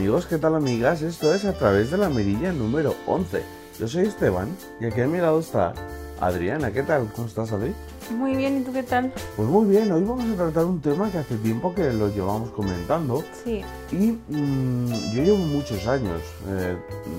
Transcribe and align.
amigos? 0.00 0.24
¿Qué 0.24 0.38
tal 0.38 0.54
amigas? 0.54 1.02
Esto 1.02 1.34
es 1.34 1.44
a 1.44 1.52
través 1.52 1.90
de 1.90 1.98
la 1.98 2.08
mirilla 2.08 2.52
número 2.52 2.94
11. 3.06 3.42
Yo 3.78 3.86
soy 3.86 4.06
Esteban 4.06 4.48
y 4.80 4.86
aquí 4.86 5.02
a 5.02 5.06
mi 5.06 5.18
lado 5.18 5.40
está 5.40 5.74
Adriana. 6.18 6.72
¿Qué 6.72 6.82
tal? 6.82 7.12
¿Cómo 7.14 7.28
estás, 7.28 7.52
Adri? 7.52 7.74
Muy 8.16 8.34
bien, 8.34 8.56
¿y 8.56 8.64
tú 8.64 8.72
qué 8.72 8.82
tal? 8.82 9.12
Pues 9.36 9.46
muy 9.46 9.66
bien, 9.68 9.92
hoy 9.92 10.02
vamos 10.02 10.24
a 10.24 10.36
tratar 10.36 10.64
un 10.64 10.80
tema 10.80 11.10
que 11.10 11.18
hace 11.18 11.36
tiempo 11.36 11.74
que 11.74 11.92
lo 11.92 12.08
llevamos 12.08 12.48
comentando 12.52 13.22
Sí. 13.44 13.60
y 13.92 14.16
mm, 14.34 14.86
yo 15.14 15.22
llevo 15.22 15.36
muchos 15.36 15.86
años, 15.86 16.22
eh, 16.48 16.76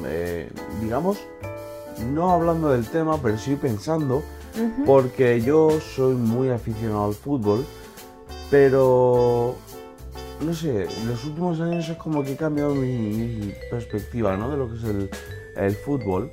eh, 0.08 0.50
digamos, 0.82 1.20
no 2.12 2.32
hablando 2.32 2.70
del 2.72 2.88
tema, 2.88 3.22
pero 3.22 3.38
sí 3.38 3.56
pensando, 3.58 4.24
porque 4.88 5.40
yo 5.42 5.70
soy 5.96 6.16
muy 6.16 6.50
aficionado 6.50 7.06
al 7.06 7.14
fútbol, 7.14 7.64
pero 8.50 9.56
no 10.42 10.54
sé, 10.54 10.84
en 10.84 11.08
los 11.08 11.24
últimos 11.26 11.60
años 11.62 11.88
es 11.90 11.98
como 11.98 12.24
que 12.24 12.34
he 12.34 12.36
cambiado 12.36 12.74
mi, 12.76 12.88
mi 12.88 13.54
perspectiva 13.70 14.36
¿no? 14.38 14.50
de 14.50 14.58
lo 14.58 14.70
que 14.70 14.76
es 14.78 14.84
el, 14.84 15.10
el 15.58 15.76
fútbol. 15.76 16.32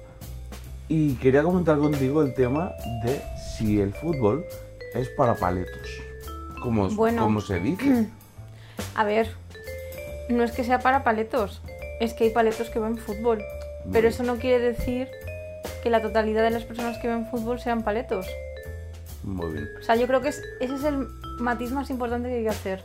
Y 0.88 1.14
quería 1.16 1.42
comentar 1.42 1.76
contigo 1.78 2.22
el 2.22 2.32
tema 2.34 2.72
de 3.04 3.20
si 3.56 3.80
el 3.80 3.92
fútbol 3.92 4.44
es 4.94 5.08
para 5.10 5.34
paletos, 5.34 5.88
como, 6.62 6.88
Bueno. 6.90 7.22
como 7.24 7.40
se 7.40 7.60
dice. 7.60 8.08
A 8.94 9.04
ver, 9.04 9.28
no 10.30 10.42
es 10.44 10.52
que 10.52 10.64
sea 10.64 10.78
para 10.78 11.04
paletos, 11.04 11.60
es 12.00 12.14
que 12.14 12.24
hay 12.24 12.30
paletos 12.30 12.70
que 12.70 12.78
ven 12.78 12.96
fútbol. 12.96 13.42
Pero 13.92 14.08
eso 14.08 14.22
no 14.22 14.36
quiere 14.36 14.58
decir 14.62 15.08
que 15.82 15.88
la 15.90 16.02
totalidad 16.02 16.42
de 16.42 16.50
las 16.50 16.64
personas 16.64 16.98
que 16.98 17.08
ven 17.08 17.26
fútbol 17.30 17.58
sean 17.60 17.82
paletos. 17.82 18.26
Muy 19.24 19.52
bien. 19.52 19.68
O 19.80 19.82
sea, 19.82 19.96
yo 19.96 20.06
creo 20.06 20.20
que 20.20 20.28
es- 20.28 20.42
ese 20.60 20.74
es 20.74 20.84
el 20.84 21.06
matiz 21.38 21.70
más 21.72 21.88
importante 21.90 22.28
que 22.28 22.36
hay 22.36 22.42
que 22.44 22.48
hacer. 22.50 22.82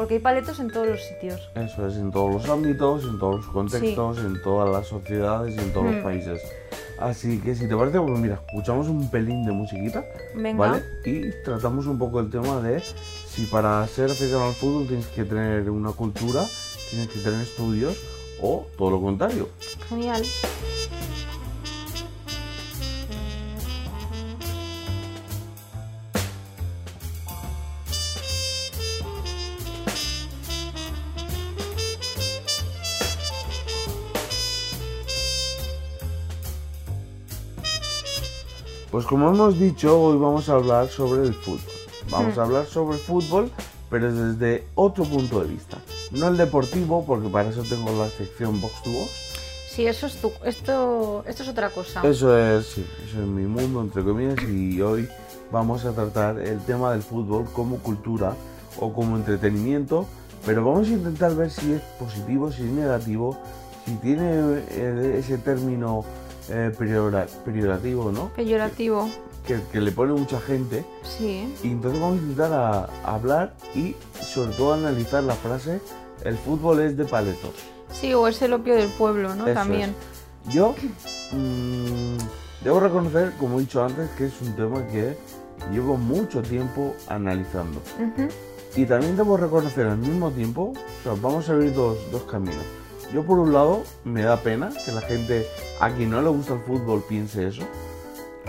Porque 0.00 0.14
hay 0.14 0.20
paletos 0.20 0.58
en 0.60 0.70
todos 0.70 0.86
los 0.88 1.04
sitios. 1.04 1.50
Eso 1.54 1.86
es 1.86 1.96
en 1.96 2.10
todos 2.10 2.32
los 2.32 2.48
ámbitos, 2.48 3.04
en 3.04 3.18
todos 3.18 3.36
los 3.44 3.46
contextos, 3.48 4.16
en 4.16 4.40
todas 4.40 4.70
las 4.70 4.86
sociedades 4.86 5.54
y 5.54 5.58
en 5.58 5.74
todos 5.74 5.88
los 5.92 5.96
Mm. 5.96 6.02
países. 6.02 6.40
Así 6.98 7.38
que 7.38 7.54
si 7.54 7.68
te 7.68 7.76
parece, 7.76 8.00
pues 8.00 8.18
mira, 8.18 8.40
escuchamos 8.46 8.88
un 8.88 9.10
pelín 9.10 9.44
de 9.44 9.52
musiquita, 9.52 10.02
Venga. 10.34 10.58
¿vale? 10.58 10.82
Y 11.04 11.30
tratamos 11.44 11.86
un 11.86 11.98
poco 11.98 12.18
el 12.20 12.30
tema 12.30 12.62
de 12.62 12.80
si 12.80 13.44
para 13.44 13.86
ser 13.88 14.06
aficionado 14.10 14.46
al 14.48 14.54
fútbol 14.54 14.86
tienes 14.86 15.06
que 15.08 15.24
tener 15.24 15.68
una 15.68 15.92
cultura, 15.92 16.46
tienes 16.88 17.08
que 17.08 17.20
tener 17.20 17.42
estudios 17.42 17.98
o 18.40 18.66
todo 18.78 18.92
lo 18.92 19.02
contrario. 19.02 19.50
Genial. 19.90 20.22
Pues 39.00 39.08
como 39.08 39.30
hemos 39.30 39.58
dicho, 39.58 39.98
hoy 39.98 40.18
vamos 40.18 40.50
a 40.50 40.56
hablar 40.56 40.86
sobre 40.88 41.22
el 41.22 41.32
fútbol. 41.32 41.72
Vamos 42.10 42.36
Hmm. 42.36 42.40
a 42.40 42.42
hablar 42.42 42.66
sobre 42.66 42.98
el 42.98 43.02
fútbol, 43.02 43.50
pero 43.88 44.12
desde 44.12 44.66
otro 44.74 45.04
punto 45.04 45.40
de 45.40 45.46
vista. 45.48 45.78
No 46.10 46.28
el 46.28 46.36
deportivo, 46.36 47.02
porque 47.06 47.30
para 47.30 47.48
eso 47.48 47.62
tengo 47.62 47.90
la 47.98 48.10
sección 48.10 48.60
Box 48.60 48.82
to 48.82 48.90
Box. 48.90 49.10
Sí, 49.70 49.86
eso 49.86 50.06
es 50.06 50.16
tu, 50.16 50.30
esto, 50.44 51.24
esto 51.26 51.42
es 51.44 51.48
otra 51.48 51.70
cosa. 51.70 52.02
Eso 52.06 52.36
es, 52.36 52.66
sí, 52.66 52.84
eso 53.08 53.22
es 53.22 53.26
mi 53.26 53.44
mundo, 53.46 53.80
entre 53.80 54.04
comillas, 54.04 54.36
y 54.42 54.82
hoy 54.82 55.08
vamos 55.50 55.86
a 55.86 55.92
tratar 55.92 56.38
el 56.38 56.58
tema 56.66 56.92
del 56.92 57.02
fútbol 57.02 57.46
como 57.54 57.78
cultura 57.78 58.34
o 58.78 58.92
como 58.92 59.16
entretenimiento, 59.16 60.04
pero 60.44 60.62
vamos 60.62 60.88
a 60.88 60.90
intentar 60.90 61.34
ver 61.34 61.50
si 61.50 61.72
es 61.72 61.80
positivo, 61.98 62.52
si 62.52 62.64
es 62.64 62.70
negativo, 62.70 63.38
si 63.86 63.94
tiene 63.94 64.60
eh, 64.72 65.16
ese 65.18 65.38
término 65.38 66.04
eh, 66.50 66.72
periodativo, 67.44 68.10
¿no? 68.12 68.28
Peyorativo. 68.34 69.08
Que, 69.46 69.58
que 69.72 69.80
le 69.80 69.90
pone 69.90 70.12
mucha 70.12 70.38
gente, 70.40 70.84
Sí. 71.02 71.52
y 71.62 71.68
entonces 71.68 72.00
vamos 72.00 72.18
a 72.18 72.22
intentar 72.22 72.52
a- 72.52 72.84
a 73.04 73.14
hablar 73.14 73.54
y 73.74 73.96
sobre 74.22 74.52
todo 74.54 74.74
analizar 74.74 75.22
la 75.24 75.34
frase, 75.34 75.80
el 76.24 76.36
fútbol 76.36 76.80
es 76.80 76.96
de 76.96 77.04
paletos. 77.06 77.54
Sí, 77.90 78.12
o 78.14 78.28
es 78.28 78.40
el 78.42 78.52
opio 78.52 78.74
del 78.76 78.88
pueblo, 78.90 79.34
¿no? 79.34 79.46
Eso 79.46 79.54
También. 79.54 79.94
es. 80.46 80.54
Yo 80.54 80.74
mm, 81.32 82.16
debo 82.64 82.80
reconocer, 82.80 83.32
como 83.38 83.58
he 83.58 83.62
dicho 83.62 83.82
antes, 83.82 84.10
que 84.10 84.26
es 84.26 84.40
un 84.42 84.54
tema 84.54 84.86
que 84.88 85.16
llevo 85.72 85.96
mucho 85.96 86.42
tiempo 86.42 86.94
analizando. 87.08 87.80
Y 88.76 88.84
también 88.86 89.16
debo 89.16 89.36
reconocer 89.36 89.86
al 89.86 89.98
mismo 89.98 90.30
tiempo, 90.30 90.72
o 90.74 91.02
sea, 91.02 91.14
vamos 91.20 91.48
a 91.48 91.52
abrir 91.52 91.74
dos, 91.74 91.96
dos 92.12 92.22
caminos. 92.24 92.62
Yo 93.12 93.24
por 93.24 93.38
un 93.38 93.52
lado 93.52 93.82
me 94.04 94.22
da 94.22 94.36
pena 94.36 94.70
que 94.84 94.92
la 94.92 95.00
gente 95.00 95.46
a 95.80 95.90
quien 95.90 96.10
no 96.10 96.22
le 96.22 96.28
gusta 96.28 96.54
el 96.54 96.60
fútbol 96.60 97.02
piense 97.08 97.48
eso. 97.48 97.62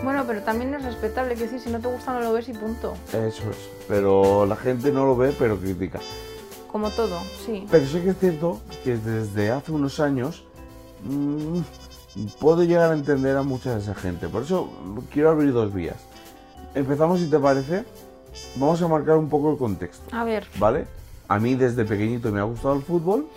Bueno, 0.03 0.23
pero 0.25 0.41
también 0.41 0.73
es 0.73 0.83
respetable, 0.83 1.35
que 1.35 1.43
decir, 1.43 1.59
si 1.59 1.69
no 1.69 1.79
te 1.79 1.87
gusta 1.87 2.13
no 2.13 2.21
lo 2.21 2.33
ves 2.33 2.49
y 2.49 2.53
punto. 2.53 2.93
Eso 3.09 3.49
es. 3.49 3.69
Pero 3.87 4.45
la 4.45 4.55
gente 4.55 4.91
no 4.91 5.05
lo 5.05 5.15
ve, 5.15 5.33
pero 5.37 5.57
critica. 5.57 5.99
Como 6.71 6.89
todo, 6.91 7.19
sí. 7.45 7.65
Pero 7.69 7.85
sí 7.85 7.99
que 8.01 8.11
es 8.11 8.17
cierto 8.17 8.61
que 8.83 8.97
desde 8.97 9.51
hace 9.51 9.71
unos 9.71 9.99
años 9.99 10.43
mm, 11.03 11.59
puedo 12.39 12.63
llegar 12.63 12.91
a 12.91 12.93
entender 12.93 13.35
a 13.37 13.43
mucha 13.43 13.73
de 13.73 13.81
esa 13.81 13.95
gente. 13.95 14.27
Por 14.29 14.43
eso 14.43 14.69
quiero 15.11 15.29
abrir 15.31 15.53
dos 15.53 15.73
vías. 15.73 15.97
Empezamos, 16.73 17.19
si 17.19 17.29
te 17.29 17.39
parece. 17.39 17.83
Vamos 18.55 18.81
a 18.81 18.87
marcar 18.87 19.17
un 19.17 19.27
poco 19.27 19.51
el 19.51 19.57
contexto, 19.57 20.15
A 20.15 20.23
ver, 20.23 20.47
¿vale? 20.57 20.87
A 21.27 21.37
mí 21.37 21.55
desde 21.55 21.83
pequeñito 21.83 22.31
me 22.31 22.39
ha 22.39 22.43
gustado 22.43 22.75
el 22.75 22.81
fútbol, 22.81 23.27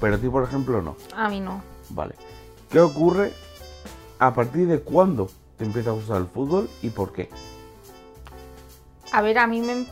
pero 0.00 0.16
a 0.16 0.18
ti, 0.18 0.28
por 0.28 0.44
ejemplo, 0.44 0.82
no. 0.82 0.96
a 1.16 1.28
mí 1.28 1.40
no. 1.40 1.62
Vale. 1.90 2.14
¿Qué 2.70 2.80
ocurre? 2.80 3.32
¿A 4.18 4.34
partir 4.34 4.66
de 4.66 4.80
cuándo 4.80 5.30
te 5.56 5.64
empieza 5.64 5.90
a 5.90 5.92
gustar 5.92 6.18
el 6.18 6.26
fútbol 6.26 6.68
y 6.82 6.90
por 6.90 7.12
qué? 7.12 7.30
A 9.12 9.22
ver, 9.22 9.38
a 9.38 9.46
mí 9.46 9.60
me... 9.60 9.86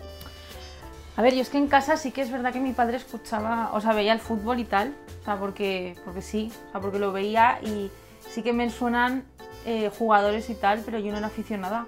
A 1.16 1.22
ver, 1.22 1.34
yo 1.34 1.40
es 1.40 1.48
que 1.48 1.56
en 1.56 1.68
casa 1.68 1.96
sí 1.96 2.12
que 2.12 2.20
es 2.20 2.30
verdad 2.30 2.52
que 2.52 2.60
mi 2.60 2.72
padre 2.72 2.98
escuchaba, 2.98 3.70
o 3.72 3.80
sea, 3.80 3.94
veía 3.94 4.12
el 4.12 4.20
fútbol 4.20 4.58
y 4.58 4.64
tal, 4.64 4.94
o 5.22 5.24
sea, 5.24 5.38
porque, 5.38 5.96
porque 6.04 6.20
sí, 6.20 6.52
o 6.68 6.72
sea, 6.72 6.80
porque 6.80 6.98
lo 6.98 7.10
veía 7.12 7.58
y 7.62 7.90
sí 8.28 8.42
que 8.42 8.52
me 8.52 8.68
suenan 8.68 9.24
eh, 9.64 9.90
jugadores 9.98 10.50
y 10.50 10.54
tal, 10.54 10.82
pero 10.84 10.98
yo 10.98 11.12
no 11.12 11.18
era 11.18 11.28
aficionada. 11.28 11.86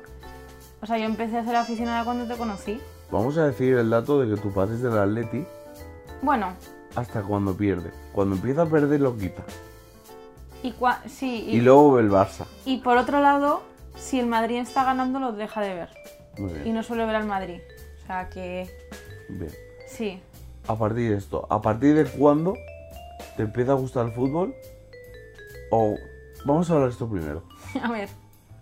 O 0.81 0.87
sea, 0.87 0.97
yo 0.97 1.05
empecé 1.05 1.37
a 1.37 1.45
ser 1.45 1.57
aficionada 1.57 2.05
cuando 2.05 2.27
te 2.27 2.39
conocí. 2.39 2.81
Vamos 3.11 3.37
a 3.37 3.47
decir 3.47 3.75
el 3.75 3.91
dato 3.91 4.21
de 4.21 4.35
que 4.35 4.41
tu 4.41 4.51
padre 4.53 4.75
es 4.75 4.83
del 4.83 4.97
Atleti 4.97 5.45
Bueno, 6.23 6.55
hasta 6.95 7.23
cuando 7.23 7.55
pierde. 7.55 7.91
Cuando 8.19 8.35
empieza 8.35 8.63
a 8.63 8.67
perder 8.67 9.01
lo 9.01 9.17
quita. 9.17 9.45
y 10.65 10.73
cua- 10.73 10.99
sí, 11.07 11.45
Y 11.47 11.59
y, 11.59 11.61
luego 11.61 11.93
ve 11.93 12.03
el 12.03 12.11
Barça. 12.11 12.47
y 12.65 12.79
por 12.79 12.97
otro 12.97 13.21
lado, 13.21 13.63
si 13.97 14.19
el 14.19 14.27
Madrid 14.27 14.57
está 14.57 14.83
ganando, 14.83 15.21
lo 15.21 15.31
deja 15.31 15.61
de 15.61 15.73
ver. 15.73 15.89
Muy 16.37 16.53
bien. 16.53 16.67
Y 16.67 16.73
no 16.73 16.83
suele 16.83 17.07
ver 17.07 17.15
al 17.15 17.27
Madrid. 17.27 17.61
O 18.03 18.07
sea 18.09 18.29
que 18.29 18.69
Bien. 19.29 19.53
sí. 19.87 20.21
A 20.67 20.75
partir 20.75 21.11
de 21.13 21.17
esto, 21.17 21.47
¿a 21.49 21.63
partir 21.63 21.95
de 21.95 22.07
cuándo 22.07 22.55
te 23.37 23.45
empieza 23.45 23.71
a 23.71 23.75
gustar 23.77 24.07
el 24.07 24.13
fútbol? 24.13 24.53
O 25.71 25.95
vamos 26.45 26.69
a 26.71 26.75
hablar 26.75 26.89
esto 26.89 27.09
primero. 27.09 27.45
A 27.81 27.93
ver, 27.93 28.09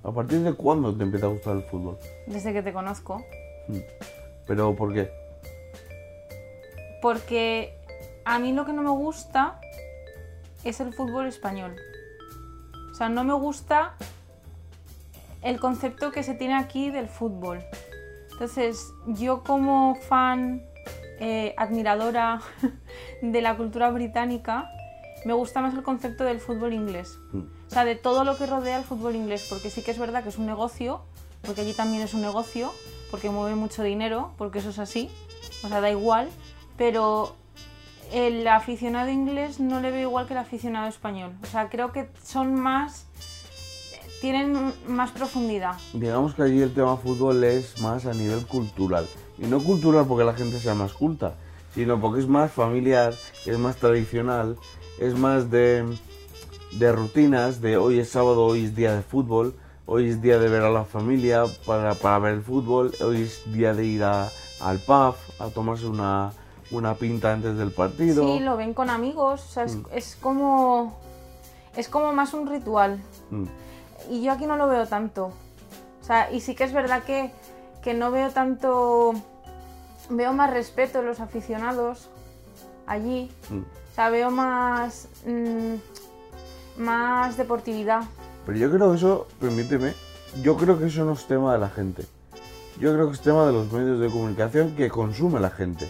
¿A 0.05 0.13
partir 0.13 0.41
de 0.41 0.53
cuándo 0.53 0.95
te 0.95 1.03
empieza 1.03 1.25
a 1.25 1.31
gustar 1.31 1.57
el 1.57 1.63
fútbol? 1.63 1.97
desde 2.27 2.53
que 2.53 2.63
te 2.63 2.75
conozco. 2.75 3.25
Mm. 3.69 3.79
Pero 4.47 4.77
¿por 4.77 4.93
qué? 4.93 5.11
Porque 7.01 7.76
a 8.27 8.41
mí 8.41 8.53
lo 8.53 8.67
que 8.67 8.73
no 8.73 8.83
me 8.83 8.91
gusta 8.91 9.61
es 10.65 10.81
el 10.81 10.93
fútbol 10.93 11.27
español. 11.27 11.77
O 12.91 12.95
sea, 12.95 13.09
no 13.09 13.23
me 13.23 13.35
gusta 13.35 13.95
el 15.43 15.61
concepto 15.61 16.11
que 16.11 16.25
se 16.25 16.35
tiene 16.35 16.57
aquí 16.57 16.91
del 16.91 17.09
fútbol. 17.09 17.65
Entonces, 18.33 18.93
yo 19.07 19.45
como 19.45 19.95
fan, 19.95 20.61
eh, 21.21 21.55
admiradora 21.57 22.41
de 23.23 23.41
la 23.41 23.57
cultura 23.57 23.91
británica, 23.91 24.69
me 25.25 25.33
gusta 25.33 25.61
más 25.61 25.73
el 25.75 25.85
concepto 25.85 26.25
del 26.25 26.41
fútbol 26.41 26.73
inglés. 26.73 27.19
Mm. 27.33 27.39
O 27.39 27.71
sea, 27.71 27.85
de 27.85 27.95
todo 27.95 28.25
lo 28.25 28.37
que 28.37 28.47
rodea 28.47 28.77
el 28.77 28.85
fútbol 28.85 29.15
inglés, 29.15 29.47
porque 29.49 29.71
sí 29.71 29.83
que 29.83 29.93
es 29.93 29.99
verdad 30.01 30.25
que 30.25 30.31
es 30.31 30.39
un 30.39 30.47
negocio, 30.47 31.01
porque 31.43 31.61
allí 31.61 31.75
también 31.75 32.03
es 32.03 32.13
un 32.13 32.23
negocio, 32.23 32.73
porque 33.13 33.31
mueve 33.31 33.55
mucho 33.55 33.85
dinero, 33.85 34.33
porque 34.37 34.59
eso 34.59 34.71
es 34.71 34.81
así, 34.81 35.11
o 35.63 35.69
sea, 35.69 35.81
da 35.81 35.91
igual, 35.91 36.29
pero 36.77 37.37
el 38.13 38.47
aficionado 38.49 39.11
inglés 39.11 39.61
no 39.61 39.81
le 39.81 39.91
veo 39.91 40.09
igual 40.09 40.27
que 40.27 40.35
el 40.35 40.39
aficionado 40.39 40.89
español. 40.89 41.33
O 41.43 41.47
sea, 41.47 41.69
creo 41.69 41.93
que 41.93 42.09
son 42.25 42.55
más, 42.55 43.07
tienen 44.21 44.73
más 44.87 45.11
profundidad. 45.11 45.75
Digamos 45.93 46.35
que 46.35 46.43
allí 46.43 46.61
el 46.63 46.73
tema 46.75 46.97
fútbol 46.97 47.43
es 47.45 47.81
más 47.81 48.07
a 48.07 48.15
nivel 48.15 48.47
cultural. 48.47 49.07
Y 49.39 49.47
no 49.47 49.63
cultural 49.63 50.07
porque 50.07 50.25
la 50.25 50.35
gente 50.35 50.59
sea 50.61 50.75
más 50.75 50.93
culta, 50.93 51.35
sino 51.75 52.01
porque 52.01 52.21
es 52.21 52.27
más 52.29 52.51
familiar, 52.53 53.15
es 53.45 53.59
más 53.59 53.77
tradicional, 53.77 54.57
es 54.99 55.15
más 55.15 55.51
de, 55.51 55.85
de 56.73 56.93
rutinas, 56.93 57.61
de 57.61 57.77
hoy 57.77 57.99
es 57.99 58.09
sábado, 58.11 58.45
hoy 58.47 58.65
es 58.65 58.75
día 58.75 58.95
de 58.95 59.03
fútbol, 59.03 59.55
hoy 59.85 60.09
es 60.09 60.23
día 60.23 60.39
de 60.39 60.49
ver 60.49 60.63
a 60.63 60.71
la 60.71 60.85
familia 60.85 61.45
para, 61.67 61.95
para 61.95 62.19
ver 62.19 62.35
el 62.35 62.43
fútbol, 62.43 62.93
hoy 63.05 63.23
es 63.23 63.43
día 63.53 63.75
de 63.75 63.85
ir 63.85 64.05
a- 64.05 64.31
al 64.61 64.79
pub 64.79 65.15
a 65.39 65.49
tomarse 65.53 65.87
una, 65.87 66.33
una 66.71 66.95
pinta 66.95 67.33
antes 67.33 67.57
del 67.57 67.71
partido. 67.71 68.25
Sí, 68.25 68.41
lo 68.41 68.57
ven 68.57 68.75
con 68.75 68.91
amigos, 68.91 69.45
o 69.45 69.49
sea, 69.49 69.65
es, 69.65 69.77
Mm. 69.77 69.85
es 69.93 70.17
como. 70.21 70.99
Es 71.77 71.89
como 71.89 72.13
más 72.13 72.33
un 72.35 72.47
ritual. 72.47 73.01
Mm. 73.31 73.45
Y 74.11 74.23
yo 74.23 74.33
aquí 74.33 74.47
no 74.47 74.57
lo 74.57 74.67
veo 74.69 74.87
tanto. 74.87 75.27
O 75.27 76.05
sea, 76.05 76.31
y 76.33 76.41
sí 76.41 76.55
que 76.55 76.65
es 76.65 76.73
verdad 76.73 77.03
que, 77.05 77.31
que 77.83 77.93
no 77.95 78.11
veo 78.11 78.31
tanto. 78.31 79.13
Veo 80.09 80.33
más 80.33 80.51
respeto 80.51 81.01
en 81.01 81.07
los 81.07 81.21
aficionados 81.21 82.09
allí. 82.87 83.31
Mm. 83.51 83.59
O 83.61 83.95
sea, 83.95 84.11
veo 84.11 84.31
más. 84.31 85.09
más 86.79 87.37
deportividad. 87.37 88.03
Pero 88.45 88.59
yo 88.59 88.71
creo 88.71 88.91
que 88.91 88.97
eso, 88.97 89.27
permíteme, 89.41 89.95
yo 90.43 90.57
creo 90.57 90.79
que 90.79 90.87
eso 90.87 91.05
no 91.05 91.13
es 91.13 91.27
tema 91.27 91.53
de 91.55 91.59
la 91.59 91.69
gente. 91.69 92.05
Yo 92.79 92.93
creo 92.93 93.07
que 93.09 93.15
es 93.15 93.21
tema 93.23 93.47
de 93.47 93.53
los 93.53 93.73
medios 93.73 93.99
de 93.99 94.11
comunicación 94.11 94.77
que 94.77 94.89
consume 94.91 95.41
la 95.41 95.51
gente. 95.51 95.89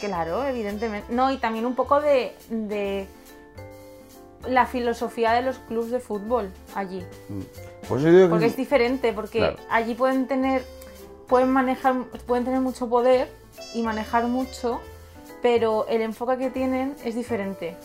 Claro, 0.00 0.44
evidentemente. 0.46 1.12
No, 1.12 1.30
y 1.30 1.36
también 1.36 1.66
un 1.66 1.74
poco 1.74 2.00
de, 2.00 2.34
de 2.48 3.06
la 4.48 4.66
filosofía 4.66 5.32
de 5.32 5.42
los 5.42 5.58
clubes 5.58 5.90
de 5.90 6.00
fútbol 6.00 6.50
allí. 6.74 7.04
Mm. 7.28 7.40
Digo 7.98 8.28
Porque 8.30 8.46
es- 8.46 8.52
es 8.52 8.56
diferente, 8.56 9.12
porque 9.12 9.38
Claro. 9.38 9.56
allí 9.68 9.94
pueden 9.94 10.26
tener, 10.26 10.64
pueden 11.28 11.50
manejar, 11.50 12.04
pueden 12.26 12.44
tener 12.44 12.60
mucho 12.60 12.88
poder 12.88 13.28
y 13.74 13.82
manejar 13.82 14.24
mucho, 14.24 14.80
pero 15.42 15.86
el 15.88 16.00
enfoque 16.02 16.38
que 16.38 16.50
tienen 16.50 16.96
es 17.04 17.14
diferente. 17.14 17.76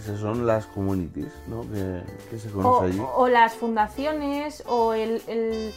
esas 0.00 0.18
son 0.20 0.46
las 0.46 0.66
communities, 0.66 1.32
¿no? 1.46 1.62
Que, 1.62 2.02
que 2.28 2.38
se 2.38 2.48
O, 2.52 2.82
allí. 2.82 3.00
o 3.14 3.28
las 3.28 3.54
fundaciones, 3.54 4.62
o 4.66 4.92
el, 4.94 5.22
el- 5.28 5.72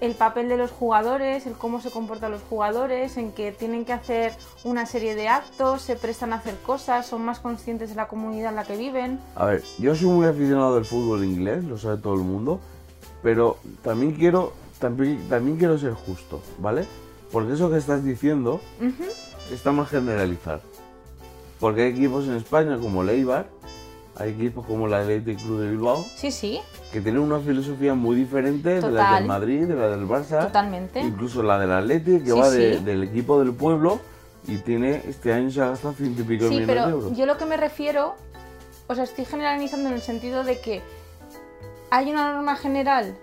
el 0.00 0.14
papel 0.14 0.48
de 0.48 0.56
los 0.56 0.70
jugadores, 0.70 1.46
el 1.46 1.54
cómo 1.54 1.80
se 1.80 1.90
comportan 1.90 2.32
los 2.32 2.42
jugadores, 2.42 3.16
en 3.16 3.32
que 3.32 3.52
tienen 3.52 3.84
que 3.84 3.92
hacer 3.92 4.32
una 4.64 4.86
serie 4.86 5.14
de 5.14 5.28
actos, 5.28 5.82
se 5.82 5.96
prestan 5.96 6.32
a 6.32 6.36
hacer 6.36 6.56
cosas, 6.58 7.06
son 7.06 7.24
más 7.24 7.40
conscientes 7.40 7.90
de 7.90 7.94
la 7.94 8.08
comunidad 8.08 8.50
en 8.50 8.56
la 8.56 8.64
que 8.64 8.76
viven. 8.76 9.20
A 9.34 9.46
ver, 9.46 9.62
yo 9.78 9.94
soy 9.94 10.08
muy 10.08 10.26
aficionado 10.26 10.74
del 10.74 10.84
fútbol 10.84 11.24
inglés, 11.24 11.64
lo 11.64 11.78
sabe 11.78 11.98
todo 11.98 12.14
el 12.14 12.20
mundo, 12.20 12.60
pero 13.22 13.58
también 13.82 14.12
quiero, 14.12 14.52
también, 14.78 15.28
también 15.28 15.56
quiero 15.56 15.78
ser 15.78 15.92
justo, 15.94 16.40
¿vale? 16.58 16.84
Porque 17.32 17.54
eso 17.54 17.70
que 17.70 17.78
estás 17.78 18.04
diciendo 18.04 18.60
está 19.52 19.72
mal 19.72 19.86
generalizar. 19.86 20.60
Porque 21.60 21.82
hay 21.82 21.92
equipos 21.92 22.26
en 22.26 22.34
España 22.34 22.78
como 22.78 23.02
el 23.02 23.10
Eibar, 23.10 23.46
hay 24.16 24.30
equipos 24.30 24.64
como 24.66 24.86
el 24.86 24.94
Athletic 24.94 25.38
Club 25.42 25.60
de 25.60 25.70
Bilbao, 25.70 26.04
Sí, 26.16 26.30
sí, 26.30 26.60
que 26.92 27.00
tienen 27.00 27.20
una 27.22 27.40
filosofía 27.40 27.94
muy 27.94 28.14
diferente 28.16 28.80
de 28.80 28.90
la 28.90 29.16
del 29.16 29.26
Madrid, 29.26 29.64
de 29.66 29.74
la 29.74 29.88
del 29.88 30.06
Barça, 30.06 30.42
totalmente. 30.46 31.00
incluso 31.00 31.42
la 31.42 31.58
del 31.58 31.72
Athletic, 31.72 32.24
que 32.24 32.30
Sí, 32.30 32.38
va 32.38 32.50
de- 32.50 32.78
sí. 32.78 32.84
del 32.84 33.02
equipo 33.02 33.40
del 33.40 33.52
pueblo 33.52 33.98
y 34.46 34.58
tiene 34.58 35.02
este 35.08 35.32
año 35.32 35.50
se 35.50 35.60
ha 35.62 35.68
gastado 35.70 35.94
ciento 35.94 36.20
y 36.22 36.24
pico 36.24 36.44
de 36.44 36.50
Sí, 36.50 36.54
millones 36.56 36.66
de 36.76 36.80
pero 36.82 36.88
euros. 36.96 37.16
yo 37.16 37.26
lo 37.26 37.36
que 37.38 37.46
me 37.46 37.56
refiero, 37.56 38.14
o 38.86 38.94
sea, 38.94 39.04
estoy 39.04 39.24
generalizando 39.24 39.88
en 39.88 39.94
el 39.94 40.02
sentido 40.02 40.44
de 40.44 40.60
que 40.60 40.82
hay 41.90 42.10
una 42.10 42.32
norma 42.32 42.56
general 42.56 43.14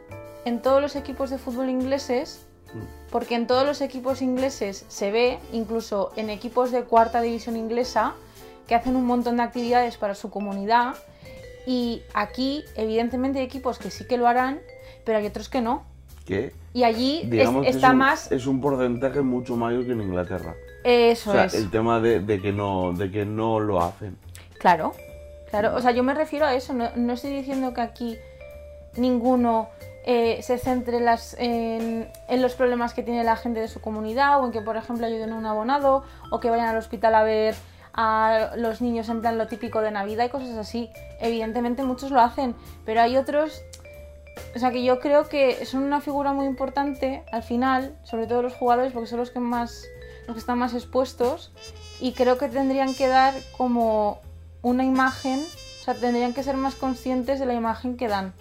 en 0.46 0.62
todos 0.62 0.82
los 0.82 0.96
equipos 0.96 1.30
de 1.30 1.38
fútbol 1.38 1.70
ingleses, 1.70 2.42
Mm. 2.74 2.80
porque 3.12 3.36
en 3.36 3.48
todos 3.48 3.66
los 3.66 3.82
equipos 3.82 4.22
ingleses 4.22 4.86
se 4.88 5.12
ve, 5.12 5.40
incluso 5.52 6.12
en 6.16 6.30
equipos 6.30 6.72
de 6.72 6.84
cuarta 6.84 7.22
división 7.22 7.56
inglesa, 7.58 8.14
que 8.72 8.76
hacen 8.76 8.96
un 8.96 9.06
montón 9.06 9.36
de 9.36 9.44
actividades 9.44 9.98
para 9.98 10.16
su 10.16 10.30
comunidad. 10.30 10.94
Y 11.66 12.04
aquí, 12.14 12.64
evidentemente, 12.78 13.40
hay 13.40 13.46
equipos 13.46 13.78
que 13.78 13.92
sí 13.92 14.08
que 14.08 14.16
lo 14.16 14.30
harán, 14.30 14.62
pero 15.04 15.18
hay 15.18 15.26
otros 15.26 15.50
que 15.50 15.60
no. 15.60 15.84
Que 16.26 16.54
Y 16.72 16.86
allí 16.86 17.20
es- 17.24 17.30
digamos 17.30 17.64
que 17.66 17.70
está 17.72 17.88
es 17.88 17.92
un, 17.92 18.00
más. 18.00 18.32
es 18.32 18.48
un 18.48 18.62
porcentaje 18.62 19.20
mucho 19.24 19.58
mayor 19.58 19.86
que 19.86 19.92
en 19.92 20.00
Inglaterra. 20.04 20.56
Eso 20.86 21.32
o 21.32 21.34
sea, 21.34 21.44
es. 21.46 21.54
el 21.54 21.70
tema 21.70 22.00
de, 22.00 22.22
de 22.22 22.42
que 22.42 22.54
no, 22.54 22.94
de 22.94 23.12
que 23.12 23.26
no 23.26 23.60
lo 23.60 23.82
hacen. 23.82 24.16
Claro, 24.58 24.94
claro. 25.50 25.76
O 25.76 25.82
sea, 25.82 25.92
yo 25.92 26.02
me 26.04 26.14
refiero 26.14 26.46
a 26.46 26.54
eso. 26.56 26.74
No, 26.74 26.92
no 26.96 27.12
estoy 27.12 27.32
diciendo 27.32 27.74
que 27.74 27.82
aquí 27.82 28.18
ninguno 28.96 29.68
eh, 30.06 30.40
se 30.44 30.58
centre 30.58 30.96
en, 30.96 31.04
las, 31.06 31.36
en, 31.38 32.10
en 32.30 32.42
los 32.42 32.54
problemas 32.54 32.94
que 32.94 33.04
tiene 33.04 33.26
la 33.26 33.36
gente 33.36 33.60
de 33.60 33.68
su 33.68 33.82
comunidad 33.82 34.42
o 34.42 34.46
en 34.46 34.54
que, 34.54 34.62
por 34.62 34.78
ejemplo, 34.78 35.06
ayuden 35.06 35.34
a 35.34 35.36
un 35.36 35.46
abonado 35.46 36.04
o 36.32 36.40
que 36.40 36.50
vayan 36.50 36.70
al 36.70 36.78
hospital 36.78 37.16
a 37.16 37.24
ver 37.24 37.54
a 37.94 38.52
los 38.56 38.82
niños 38.82 39.10
en 39.10 39.22
plan 39.22 39.38
lo 39.38 39.48
típico 39.48 39.82
de 39.82 39.92
Navidad 39.92 40.26
y 40.26 40.30
cosas 40.30 40.58
así. 40.58 40.90
Evidentemente 41.20 41.84
muchos 41.84 42.12
lo 42.12 42.22
hacen, 42.22 42.56
pero 42.86 43.02
hay 43.02 43.18
otros... 43.18 43.62
O 44.56 44.60
sea 44.60 44.72
que 44.72 44.84
yo 44.84 45.00
creo 45.00 45.28
que 45.28 45.66
son 45.66 45.84
una 45.84 46.02
figura 46.02 46.34
muy 46.34 46.46
importante 46.46 47.24
al 47.32 47.44
final, 47.44 47.98
sobre 48.04 48.28
todo 48.28 48.42
los 48.42 48.54
jugadores, 48.54 48.94
porque 48.94 49.08
son 49.08 49.20
los 49.20 49.30
que 49.30 49.40
más 49.40 49.86
los 50.28 50.36
que 50.36 50.40
están 50.40 50.60
más 50.60 50.74
expuestos 50.74 51.52
y 52.00 52.14
creo 52.14 52.38
que 52.38 52.48
tendrían 52.48 52.94
que 52.96 53.08
dar 53.08 53.34
como 53.58 54.22
una 54.62 54.84
imagen, 54.84 55.40
o 55.40 55.84
sea, 55.84 55.96
tendrían 55.96 56.34
que 56.34 56.44
ser 56.44 56.58
más 56.58 56.76
conscientes 56.76 57.40
de 57.40 57.46
la 57.46 57.54
imagen 57.54 57.98
que 57.98 58.08
dan. 58.08 58.34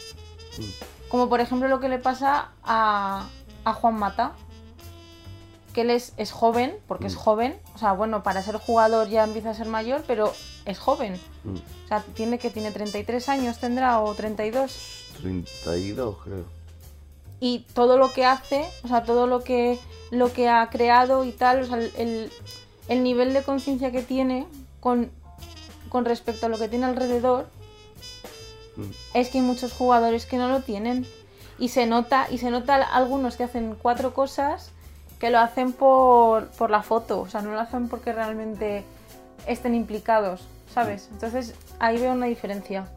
Como 1.08 1.28
por 1.28 1.40
ejemplo 1.40 1.68
lo 1.68 1.80
que 1.80 1.88
le 1.88 1.98
pasa 1.98 2.50
a, 2.62 3.26
a 3.64 3.72
Juan 3.72 3.94
Mata, 3.94 4.32
que 5.74 5.82
él 5.82 5.90
es, 5.90 6.12
es 6.16 6.32
joven, 6.32 6.76
porque 6.88 7.06
es 7.06 7.14
Mm. 7.14 7.18
joven, 7.18 7.60
o 7.74 7.78
sea, 7.78 7.92
bueno, 7.92 8.22
para 8.22 8.42
ser 8.42 8.56
jugador 8.56 9.08
ya 9.08 9.24
empieza 9.24 9.50
a 9.50 9.54
ser 9.54 9.66
mayor, 9.68 10.02
pero 10.06 10.32
es 10.64 10.78
joven. 10.78 11.14
Mm. 11.44 11.54
O 11.84 11.88
sea, 11.88 12.02
tiene 12.14 12.38
que 12.38 12.50
tiene 12.50 12.70
33 12.72 13.28
años, 13.28 13.58
tendrá, 13.58 14.00
o 14.00 14.14
32. 14.14 15.04
32 15.20 16.16
creo. 16.24 16.44
y 17.42 17.60
todo 17.72 17.96
lo 17.96 18.12
que 18.12 18.26
hace, 18.26 18.68
o 18.84 18.88
sea, 18.88 19.02
todo 19.04 19.26
lo 19.26 19.42
que, 19.42 19.78
lo 20.10 20.30
que 20.32 20.48
ha 20.50 20.68
creado 20.68 21.24
y 21.24 21.32
tal, 21.32 21.62
o 21.62 21.66
sea, 21.66 21.78
el, 21.78 21.90
el- 21.96 22.32
el 22.88 23.02
nivel 23.02 23.32
de 23.32 23.42
conciencia 23.42 23.90
que 23.92 24.02
tiene 24.02 24.46
con, 24.80 25.10
con 25.88 26.04
respecto 26.04 26.46
a 26.46 26.48
lo 26.50 26.58
que 26.58 26.68
tiene 26.68 26.84
alrededor, 26.86 27.46
Mm. 28.76 28.90
es 29.14 29.28
que 29.30 29.38
hay 29.38 29.44
muchos 29.44 29.72
jugadores 29.72 30.26
que 30.26 30.36
no 30.36 30.48
lo 30.48 30.60
tienen. 30.60 31.06
Y 31.58 31.68
se 31.68 31.86
nota, 31.86 32.26
y 32.30 32.38
se 32.38 32.50
nota 32.50 32.76
algunos 32.76 33.36
que 33.36 33.44
hacen 33.44 33.76
cuatro 33.80 34.14
cosas 34.14 34.70
que 35.20 35.30
lo 35.30 35.38
hacen 35.38 35.72
por, 35.72 36.48
por 36.48 36.70
la 36.70 36.82
foto, 36.82 37.20
o 37.20 37.28
sea, 37.28 37.42
no 37.42 37.52
lo 37.52 37.60
hacen 37.60 37.88
porque 37.88 38.12
realmente 38.12 38.84
estén 39.46 39.74
implicados, 39.74 40.48
¿sabes? 40.72 41.10
Entonces 41.12 41.54
ahí 41.78 42.00
veo 42.00 42.12
una 42.12 42.26
diferencia. 42.26 42.88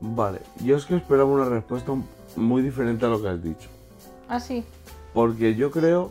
Vale, 0.00 0.40
yo 0.62 0.76
es 0.76 0.84
que 0.84 0.96
esperaba 0.96 1.30
una 1.30 1.48
respuesta 1.48 1.92
muy 2.36 2.60
diferente 2.60 3.06
a 3.06 3.08
lo 3.08 3.22
que 3.22 3.28
has 3.28 3.42
dicho. 3.42 3.68
Así. 4.28 4.64
Porque 5.14 5.54
yo 5.54 5.70
creo 5.70 6.10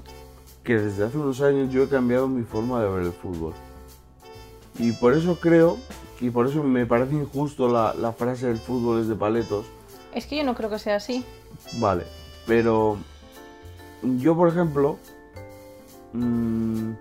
que 0.63 0.79
desde 0.79 1.03
hace 1.03 1.17
unos 1.17 1.41
años 1.41 1.71
yo 1.71 1.83
he 1.83 1.89
cambiado 1.89 2.29
mi 2.29 2.43
forma 2.43 2.81
de 2.81 2.89
ver 2.89 3.03
el 3.03 3.12
fútbol. 3.12 3.53
Y 4.79 4.93
por 4.93 5.13
eso 5.13 5.38
creo, 5.41 5.77
y 6.21 6.29
por 6.29 6.47
eso 6.47 6.63
me 6.63 6.85
parece 6.85 7.15
injusto 7.15 7.67
la, 7.67 7.93
la 7.93 8.13
frase 8.13 8.47
del 8.47 8.57
fútbol 8.57 9.01
es 9.01 9.09
de 9.09 9.15
paletos. 9.15 9.65
Es 10.15 10.25
que 10.25 10.38
yo 10.38 10.45
no 10.45 10.55
creo 10.55 10.69
que 10.69 10.79
sea 10.79 10.95
así. 10.95 11.25
Vale, 11.79 12.05
pero 12.47 12.97
yo 14.01 14.35
por 14.35 14.47
ejemplo, 14.47 14.97
mm, 16.13 16.91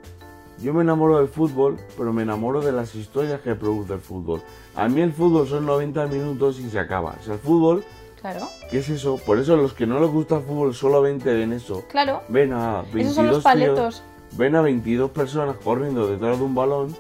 yo 0.63 0.75
me 0.75 0.83
enamoro 0.83 1.19
del 1.19 1.29
fútbol, 1.29 1.79
pero 1.97 2.13
me 2.13 2.23
enamoro 2.23 2.61
de 2.61 2.73
las 2.73 2.95
historias 2.95 3.41
que 3.41 3.55
produce 3.55 3.95
el 3.95 4.01
fútbol. 4.01 4.43
A 4.77 4.89
mí 4.89 5.01
el 5.01 5.13
fútbol 5.13 5.47
son 5.49 5.67
90 5.67 6.07
minutos 6.07 6.61
y 6.61 6.71
se 6.71 6.79
acaba. 6.79 7.17
O 7.21 7.25
sea, 7.25 7.35
el 7.35 7.41
fútbol, 7.41 7.85
Claro, 8.21 8.47
¿qué 8.71 8.79
es 8.79 8.89
eso? 8.89 9.17
Por 9.27 9.39
eso 9.41 9.57
los 9.57 9.73
que 9.73 9.85
no 9.87 9.99
les 9.99 10.09
gusta 10.09 10.37
el 10.37 10.45
fútbol 10.45 10.75
solamente 10.75 11.33
ven 11.35 11.53
eso. 11.53 11.85
claro. 11.91 12.23
Ven 12.29 12.53
a 12.53 12.83
22 12.93 13.03
Esos 13.03 13.15
son 13.17 13.27
los 13.27 13.35
tíos- 13.39 13.43
paletos. 13.45 14.03
ven 14.37 14.55
a 14.55 14.63
22 14.63 15.11
personas 15.11 15.57
corriendo 15.65 16.07
detrás 16.07 16.39
de 16.39 16.45
un 16.45 16.55
balón 16.55 16.97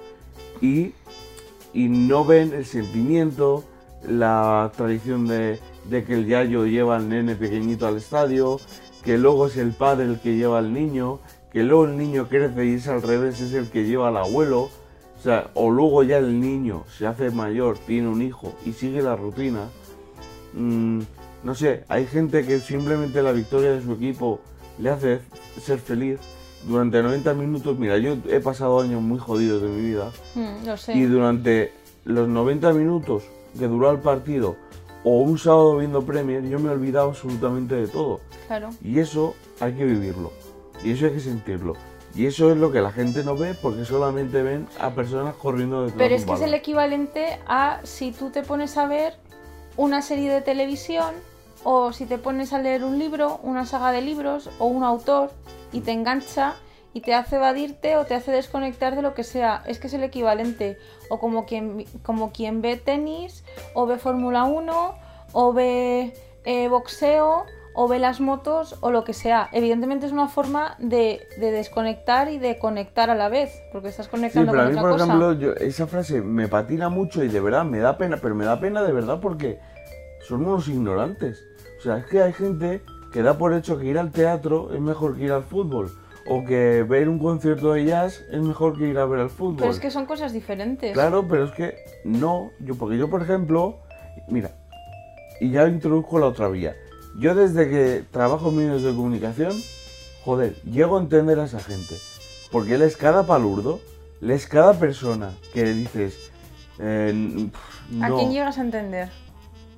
y, 0.60 0.92
y 1.72 1.88
no 1.88 2.24
ven 2.24 2.52
el 2.52 2.66
sentimiento, 2.66 3.62
la 4.08 4.72
tradición 4.76 5.28
de, 5.28 5.60
de 5.88 6.02
que 6.04 6.14
el 6.14 6.26
yayo 6.26 6.66
lleva 6.66 6.96
al 6.96 7.08
nene 7.08 7.36
pequeñito 7.36 7.86
al 7.86 7.98
estadio, 7.98 8.58
que 9.04 9.16
luego 9.16 9.46
es 9.46 9.56
el 9.56 9.70
padre 9.72 10.06
el 10.06 10.18
que 10.20 10.34
lleva 10.34 10.58
al 10.58 10.72
niño, 10.72 11.20
que 11.52 11.62
luego 11.62 11.84
el 11.84 11.96
niño 11.96 12.28
crece 12.28 12.64
y 12.66 12.74
es 12.74 12.88
al 12.88 13.02
revés, 13.02 13.40
es 13.40 13.52
el 13.52 13.68
que 13.70 13.84
lleva 13.84 14.08
al 14.08 14.16
abuelo. 14.16 14.70
O 15.18 15.22
sea, 15.22 15.50
o 15.54 15.70
luego 15.70 16.02
ya 16.02 16.18
el 16.18 16.40
niño 16.40 16.84
se 16.98 17.06
hace 17.06 17.30
mayor, 17.30 17.78
tiene 17.78 18.08
un 18.08 18.22
hijo 18.22 18.52
y 18.66 18.72
sigue 18.72 19.02
la 19.02 19.14
rutina. 19.14 19.68
Mm, 20.54 21.00
no 21.44 21.54
sé, 21.54 21.84
hay 21.88 22.06
gente 22.06 22.44
que 22.44 22.60
simplemente 22.60 23.22
la 23.22 23.32
victoria 23.32 23.72
de 23.72 23.82
su 23.82 23.92
equipo 23.92 24.40
le 24.78 24.90
hace 24.90 25.20
ser 25.60 25.78
feliz. 25.78 26.18
Durante 26.66 27.02
90 27.02 27.34
minutos, 27.34 27.76
mira, 27.78 27.98
yo 27.98 28.16
he 28.28 28.38
pasado 28.40 28.80
años 28.80 29.02
muy 29.02 29.18
jodidos 29.18 29.62
de 29.62 29.68
mi 29.68 29.80
vida 29.82 30.10
Mm, 30.36 30.64
lo 30.66 30.76
sé. 30.76 30.94
y 30.96 31.02
durante 31.04 31.72
los 32.04 32.28
90 32.28 32.72
minutos 32.72 33.24
que 33.58 33.66
duró 33.66 33.90
el 33.90 33.98
partido 33.98 34.56
o 35.04 35.20
un 35.22 35.38
sábado 35.38 35.78
viendo 35.78 36.02
Premier, 36.04 36.42
yo 36.48 36.60
me 36.60 36.68
he 36.68 36.72
olvidado 36.72 37.08
absolutamente 37.10 37.74
de 37.74 37.88
todo. 37.88 38.20
Claro. 38.46 38.70
Y 38.82 39.00
eso 39.00 39.34
hay 39.60 39.72
que 39.74 39.84
vivirlo. 39.84 40.32
Y 40.84 40.92
eso 40.92 41.06
hay 41.06 41.12
que 41.12 41.20
sentirlo. 41.20 41.74
Y 42.14 42.26
eso 42.26 42.50
es 42.50 42.58
lo 42.58 42.70
que 42.70 42.80
la 42.80 42.92
gente 42.92 43.24
no 43.24 43.36
ve 43.36 43.54
porque 43.54 43.84
solamente 43.84 44.42
ven 44.42 44.66
a 44.78 44.90
personas 44.90 45.34
corriendo 45.34 45.82
detrás 45.82 45.98
Pero 45.98 46.14
es 46.14 46.24
que 46.26 46.32
es 46.34 46.40
el 46.42 46.52
equivalente 46.52 47.38
a 47.46 47.80
si 47.84 48.12
tú 48.12 48.30
te 48.30 48.42
pones 48.42 48.76
a 48.76 48.86
ver 48.86 49.14
una 49.76 50.02
serie 50.02 50.30
de 50.30 50.42
televisión 50.42 51.14
o 51.64 51.92
si 51.92 52.04
te 52.04 52.18
pones 52.18 52.52
a 52.52 52.58
leer 52.58 52.84
un 52.84 52.98
libro, 52.98 53.40
una 53.42 53.64
saga 53.64 53.92
de 53.92 54.02
libros 54.02 54.50
o 54.58 54.66
un 54.66 54.84
autor 54.84 55.30
y 55.72 55.80
te 55.80 55.92
engancha 55.92 56.56
y 56.92 57.00
te 57.00 57.14
hace 57.14 57.36
evadirte 57.36 57.96
o 57.96 58.04
te 58.04 58.14
hace 58.14 58.30
desconectar 58.32 58.94
de 58.94 59.02
lo 59.02 59.14
que 59.14 59.24
sea. 59.24 59.62
Es 59.66 59.78
que 59.78 59.86
es 59.86 59.94
el 59.94 60.02
equivalente. 60.02 60.76
O 61.08 61.18
como 61.18 61.46
quien, 61.46 61.86
como 62.02 62.32
quien 62.32 62.60
ve 62.60 62.76
tenis, 62.76 63.44
o 63.74 63.86
ve 63.86 63.98
Fórmula 63.98 64.44
1, 64.44 64.94
o 65.32 65.52
ve 65.54 66.12
eh, 66.44 66.68
boxeo, 66.68 67.46
o 67.74 67.88
ve 67.88 67.98
las 67.98 68.20
motos, 68.20 68.76
o 68.80 68.90
lo 68.90 69.04
que 69.04 69.12
sea. 69.14 69.48
Evidentemente 69.52 70.06
es 70.06 70.12
una 70.12 70.28
forma 70.28 70.76
de, 70.78 71.26
de 71.38 71.50
desconectar 71.50 72.30
y 72.30 72.38
de 72.38 72.58
conectar 72.58 73.08
a 73.10 73.14
la 73.14 73.28
vez, 73.28 73.62
porque 73.72 73.88
estás 73.88 74.06
Sí, 74.06 74.10
conectando 74.10 74.50
pero 74.52 74.62
a 74.62 74.64
con 74.66 74.72
mí, 74.74 74.78
otra 74.78 74.82
por 74.90 74.90
cosa. 74.98 75.04
ejemplo, 75.04 75.32
yo- 75.34 75.54
esa 75.54 75.86
frase 75.86 76.20
me 76.20 76.48
patina 76.48 76.88
mucho 76.88 77.24
y 77.24 77.28
de 77.28 77.40
verdad 77.40 77.64
me 77.64 77.78
da 77.78 77.96
pena, 77.96 78.18
pero 78.20 78.34
me 78.34 78.44
da 78.44 78.60
pena 78.60 78.82
de 78.82 78.92
verdad 78.92 79.20
porque 79.20 79.58
son 80.28 80.44
unos 80.46 80.68
ignorantes. 80.68 81.42
O 81.78 81.82
sea, 81.82 81.96
es 81.98 82.06
que 82.06 82.22
hay 82.22 82.32
gente 82.32 82.82
que 83.12 83.22
da 83.22 83.36
por 83.38 83.52
hecho 83.54 83.78
que 83.78 83.86
ir 83.86 83.98
al 83.98 84.10
teatro 84.12 84.72
es 84.74 84.80
mejor 84.80 85.16
que 85.16 85.24
ir 85.24 85.32
al 85.32 85.42
fútbol. 85.42 85.90
O 86.24 86.44
que 86.44 86.84
ver 86.88 87.08
un 87.08 87.18
concierto 87.18 87.72
de 87.72 87.84
jazz 87.84 88.22
es 88.30 88.40
mejor 88.40 88.78
que 88.78 88.86
ir 88.86 88.96
a 88.98 89.06
ver 89.06 89.18
al 89.18 89.28
fútbol. 89.30 89.56
Pero 89.58 89.70
es 89.72 89.80
que 89.80 89.90
son 89.90 90.06
cosas 90.06 90.32
diferentes. 90.32 90.92
Claro, 90.92 91.26
pero 91.28 91.44
es 91.46 91.50
que 91.50 91.74
no, 92.04 92.52
yo 92.60 92.76
porque 92.76 92.96
yo 92.96 93.10
por 93.10 93.22
ejemplo, 93.22 93.78
mira, 94.28 94.52
y 95.40 95.50
ya 95.50 95.66
introduzco 95.66 96.20
la 96.20 96.26
otra 96.26 96.46
vía. 96.48 96.76
Yo 97.18 97.34
desde 97.34 97.68
que 97.68 98.04
trabajo 98.10 98.48
en 98.50 98.56
medios 98.56 98.82
de 98.82 98.94
comunicación, 98.94 99.52
joder, 100.24 100.54
llego 100.62 100.98
a 100.98 101.00
entender 101.00 101.38
a 101.40 101.44
esa 101.44 101.60
gente. 101.60 101.96
Porque 102.50 102.78
lees 102.78 102.96
cada 102.96 103.26
palurdo, 103.26 103.80
lees 104.20 104.46
cada 104.46 104.74
persona 104.74 105.32
que 105.52 105.64
dices, 105.64 106.30
eh, 106.78 107.10
n- 107.12 107.50
pf, 107.50 108.02
¿A 108.04 108.08
no, 108.08 108.16
quién 108.16 108.32
llegas 108.32 108.58
a 108.58 108.62
entender? 108.62 109.08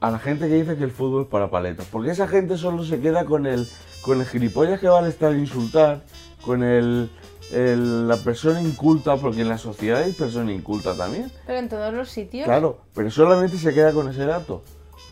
a 0.00 0.10
la 0.10 0.18
gente 0.18 0.48
que 0.48 0.54
dice 0.56 0.76
que 0.76 0.84
el 0.84 0.90
fútbol 0.90 1.22
es 1.22 1.28
para 1.28 1.50
paletas. 1.50 1.86
Porque 1.90 2.10
esa 2.10 2.28
gente 2.28 2.56
solo 2.58 2.84
se 2.84 3.00
queda 3.00 3.24
con 3.24 3.46
el, 3.46 3.66
con 4.02 4.20
el 4.20 4.26
gilipollas 4.26 4.78
que 4.80 4.88
va 4.88 4.98
al 4.98 5.06
estadio 5.06 5.36
a 5.38 5.40
insultar, 5.40 6.02
con 6.44 6.62
el, 6.62 7.10
el- 7.52 8.06
la 8.06 8.16
persona 8.18 8.60
inculta, 8.60 9.16
porque 9.16 9.40
en 9.40 9.48
la 9.48 9.56
sociedad 9.58 10.02
hay 10.02 10.12
persona 10.12 10.52
inculta 10.52 10.94
también. 10.94 11.32
Pero 11.46 11.58
en 11.58 11.68
todos 11.68 11.92
los 11.94 12.10
sitios. 12.10 12.44
Claro, 12.44 12.78
pero 12.94 13.10
solamente 13.10 13.56
se 13.56 13.72
queda 13.72 13.92
con 13.92 14.08
ese 14.10 14.24
dato. 14.26 14.62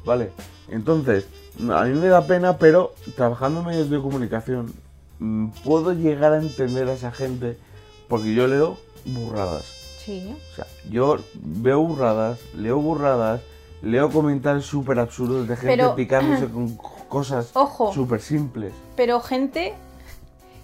Vale, 0.05 0.31
entonces, 0.69 1.27
a 1.59 1.85
mí 1.85 1.99
me 1.99 2.09
da 2.09 2.27
pena, 2.27 2.59
pero 2.59 2.95
trabajando 3.17 3.61
en 3.61 3.67
medios 3.67 3.91
de 3.91 4.01
comunicación, 4.01 4.73
mm, 5.19 5.49
puedo 5.65 5.93
llegar 5.93 6.33
a 6.33 6.39
entender 6.39 6.89
a 6.89 6.93
esa 6.95 7.13
gente 7.13 7.57
porque 8.09 8.35
yo 8.35 8.47
leo 8.47 8.77
burradas. 9.05 9.65
Sí. 10.05 10.35
O 10.53 10.55
sea, 10.57 10.67
yo 10.91 11.19
veo 11.35 11.81
burradas, 11.81 12.41
leo 12.57 12.79
burradas, 12.79 13.41
leo 13.83 14.11
comentarios 14.11 14.67
súper 14.67 14.99
absurdos 14.99 15.47
de 15.49 15.57
gente 15.57 15.77
Pero- 15.77 15.95
picándose 15.97 16.47
con 16.49 16.77
cosas 17.09 17.53
súper 17.93 18.21
simples. 18.23 18.73
pero 18.97 19.21
gente 19.21 19.75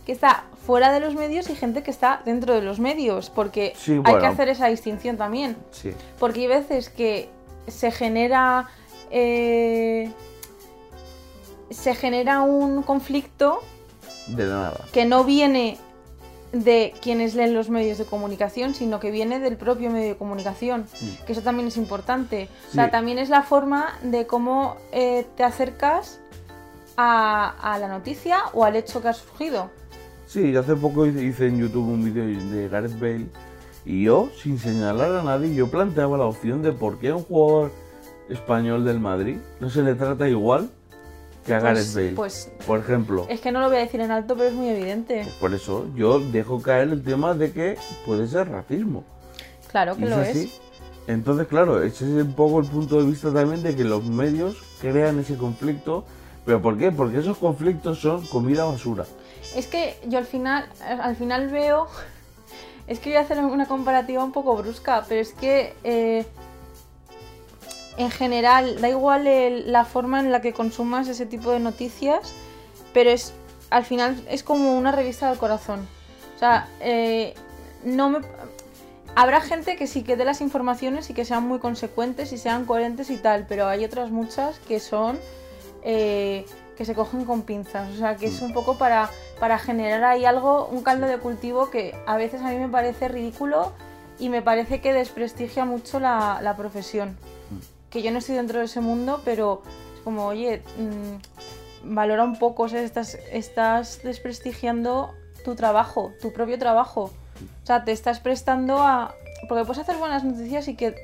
que 0.06 0.12
está 0.12 0.44
fuera 0.66 0.92
de 0.92 1.00
los 1.00 1.14
medios 1.14 1.50
y 1.50 1.54
gente 1.54 1.82
que 1.82 1.90
está 1.90 2.22
dentro 2.24 2.54
de 2.54 2.62
los 2.62 2.78
medios, 2.80 3.28
porque 3.30 3.74
Sí, 3.76 3.92
hay 3.92 3.98
bueno. 3.98 4.18
que 4.20 4.26
hacer 4.26 4.48
esa 4.48 4.66
distinción 4.68 5.16
también. 5.18 5.56
Sí. 5.70 5.92
Porque 6.18 6.40
hay 6.40 6.46
veces 6.46 6.88
que 6.88 7.28
se 7.66 7.90
genera 7.90 8.68
eh, 9.10 10.10
se 11.70 11.94
genera 11.94 12.40
un 12.42 12.82
conflicto 12.82 13.60
De 14.26 14.46
nada. 14.46 14.80
que 14.92 15.04
no 15.04 15.24
viene 15.24 15.78
de 16.52 16.94
quienes 17.02 17.34
leen 17.34 17.52
los 17.52 17.68
medios 17.68 17.98
de 17.98 18.04
comunicación, 18.06 18.74
sino 18.74 19.00
que 19.00 19.10
viene 19.10 19.38
del 19.38 19.56
propio 19.58 19.90
medio 19.90 20.08
de 20.08 20.16
comunicación, 20.16 20.86
Mm. 21.02 21.24
que 21.26 21.32
eso 21.32 21.42
también 21.42 21.68
es 21.68 21.76
importante. 21.76 22.48
O 22.70 22.72
sea, 22.74 22.90
también 22.90 23.18
es 23.18 23.28
la 23.28 23.42
forma 23.42 23.98
de 24.02 24.26
cómo 24.26 24.76
eh, 24.92 25.26
te 25.36 25.44
acercas 25.44 26.20
a, 26.96 27.50
a 27.74 27.78
la 27.78 27.88
noticia 27.88 28.38
o 28.54 28.64
al 28.64 28.76
hecho 28.76 29.02
que 29.02 29.08
ha 29.08 29.12
surgido. 29.12 29.70
Sí, 30.26 30.50
yo 30.52 30.60
hace 30.60 30.74
poco 30.74 31.04
hice, 31.06 31.22
hice 31.22 31.46
en 31.48 31.58
YouTube 31.58 31.86
un 31.86 32.02
vídeo 32.04 32.24
de 32.50 32.68
Gareth 32.68 32.98
Bale 32.98 33.26
y 33.84 34.04
yo, 34.04 34.30
sin 34.42 34.58
señalar 34.58 35.14
a 35.16 35.22
nadie, 35.22 35.54
yo 35.54 35.70
planteaba 35.70 36.16
la 36.18 36.24
opción 36.24 36.62
de 36.62 36.72
por 36.72 36.98
qué 36.98 37.08
a 37.10 37.16
un 37.16 37.24
jugador 37.24 37.72
español 38.30 38.84
del 38.84 39.00
Madrid 39.00 39.36
no 39.60 39.68
se 39.70 39.82
le 39.82 39.94
trata 39.94 40.28
igual 40.28 40.70
que 41.48 41.54
a 41.54 41.60
Gareth 41.60 41.82
Pues, 41.84 41.94
Bale. 41.94 42.12
pues 42.14 42.50
por 42.66 42.78
ejemplo, 42.78 43.26
es 43.28 43.40
que 43.40 43.50
no 43.50 43.60
lo 43.60 43.68
voy 43.68 43.78
a 43.78 43.80
decir 43.80 44.00
en 44.00 44.10
alto, 44.10 44.34
pero 44.36 44.48
es 44.48 44.54
muy 44.54 44.68
evidente. 44.68 45.26
por 45.40 45.52
eso 45.54 45.86
yo 45.96 46.20
dejo 46.20 46.62
caer 46.62 46.88
el 46.88 47.02
tema 47.02 47.34
de 47.34 47.52
que 47.52 47.76
puede 48.06 48.26
ser 48.28 48.48
racismo. 48.50 49.04
Claro 49.70 49.96
que 49.96 50.02
Y 50.02 50.08
lo 50.08 50.20
es. 50.22 50.60
Entonces, 51.06 51.46
claro, 51.48 51.82
ese 51.82 52.04
es 52.04 52.22
un 52.24 52.34
poco 52.34 52.60
el 52.60 52.66
punto 52.66 53.00
de 53.00 53.06
vista 53.10 53.32
también 53.32 53.62
de 53.62 53.74
que 53.74 53.82
los 53.84 54.04
medios 54.04 54.56
crean 54.80 55.18
ese 55.18 55.36
conflicto. 55.36 56.04
¿Pero 56.44 56.62
por 56.62 56.78
qué? 56.78 56.90
Porque 56.92 57.18
esos 57.18 57.36
conflictos 57.38 57.98
son 58.00 58.26
comida 58.26 58.64
basura. 58.64 59.04
Es 59.56 59.66
que 59.66 59.96
yo 60.06 60.18
al 60.18 60.24
final, 60.26 60.66
al 61.02 61.16
final 61.16 61.48
veo. 61.48 61.86
Es 62.86 63.00
que 63.00 63.10
voy 63.10 63.18
a 63.18 63.20
hacer 63.20 63.38
una 63.44 63.66
comparativa 63.66 64.24
un 64.24 64.32
poco 64.32 64.56
brusca, 64.56 65.04
pero 65.06 65.20
es 65.20 65.34
que 65.34 65.74
eh, 65.84 66.24
en 67.98 68.10
general 68.10 68.80
da 68.80 68.88
igual 68.88 69.26
el- 69.26 69.70
la 69.72 69.84
forma 69.84 70.20
en 70.20 70.32
la 70.32 70.40
que 70.40 70.52
consumas 70.52 71.08
ese 71.08 71.26
tipo 71.26 71.50
de 71.50 71.58
noticias, 71.60 72.32
pero 72.94 73.10
es 73.10 73.34
al 73.70 73.84
final 73.84 74.24
es 74.30 74.42
como 74.42 74.76
una 74.78 74.92
revista 74.92 75.28
del 75.28 75.38
corazón. 75.38 75.86
O 76.36 76.38
sea, 76.38 76.68
eh, 76.80 77.34
no 77.84 78.08
me. 78.08 78.20
Habrá 79.14 79.40
gente 79.40 79.76
que 79.76 79.86
sí 79.86 80.02
que 80.04 80.16
dé 80.16 80.24
las 80.24 80.40
informaciones 80.40 81.10
y 81.10 81.14
que 81.14 81.24
sean 81.24 81.46
muy 81.46 81.58
consecuentes 81.58 82.32
y 82.32 82.38
sean 82.38 82.64
coherentes 82.64 83.10
y 83.10 83.16
tal, 83.16 83.46
pero 83.48 83.66
hay 83.66 83.84
otras 83.84 84.10
muchas 84.10 84.58
que 84.60 84.78
son 84.80 85.18
eh, 85.82 86.46
que 86.76 86.84
se 86.84 86.94
cogen 86.94 87.24
con 87.24 87.42
pinzas. 87.42 87.90
O 87.90 87.96
sea, 87.98 88.16
que 88.16 88.26
es 88.26 88.40
un 88.40 88.52
poco 88.52 88.78
para, 88.78 89.10
para 89.40 89.58
generar 89.58 90.04
ahí 90.04 90.24
algo, 90.24 90.66
un 90.70 90.82
caldo 90.82 91.06
de 91.08 91.18
cultivo 91.18 91.70
que 91.70 91.94
a 92.06 92.16
veces 92.16 92.40
a 92.42 92.50
mí 92.50 92.56
me 92.58 92.68
parece 92.68 93.08
ridículo 93.08 93.72
y 94.20 94.28
me 94.28 94.40
parece 94.42 94.80
que 94.80 94.92
desprestigia 94.92 95.64
mucho 95.64 95.98
la, 96.00 96.38
la 96.40 96.56
profesión. 96.56 97.16
Que 97.90 98.02
yo 98.02 98.10
no 98.10 98.18
estoy 98.18 98.36
dentro 98.36 98.58
de 98.58 98.66
ese 98.66 98.80
mundo, 98.80 99.20
pero 99.24 99.62
es 99.94 100.00
como, 100.02 100.26
oye, 100.26 100.62
mm, 100.76 101.94
valora 101.94 102.24
un 102.24 102.38
poco, 102.38 102.64
o 102.64 102.68
sea, 102.68 102.82
estás, 102.82 103.18
estás 103.32 104.02
desprestigiando 104.02 105.14
tu 105.44 105.54
trabajo, 105.54 106.12
tu 106.20 106.32
propio 106.32 106.58
trabajo. 106.58 107.10
O 107.62 107.66
sea, 107.66 107.84
te 107.84 107.92
estás 107.92 108.20
prestando 108.20 108.78
a... 108.78 109.14
Porque 109.48 109.64
puedes 109.64 109.78
hacer 109.78 109.96
buenas 109.96 110.24
noticias 110.24 110.68
y 110.68 110.74
que, 110.74 110.94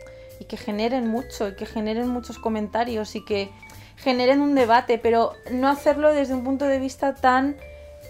y 0.40 0.44
que 0.44 0.56
generen 0.56 1.08
mucho, 1.08 1.48
y 1.48 1.54
que 1.54 1.66
generen 1.66 2.08
muchos 2.08 2.38
comentarios 2.38 3.14
y 3.14 3.24
que 3.24 3.50
generen 3.96 4.40
un 4.40 4.54
debate, 4.54 4.98
pero 4.98 5.32
no 5.52 5.68
hacerlo 5.68 6.12
desde 6.12 6.34
un 6.34 6.44
punto 6.44 6.64
de 6.66 6.78
vista 6.78 7.14
tan... 7.14 7.56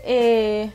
eh, 0.04 0.70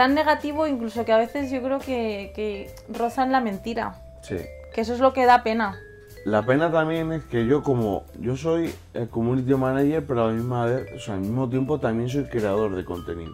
tan 0.00 0.14
negativo, 0.14 0.66
incluso 0.66 1.04
que 1.04 1.12
a 1.12 1.18
veces 1.18 1.50
yo 1.50 1.62
creo 1.62 1.78
que, 1.78 2.32
que 2.34 2.70
rozan 2.88 3.32
la 3.32 3.40
mentira. 3.40 4.00
Sí. 4.22 4.36
Que 4.72 4.80
eso 4.80 4.94
es 4.94 5.00
lo 5.00 5.12
que 5.12 5.26
da 5.26 5.42
pena. 5.42 5.78
La 6.24 6.44
pena 6.44 6.70
también 6.70 7.12
es 7.12 7.24
que 7.24 7.46
yo 7.46 7.62
como 7.62 8.04
yo 8.20 8.36
soy 8.36 8.70
el 8.92 9.08
community 9.08 9.54
manager, 9.54 10.04
pero 10.06 10.24
a 10.24 10.26
la 10.28 10.32
misma 10.34 10.66
vez, 10.66 10.86
o 10.94 10.98
sea, 10.98 11.14
al 11.14 11.20
mismo 11.20 11.48
tiempo 11.48 11.80
también 11.80 12.08
soy 12.10 12.24
creador 12.24 12.74
de 12.76 12.84
contenido. 12.84 13.32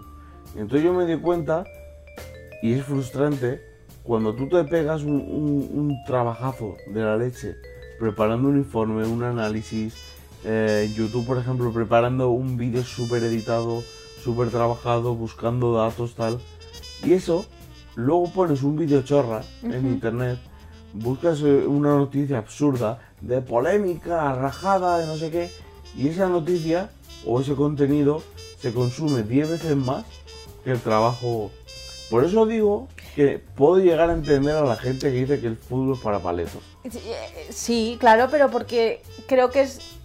Entonces 0.55 0.85
yo 0.85 0.93
me 0.95 1.05
di 1.05 1.17
cuenta 1.21 1.65
y 2.63 2.73
es 2.75 2.85
frustrante 2.85 3.61
cuando 4.05 4.35
tú 4.35 4.49
te 4.49 4.63
pegas 4.65 5.03
un, 5.03 5.15
un- 5.17 5.69
un 5.73 6.05
trabajazo 6.07 6.77
de 6.95 7.01
la 7.03 7.17
leche 7.17 7.57
preparando 7.99 8.49
un 8.49 8.57
informe, 8.59 9.05
un 9.07 9.25
análisis, 9.25 9.95
eh, 10.45 10.89
YouTube 10.97 11.27
por 11.27 11.39
ejemplo 11.39 11.73
preparando 11.73 12.31
un 12.31 12.57
vídeo 12.57 12.85
súper 12.85 13.25
editado, 13.25 13.83
súper 14.23 14.49
trabajado, 14.51 15.15
buscando 15.17 15.75
datos 15.75 16.15
tal 16.15 16.39
y 17.03 17.15
eso 17.15 17.47
luego 17.97 18.31
pones 18.33 18.63
un 18.63 18.77
vídeo 18.77 19.03
chorra 19.03 19.41
en 19.65 19.87
internet 19.89 20.39
buscas 20.99 21.41
eh, 21.43 21.67
una 21.67 21.97
noticia 21.97 22.39
absurda 22.39 22.99
de 23.21 23.41
polémica, 23.41 24.35
rajada, 24.35 24.99
de 24.99 25.07
no 25.07 25.17
sé 25.17 25.31
qué, 25.31 25.51
y 25.97 26.09
esa 26.09 26.29
noticia 26.29 26.91
o 27.25 27.41
ese 27.41 27.55
contenido 27.55 28.23
se 28.59 28.73
consume 28.73 29.23
10 29.23 29.51
veces 29.51 29.77
más 29.77 30.05
que 30.65 30.73
el 30.73 30.81
trabajo. 30.81 31.51
Por 32.11 32.25
eso 32.25 32.47
digo 32.47 32.89
que 33.15 33.39
puedo 33.39 33.79
llegar 33.79 34.11
a 34.11 34.13
entender 34.13 34.55
a 34.55 34.63
la 34.63 34.77
gente 34.77 35.11
que 35.11 35.19
dice 35.19 35.41
que 35.41 35.47
el 35.47 35.57
fútbol 35.57 35.97
es 35.97 36.01
para 36.01 36.21
paletos. 36.21 36.63
Sí, 37.51 37.97
claro, 37.99 38.29
pero 38.31 38.51
porque 38.51 39.03
creo 39.27 39.51
que 39.51 39.63
es 39.63 39.96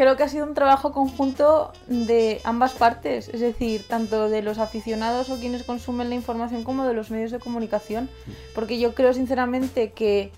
creo 0.00 0.16
que 0.16 0.22
ha 0.22 0.28
sido 0.28 0.46
un 0.46 0.54
trabajo 0.54 0.92
conjunto 0.92 1.74
de 1.86 2.40
ambas 2.44 2.72
partes, 2.72 3.28
es 3.28 3.40
decir, 3.40 3.86
tanto 3.86 4.30
de 4.30 4.40
los 4.40 4.56
aficionados 4.56 5.28
o 5.28 5.36
quienes 5.36 5.62
consumen 5.62 6.08
la 6.08 6.14
información 6.14 6.64
como 6.64 6.86
de 6.86 6.94
los 6.94 7.10
medios 7.10 7.30
de 7.32 7.38
comunicación, 7.38 8.08
porque 8.54 8.78
yo 8.78 8.94
creo 8.94 9.12
sinceramente 9.12 9.92
que 9.92 10.32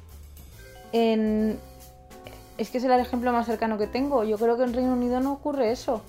en 0.91 1.61
es 2.59 2.71
que 2.71 2.79
es 2.79 2.85
el 2.85 2.91
ejemplo 2.91 3.33
más 3.33 3.47
cercano 3.47 3.79
que 3.79 3.87
tengo, 3.87 4.25
yo 4.25 4.37
creo 4.37 4.57
que 4.57 4.65
en 4.65 4.73
Reino 4.73 4.95
Unido 4.95 5.21
no 5.21 5.35
ocurre 5.35 5.71
eso. 5.71 6.03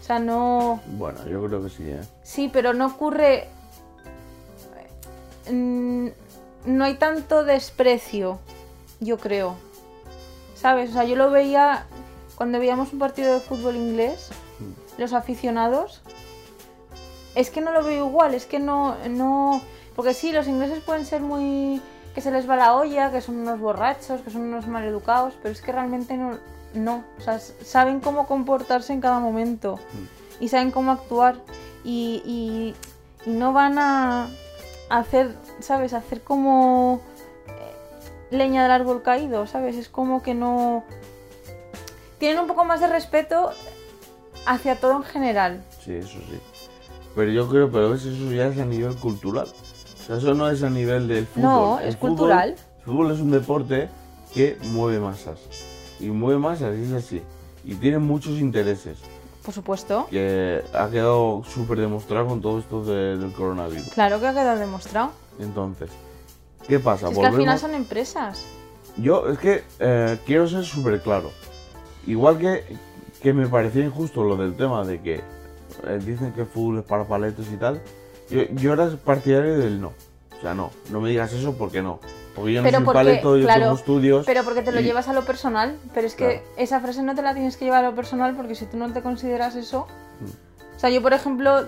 O 0.00 0.04
sea, 0.04 0.18
no 0.18 0.80
Bueno, 0.96 1.24
yo 1.28 1.40
creo 1.46 1.62
que 1.62 1.70
sí, 1.70 1.84
¿eh? 1.84 2.00
Sí, 2.24 2.50
pero 2.52 2.74
no 2.74 2.88
ocurre. 2.88 3.46
Mm, 5.48 6.08
No 6.66 6.84
hay 6.84 6.94
tanto 6.94 7.44
desprecio, 7.44 8.40
yo 8.98 9.18
creo. 9.18 9.54
¿Sabes? 10.56 10.90
O 10.90 10.94
sea, 10.94 11.04
yo 11.04 11.14
lo 11.14 11.30
veía 11.30 11.86
cuando 12.38 12.58
veíamos 12.60 12.92
un 12.94 12.98
partido 13.00 13.34
de 13.34 13.40
fútbol 13.40 13.74
inglés, 13.76 14.30
los 14.96 15.12
aficionados 15.12 16.00
es 17.34 17.50
que 17.50 17.60
no 17.60 17.72
lo 17.72 17.84
veo 17.84 18.06
igual, 18.06 18.32
es 18.34 18.46
que 18.46 18.58
no, 18.60 18.96
no, 19.10 19.60
porque 19.94 20.14
sí, 20.14 20.32
los 20.32 20.48
ingleses 20.48 20.80
pueden 20.80 21.04
ser 21.04 21.20
muy, 21.20 21.82
que 22.14 22.20
se 22.20 22.30
les 22.30 22.48
va 22.48 22.56
la 22.56 22.74
olla, 22.74 23.10
que 23.12 23.20
son 23.20 23.36
unos 23.40 23.60
borrachos, 23.60 24.20
que 24.22 24.30
son 24.30 24.42
unos 24.42 24.66
maleducados, 24.66 25.34
pero 25.42 25.52
es 25.52 25.60
que 25.60 25.72
realmente 25.72 26.16
no, 26.16 26.38
no, 26.74 27.04
o 27.18 27.20
sea, 27.20 27.38
saben 27.40 28.00
cómo 28.00 28.26
comportarse 28.26 28.92
en 28.92 29.00
cada 29.00 29.18
momento 29.20 29.78
y 30.40 30.48
saben 30.48 30.70
cómo 30.70 30.92
actuar 30.92 31.36
y, 31.84 32.22
y- 32.24 32.74
y 33.28 33.30
no 33.34 33.52
van 33.52 33.78
a 33.78 34.28
hacer, 34.90 35.34
¿sabes? 35.60 35.92
Hacer 35.92 36.22
como 36.22 37.00
eh, 37.48 38.36
leña 38.36 38.62
del 38.62 38.70
árbol 38.72 39.02
caído, 39.02 39.46
¿sabes? 39.48 39.76
Es 39.76 39.88
como 39.88 40.22
que 40.22 40.34
no... 40.34 40.84
Tienen 42.18 42.40
un 42.40 42.46
poco 42.46 42.64
más 42.64 42.80
de 42.80 42.88
respeto 42.88 43.50
hacia 44.46 44.76
todo 44.80 44.96
en 44.96 45.02
general. 45.04 45.62
Sí, 45.84 45.92
eso 45.94 46.08
sí. 46.28 46.38
Pero 47.14 47.30
yo 47.32 47.48
creo, 47.48 47.70
pero 47.70 47.94
eso 47.94 48.08
ya 48.32 48.46
es 48.46 48.58
a 48.58 48.64
nivel 48.64 48.94
cultural. 48.96 49.46
O 49.48 50.06
sea, 50.06 50.16
eso 50.16 50.34
no 50.34 50.48
es 50.48 50.62
a 50.62 50.70
nivel 50.70 51.08
del 51.08 51.26
fútbol. 51.26 51.42
No, 51.42 51.78
El 51.80 51.88
es 51.88 51.96
fútbol- 51.96 52.00
cultural. 52.08 52.50
El 52.78 52.84
fútbol 52.84 53.10
es 53.12 53.20
un 53.20 53.30
deporte 53.30 53.88
que 54.34 54.56
mueve 54.70 55.00
masas. 55.00 55.38
Y 56.00 56.06
mueve 56.06 56.38
masas, 56.38 56.76
y 56.78 56.84
es 56.84 56.92
así. 56.92 57.22
Y 57.64 57.74
tiene 57.74 57.98
muchos 57.98 58.38
intereses. 58.38 58.98
Por 59.44 59.52
supuesto. 59.54 60.06
Que 60.10 60.62
ha 60.74 60.88
quedado 60.90 61.42
súper 61.44 61.78
demostrado 61.78 62.26
con 62.26 62.40
todo 62.40 62.58
esto 62.58 62.84
de- 62.84 63.16
del 63.16 63.32
coronavirus. 63.32 63.88
Claro 63.90 64.20
que 64.20 64.26
ha 64.26 64.32
quedado 64.32 64.58
demostrado. 64.58 65.10
Entonces, 65.40 65.90
¿qué 66.66 66.78
pasa? 66.78 67.08
Si 67.08 67.14
es 67.14 67.18
que 67.18 67.26
al 67.26 67.36
final 67.36 67.58
son 67.58 67.74
empresas. 67.74 68.44
Yo 68.96 69.28
es 69.28 69.38
que 69.38 69.64
eh, 69.78 70.18
quiero 70.26 70.46
ser 70.48 70.64
súper 70.64 71.00
claro. 71.00 71.30
Igual 72.08 72.38
que, 72.38 72.64
que 73.22 73.32
me 73.32 73.46
parecía 73.46 73.84
injusto 73.84 74.24
lo 74.24 74.36
del 74.36 74.54
tema 74.56 74.84
de 74.84 75.00
que 75.00 75.14
eh, 75.86 75.98
dicen 76.04 76.32
que 76.32 76.40
el 76.42 76.46
fútbol 76.46 76.78
es 76.78 76.84
para 76.84 77.04
paletos 77.04 77.46
y 77.52 77.56
tal, 77.56 77.80
yo, 78.30 78.42
yo 78.54 78.72
era 78.72 78.88
partidario 79.04 79.58
del 79.58 79.80
no. 79.80 79.92
O 80.36 80.40
sea, 80.40 80.54
no, 80.54 80.70
no 80.90 81.00
me 81.00 81.10
digas 81.10 81.32
eso 81.32 81.54
porque 81.56 81.82
no. 81.82 82.00
Porque 82.34 82.52
yo 82.52 82.60
no 82.60 82.64
Pero 82.66 82.78
soy 82.78 82.84
porque, 82.84 82.98
paleto, 82.98 83.36
yo 83.36 83.44
claro, 83.44 83.60
tengo 83.62 83.74
estudios. 83.76 84.26
Pero 84.26 84.44
porque 84.44 84.62
te 84.62 84.70
lo 84.72 84.80
y- 84.80 84.84
llevas 84.84 85.08
a 85.08 85.12
lo 85.12 85.24
personal. 85.24 85.76
Pero 85.92 86.06
es 86.06 86.14
que 86.14 86.24
Claro. 86.26 86.40
esa 86.56 86.80
frase 86.80 87.02
no 87.02 87.14
te 87.14 87.22
la 87.22 87.34
tienes 87.34 87.56
que 87.56 87.64
llevar 87.64 87.84
a 87.84 87.90
lo 87.90 87.96
personal 87.96 88.34
porque 88.36 88.54
si 88.54 88.64
tú 88.66 88.76
no 88.76 88.92
te 88.92 89.02
consideras 89.02 89.56
eso. 89.56 89.86
Mm. 90.20 90.76
O 90.76 90.78
sea, 90.80 90.90
yo 90.90 91.02
por 91.02 91.12
ejemplo 91.12 91.64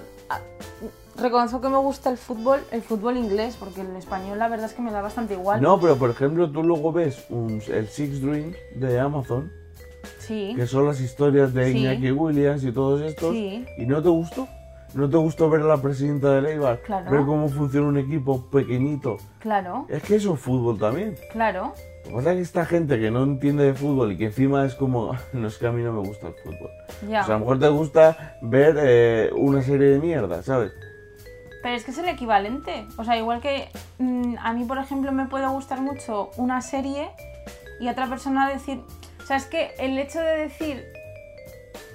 reconozco 1.17 1.61
que 1.61 1.69
me 1.69 1.77
gusta 1.79 2.09
el 2.11 2.17
fútbol, 2.17 2.61
el 2.71 2.83
fútbol 2.83 3.17
inglés, 3.17 3.57
porque 3.59 3.81
el 3.83 3.95
español 3.97 4.39
la 4.39 4.49
verdad 4.49 4.67
es 4.67 4.73
que 4.73 4.81
me 4.83 4.91
da 4.93 5.03
bastante 5.03 5.35
igual. 5.35 5.61
No, 5.61 5.79
pero 5.81 5.97
por 5.97 6.09
ejemplo, 6.11 6.49
tú 6.51 6.63
luego 6.63 6.93
ves 6.93 7.25
un- 7.29 7.61
el 7.69 7.89
Six 7.89 8.23
Drink 8.23 8.55
de 8.77 8.99
Amazon, 9.01 9.53
Sí. 10.31 10.53
que 10.55 10.65
son 10.69 10.87
las 10.87 11.01
historias 11.01 11.53
de. 11.53 11.73
Iñaki 11.73 12.13
Williams 12.13 12.63
y 12.63 12.71
todos 12.71 13.01
estos, 13.03 13.35
y 13.35 13.65
no 13.87 14.01
te 14.01 14.09
gustó. 14.09 14.47
¿No 14.95 15.09
te 15.09 15.17
gustó 15.17 15.51
ver 15.51 15.63
a 15.63 15.65
la 15.67 15.77
presidenta 15.83 16.31
de 16.33 16.43
Leibar? 16.43 16.81
Claro. 16.83 17.11
Ver 17.11 17.25
cómo 17.25 17.49
funciona 17.49 17.89
un 17.89 17.99
equipo 17.99 18.49
pequeñito. 18.51 19.19
Claro, 19.41 19.87
Es 19.89 20.03
que 20.03 20.17
eso 20.17 20.35
es 20.35 20.41
fútbol 20.41 20.79
también. 20.79 21.17
claro. 21.33 21.73
Lo 22.05 22.11
que 22.11 22.15
pasa 22.17 22.31
es 22.31 22.37
que 22.37 22.43
esta 22.43 22.65
gente 22.65 22.99
que 22.99 23.11
no 23.11 23.23
entiende 23.25 23.65
de 23.65 23.75
fútbol 23.75 24.13
y 24.13 24.17
que 24.19 24.27
encima 24.27 24.65
es 24.65 24.75
como, 24.75 25.17
no 25.33 25.49
es 25.49 25.59
que 25.59 25.67
a 25.67 25.73
mí 25.73 25.83
no 25.83 25.93
me 25.93 26.01
gusta 26.01 26.29
el 26.29 26.35
fútbol. 26.35 26.71
Ya. 27.09 27.23
O 27.23 27.25
sea, 27.25 27.35
a 27.35 27.39
lo 27.39 27.41
mejor 27.41 27.59
te 27.59 27.69
gusta 27.69 28.37
ver 28.43 28.77
eh, 28.81 29.31
una 29.37 29.63
serie 29.63 29.89
de 29.91 29.99
mierda, 29.99 30.43
¿sabes? 30.43 30.73
Pero 31.63 31.75
es 31.75 31.85
que 31.85 31.91
es 31.91 31.99
el 31.99 32.09
equivalente. 32.09 32.87
O 32.97 33.05
sea, 33.05 33.17
igual 33.17 33.41
que 33.41 33.69
mm, 33.99 34.37
a 34.41 34.53
mí, 34.53 34.65
por 34.65 34.79
ejemplo, 34.79 35.13
me 35.13 35.27
puede 35.27 35.47
gustar 35.49 35.81
mucho 35.81 36.31
una 36.37 36.63
serie 36.63 37.11
y 37.81 37.89
a 37.89 37.93
otra 37.93 38.09
persona 38.09 38.49
decir. 38.49 38.81
O 39.31 39.33
sea, 39.33 39.37
es 39.37 39.47
que 39.47 39.73
el 39.79 39.97
hecho 39.97 40.19
de 40.19 40.39
decir. 40.39 40.85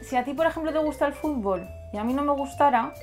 Si 0.02 0.16
a 0.16 0.24
ti, 0.24 0.34
por 0.34 0.46
ejemplo, 0.46 0.72
te 0.72 0.80
gusta 0.80 1.06
el 1.06 1.12
fútbol 1.12 1.68
y 1.92 1.98
a 1.98 2.06
mí 2.06 2.14
no 2.14 2.22
me 2.22 2.32
gustara, 2.32 2.94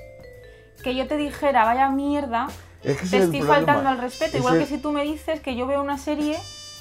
que 0.82 0.94
yo 0.94 1.06
te 1.06 1.18
dijera, 1.18 1.66
vaya 1.66 1.90
mierda, 1.90 2.48
Es 2.82 2.96
que 2.96 3.04
ese 3.04 3.18
te 3.18 3.24
estoy 3.24 3.42
faltando 3.42 3.90
al 3.90 3.98
respeto. 3.98 4.38
Igual 4.38 4.58
que 4.58 4.64
si 4.64 4.78
tú 4.78 4.90
me 4.90 5.04
dices 5.04 5.40
que 5.40 5.54
yo 5.54 5.66
veo 5.66 5.82
una 5.82 5.98
serie 5.98 6.38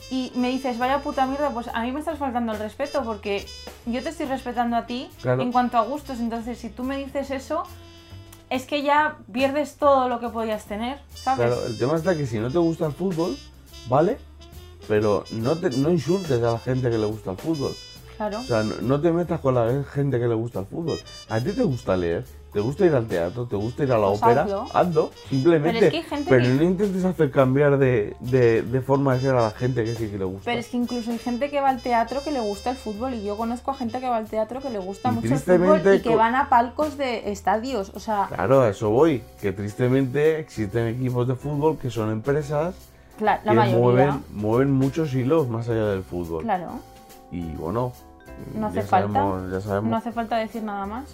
y 0.09 0.31
me 0.35 0.47
dices, 0.47 0.77
vaya 0.77 0.99
puta 0.99 1.25
mierda, 1.25 1.49
pues 1.49 1.67
a 1.67 1.81
mí 1.81 1.91
me 1.91 1.99
estás 1.99 2.17
faltando 2.17 2.53
al 2.53 2.59
respeto 2.59 3.03
porque 3.03 3.45
yo 3.85 4.01
te 4.01 4.07
estoy 4.07 4.27
respetando 4.27 4.77
a 4.77 4.85
ti 4.85 5.09
Claro. 5.21 5.41
en 5.41 5.51
cuanto 5.51 5.77
a 5.77 5.81
gustos. 5.81 6.21
Entonces, 6.21 6.57
si 6.57 6.69
tú 6.69 6.85
me 6.85 6.95
dices 6.95 7.31
eso, 7.31 7.63
es 8.49 8.65
que 8.65 8.81
ya 8.81 9.17
pierdes 9.29 9.75
todo 9.75 10.07
lo 10.07 10.21
que 10.21 10.29
podías 10.29 10.63
tener, 10.67 10.99
¿sabes? 11.13 11.47
Claro, 11.47 11.65
el 11.65 11.77
tema 11.77 11.97
está 11.97 12.15
que 12.15 12.25
si 12.27 12.39
no 12.39 12.49
te 12.49 12.59
gusta 12.59 12.85
el 12.85 12.93
fútbol, 12.93 13.37
¿vale? 13.89 14.19
Pero 14.87 15.23
no, 15.31 15.55
te, 15.57 15.69
no 15.71 15.89
insultes 15.91 16.41
a 16.43 16.53
la 16.53 16.59
gente 16.59 16.89
que 16.89 16.97
le 16.97 17.05
gusta 17.05 17.31
el 17.31 17.37
fútbol. 17.37 17.73
Claro. 18.17 18.39
O 18.39 18.43
sea, 18.43 18.61
no, 18.63 18.75
no 18.81 19.01
te 19.01 19.11
metas 19.11 19.39
con 19.39 19.55
la 19.55 19.83
gente 19.83 20.19
que 20.19 20.27
le 20.27 20.35
gusta 20.35 20.59
el 20.59 20.65
fútbol. 20.67 20.99
A 21.29 21.39
ti 21.39 21.53
te 21.53 21.63
gusta 21.63 21.97
leer, 21.97 22.23
te 22.53 22.59
gusta 22.59 22.85
ir 22.85 22.93
al 22.93 23.07
teatro, 23.07 23.47
te 23.47 23.55
gusta 23.55 23.83
ir 23.83 23.91
a 23.91 23.97
la 23.97 24.07
Pues 24.09 24.21
ópera, 24.21 24.41
hazlo. 24.43 24.65
hazlo, 24.73 25.11
simplemente. 25.27 25.79
Pero 25.79 25.85
es 25.87 25.91
que 25.91 25.97
hay 25.97 26.03
gente 26.03 26.29
Pero 26.29 26.43
que- 26.43 26.49
no 26.49 26.63
intentes 26.63 27.03
hacer 27.05 27.31
cambiar 27.31 27.79
de, 27.79 28.15
de, 28.19 28.61
de 28.61 28.81
forma 28.81 29.15
de 29.15 29.21
ser 29.21 29.31
a 29.33 29.41
la 29.41 29.49
gente 29.51 29.83
que 29.83 29.95
sí 29.95 30.07
que 30.07 30.19
le 30.19 30.25
gusta. 30.25 30.41
Pero 30.45 30.59
es 30.59 30.67
que 30.67 30.77
incluso 30.77 31.09
hay 31.09 31.17
gente 31.17 31.49
que 31.49 31.61
va 31.61 31.69
al 31.69 31.81
teatro 31.81 32.21
que 32.23 32.31
le 32.31 32.41
gusta 32.41 32.69
el 32.69 32.77
fútbol 32.77 33.15
y 33.15 33.23
yo 33.23 33.37
conozco 33.37 33.71
a 33.71 33.73
gente 33.73 33.99
que 33.99 34.07
va 34.07 34.17
al 34.17 34.27
teatro 34.27 34.59
que 34.61 34.69
le 34.69 34.77
gusta 34.79 35.09
Y 35.09 35.13
mucho 35.15 35.33
el 35.33 35.39
fútbol 35.39 35.81
y 35.95 36.01
que 36.01 36.15
van 36.15 36.35
a 36.35 36.47
palcos 36.49 36.97
de 36.99 37.31
estadios. 37.31 37.91
O 37.95 37.99
sea, 37.99 38.27
Claro, 38.27 38.61
a 38.61 38.69
eso 38.69 38.91
voy. 38.91 39.23
Que 39.41 39.51
tristemente 39.51 40.37
existen 40.39 40.85
equipos 40.87 41.27
de 41.27 41.33
fútbol 41.33 41.79
que 41.79 41.89
son 41.89 42.11
empresas 42.11 42.75
cla- 43.21 43.41
la 43.43 43.51
que 43.51 43.57
mayoría. 43.57 43.77
mueven, 43.79 44.23
mueven 44.33 44.71
muchos 44.71 45.13
hilos 45.13 45.47
más 45.47 45.69
allá 45.69 45.85
del 45.87 46.03
fútbol. 46.03 46.43
Claro. 46.43 46.71
Y 47.31 47.43
bueno, 47.55 47.93
No 48.55 48.67
hace 48.67 48.77
ya 48.77 48.81
falta. 48.83 49.13
sabemos, 49.13 49.51
ya 49.51 49.61
sabemos. 49.61 49.89
No 49.91 49.97
hace 49.97 50.11
falta 50.11 50.37
decir 50.37 50.63
nada 50.63 50.85
más. 50.85 51.05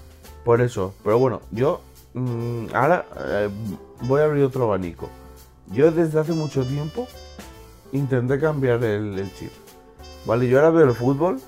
Por 0.44 0.62
eso, 0.62 0.94
pero 1.04 1.20
bueno, 1.20 1.42
yo 1.52 1.82
mm, 2.14 2.68
ahora 2.74 3.06
eh, 3.28 3.50
voy 4.04 4.22
a 4.22 4.26
abrir 4.26 4.44
otro 4.46 4.64
abanico. 4.66 5.10
Yo 5.72 5.92
desde 5.92 6.20
hace 6.20 6.32
mucho 6.32 6.66
tiempo 6.66 7.08
intenté 7.92 8.40
cambiar 8.40 8.84
el, 8.84 9.20
el 9.20 9.34
chip. 9.36 9.52
Vale, 10.26 10.48
yo 10.48 10.58
ahora 10.58 10.72
veo 10.72 10.86
el 10.88 10.94
fútbol 10.94 11.40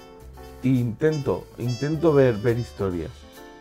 e 0.63 0.67
intento, 0.67 1.45
intento 1.57 2.13
ver, 2.13 2.35
ver 2.35 2.57
historias. 2.59 3.11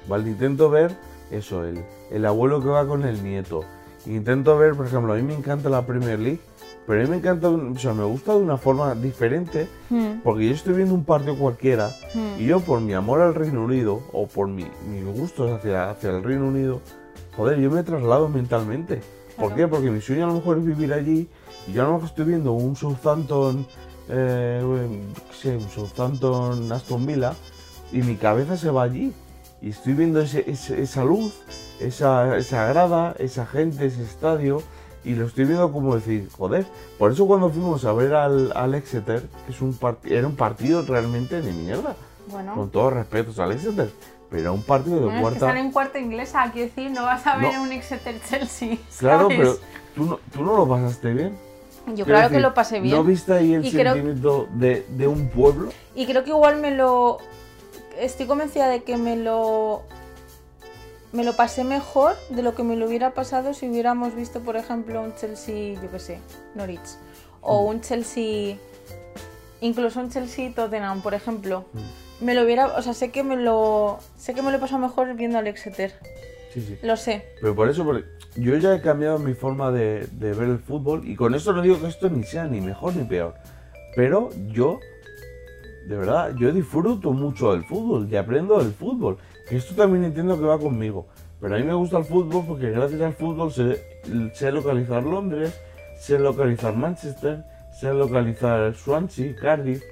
Vale, 0.08 0.28
intento 0.30 0.70
ver 0.70 0.96
eso, 1.30 1.64
el, 1.64 1.84
el 2.10 2.26
abuelo 2.26 2.60
que 2.62 2.68
va 2.68 2.86
con 2.86 3.04
el 3.04 3.22
nieto. 3.22 3.62
Intento 4.06 4.56
ver, 4.58 4.74
por 4.74 4.86
ejemplo, 4.86 5.12
a 5.12 5.16
mí 5.16 5.22
me 5.22 5.34
encanta 5.34 5.68
la 5.68 5.84
Premier 5.86 6.18
League, 6.18 6.40
pero 6.88 7.00
a 7.00 7.04
mí 7.04 7.10
me 7.10 7.16
encanta, 7.18 7.48
o 7.50 7.76
sea, 7.78 7.92
me 7.92 8.02
gusta 8.04 8.32
de 8.32 8.38
una 8.40 8.56
forma 8.56 8.92
diferente, 8.96 9.68
Hmm, 9.90 10.20
porque 10.24 10.48
yo 10.48 10.54
estoy 10.54 10.74
viendo 10.74 10.94
un 10.94 11.04
partido 11.04 11.36
cualquiera 11.36 11.90
hmm. 12.14 12.40
y 12.40 12.46
yo 12.46 12.58
por 12.60 12.80
mi 12.80 12.94
amor 12.94 13.20
al 13.20 13.34
Reino 13.34 13.62
Unido 13.62 14.02
o 14.12 14.26
por 14.26 14.48
mi, 14.48 14.66
mis 14.90 15.04
gustos 15.04 15.50
hacia, 15.52 15.90
hacia 15.90 16.10
el 16.10 16.24
Reino 16.24 16.48
Unido, 16.48 16.80
joder, 17.36 17.58
yo 17.60 17.70
me 17.70 17.82
traslado 17.84 18.28
mentalmente. 18.28 19.00
¿Por 19.36 19.54
qué? 19.54 19.68
Porque 19.68 19.88
mi 19.90 20.00
sueño 20.00 20.24
a 20.24 20.28
lo 20.28 20.34
mejor 20.34 20.58
es 20.58 20.64
vivir 20.64 20.92
allí 20.92 21.28
y 21.68 21.72
yo 21.72 21.82
a 21.82 21.84
lo 21.86 21.92
mejor 21.92 22.08
estoy 22.08 22.24
viendo 22.24 22.52
un 22.54 22.74
Southampton, 22.74 23.64
eh, 24.08 24.60
sé, 25.32 25.56
un 25.56 25.68
Southampton 25.68 26.72
Aston 26.72 27.06
Villa 27.06 27.34
y 27.92 27.98
mi 28.02 28.16
cabeza 28.16 28.56
se 28.56 28.70
va 28.70 28.82
allí. 28.82 29.12
Y 29.60 29.70
estoy 29.70 29.92
viendo 29.92 30.20
ese- 30.20 30.44
ese- 30.50 30.80
esa 30.82 31.04
luz, 31.04 31.34
esa, 31.80 32.36
esa 32.36 32.66
grada, 32.66 33.14
esa 33.18 33.44
gente, 33.46 33.86
ese 33.86 34.02
estadio 34.02 34.62
y 35.04 35.14
lo 35.14 35.26
estoy 35.26 35.44
viendo 35.44 35.72
como 35.72 35.94
decir, 35.94 36.28
joder. 36.36 36.66
Por 36.98 37.12
eso 37.12 37.26
cuando 37.26 37.50
fuimos 37.50 37.84
a 37.84 37.92
ver 37.92 38.14
al, 38.14 38.52
al 38.54 38.74
Exeter, 38.74 39.22
que 39.46 39.52
es 39.52 39.60
un 39.62 39.78
part- 39.78 40.04
era 40.10 40.26
un 40.26 40.36
partido 40.36 40.82
realmente 40.82 41.40
de 41.40 41.52
mierda. 41.52 41.94
Bueno. 42.30 42.54
Con 42.54 42.70
todos 42.70 42.92
respetos 42.92 43.38
al 43.38 43.52
Exeter. 43.52 43.90
Pero 44.30 44.42
era 44.42 44.52
un 44.52 44.62
partido 44.62 44.96
de 44.96 45.04
Bueno, 45.04 45.16
es 45.16 45.18
que 45.18 45.22
cuarta. 45.22 45.46
están 45.46 45.56
en 45.56 45.72
cuarta 45.72 45.98
inglesa, 45.98 46.50
quiero 46.52 46.68
decir, 46.68 46.90
no 46.90 47.02
vas 47.04 47.26
a 47.26 47.36
ver 47.38 47.54
No. 47.54 47.62
un 47.62 47.72
Exeter 47.72 48.20
Chelsea. 48.28 48.76
Claro, 48.98 49.22
¿sabes? 49.22 49.38
pero 49.38 49.58
tú 49.94 50.04
no, 50.04 50.20
tú 50.32 50.44
no 50.44 50.56
lo 50.56 50.68
pasaste 50.68 51.14
bien. 51.14 51.34
Yo 51.86 51.94
Quiero 52.04 52.06
claro 52.18 52.28
que 52.28 52.40
lo 52.40 52.52
pasé 52.52 52.80
bien. 52.80 52.94
¿No 52.94 53.02
viste 53.02 53.32
ahí 53.32 53.54
el 53.54 53.64
Y 53.64 53.70
creo- 53.72 53.94
sentimiento 53.94 54.46
de, 54.52 54.84
de 54.90 55.06
un 55.08 55.28
pueblo? 55.30 55.70
Y 55.94 56.04
creo 56.04 56.22
que 56.24 56.30
igual 56.30 56.60
me 56.60 56.70
lo. 56.72 57.16
Estoy 57.98 58.26
convencida 58.26 58.68
de 58.68 58.82
que 58.82 58.98
me 58.98 59.16
lo. 59.16 59.82
Me 61.12 61.24
lo 61.24 61.34
pasé 61.34 61.64
mejor 61.64 62.14
de 62.30 62.42
lo 62.42 62.54
que 62.54 62.62
me 62.62 62.76
lo 62.76 62.86
hubiera 62.86 63.14
pasado 63.14 63.54
si 63.54 63.68
hubiéramos 63.68 64.14
visto, 64.14 64.40
por 64.40 64.56
ejemplo, 64.56 65.00
un 65.02 65.14
Chelsea, 65.14 65.80
yo 65.80 65.90
qué 65.90 65.98
sé, 65.98 66.18
Norwich. 66.54 66.80
O 67.40 67.62
Mm. 67.64 67.66
un 67.68 67.80
Chelsea. 67.80 68.56
Incluso 69.60 70.00
un 70.00 70.10
Chelsea 70.10 70.52
Tottenham, 70.54 71.00
por 71.02 71.14
ejemplo. 71.14 71.64
Mm. 71.72 72.24
Me 72.24 72.34
lo 72.34 72.42
hubiera. 72.42 72.66
O 72.76 72.82
sea, 72.82 72.92
sé 72.94 73.10
que 73.10 73.22
me 73.24 73.36
lo. 73.36 73.98
Sé 74.16 74.34
que 74.34 74.42
me 74.42 74.50
lo 74.50 74.58
he 74.58 74.60
pasado 74.60 74.80
mejor 74.80 75.14
viendo 75.14 75.38
al 75.38 75.46
Exeter. 75.46 75.94
Sí, 76.52 76.60
sí. 76.60 76.78
Lo 76.82 76.96
sé. 76.96 77.24
Pero 77.40 77.54
por 77.54 77.68
eso, 77.68 77.84
porque 77.84 78.04
yo 78.36 78.56
ya 78.56 78.74
he 78.74 78.80
cambiado 78.82 79.18
mi 79.18 79.34
forma 79.34 79.70
de, 79.70 80.06
de 80.12 80.32
ver 80.32 80.48
el 80.48 80.58
fútbol 80.58 81.06
y 81.08 81.14
con 81.16 81.34
eso 81.34 81.52
no 81.52 81.62
digo 81.62 81.80
que 81.80 81.86
esto 81.88 82.08
ni 82.10 82.22
sea 82.24 82.44
ni 82.44 82.60
mejor 82.60 82.94
ni 82.96 83.04
peor. 83.04 83.34
Pero 83.96 84.30
yo, 84.48 84.78
de 85.86 85.96
verdad, 85.96 86.34
yo 86.38 86.52
disfruto 86.52 87.12
mucho 87.12 87.52
del 87.52 87.64
fútbol 87.64 88.08
y 88.10 88.16
aprendo 88.16 88.58
del 88.58 88.72
fútbol. 88.72 89.18
Que 89.48 89.56
esto 89.56 89.74
también 89.74 90.04
entiendo 90.04 90.38
que 90.38 90.44
va 90.44 90.58
conmigo. 90.58 91.06
Pero 91.40 91.54
a 91.54 91.58
mí 91.58 91.64
me 91.64 91.74
gusta 91.74 91.98
el 91.98 92.04
fútbol 92.04 92.44
porque 92.46 92.70
gracias 92.70 93.00
al 93.00 93.14
fútbol 93.14 93.52
sé, 93.52 93.80
sé 94.34 94.50
localizar 94.50 95.04
Londres, 95.04 95.58
sé 95.98 96.18
localizar 96.18 96.74
Manchester, 96.74 97.44
sé 97.78 97.94
localizar 97.94 98.74
Swansea, 98.74 99.34
Cardiff. 99.36 99.82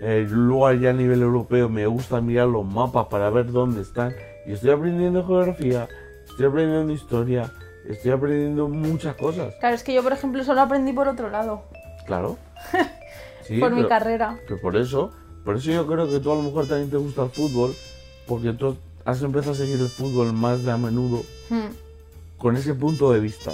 Eh, 0.00 0.26
luego 0.28 0.66
allá 0.66 0.90
a 0.90 0.92
nivel 0.92 1.22
europeo 1.22 1.68
me 1.68 1.86
gusta 1.86 2.20
mirar 2.20 2.48
los 2.48 2.66
mapas 2.66 3.06
para 3.06 3.30
ver 3.30 3.50
dónde 3.52 3.82
están. 3.82 4.12
Y 4.46 4.52
estoy 4.52 4.70
aprendiendo 4.70 5.24
geografía, 5.24 5.88
estoy 6.28 6.46
aprendiendo 6.46 6.92
historia, 6.92 7.50
estoy 7.88 8.10
aprendiendo 8.10 8.68
muchas 8.68 9.14
cosas. 9.14 9.54
Claro, 9.60 9.74
es 9.74 9.82
que 9.82 9.94
yo, 9.94 10.02
por 10.02 10.12
ejemplo, 10.12 10.42
solo 10.44 10.60
aprendí 10.60 10.92
por 10.92 11.08
otro 11.08 11.30
lado, 11.30 11.62
Claro. 12.06 12.36
Sí, 13.42 13.60
por 13.60 13.70
mi 13.70 13.84
carrera. 13.86 14.40
Pero 14.48 14.60
por 14.60 14.76
eso, 14.76 15.12
por 15.44 15.54
eso 15.54 15.70
yo 15.70 15.86
creo 15.86 16.10
que 16.10 16.18
tú 16.18 16.32
a 16.32 16.34
lo 16.34 16.42
mejor 16.42 16.66
también 16.66 16.90
te 16.90 16.96
gusta 16.96 17.22
el 17.22 17.30
fútbol, 17.30 17.72
porque 18.26 18.52
tú 18.52 18.76
has 19.06 19.22
empezado 19.22 19.52
a 19.52 19.56
seguir 19.56 19.80
el 19.80 19.88
fútbol 19.88 20.32
más 20.34 20.62
de 20.64 20.72
a 20.72 20.76
menudo 20.76 21.22
Hmm. 21.48 21.72
con 22.38 22.56
ese 22.56 22.74
punto 22.74 23.12
de 23.12 23.20
vista. 23.20 23.52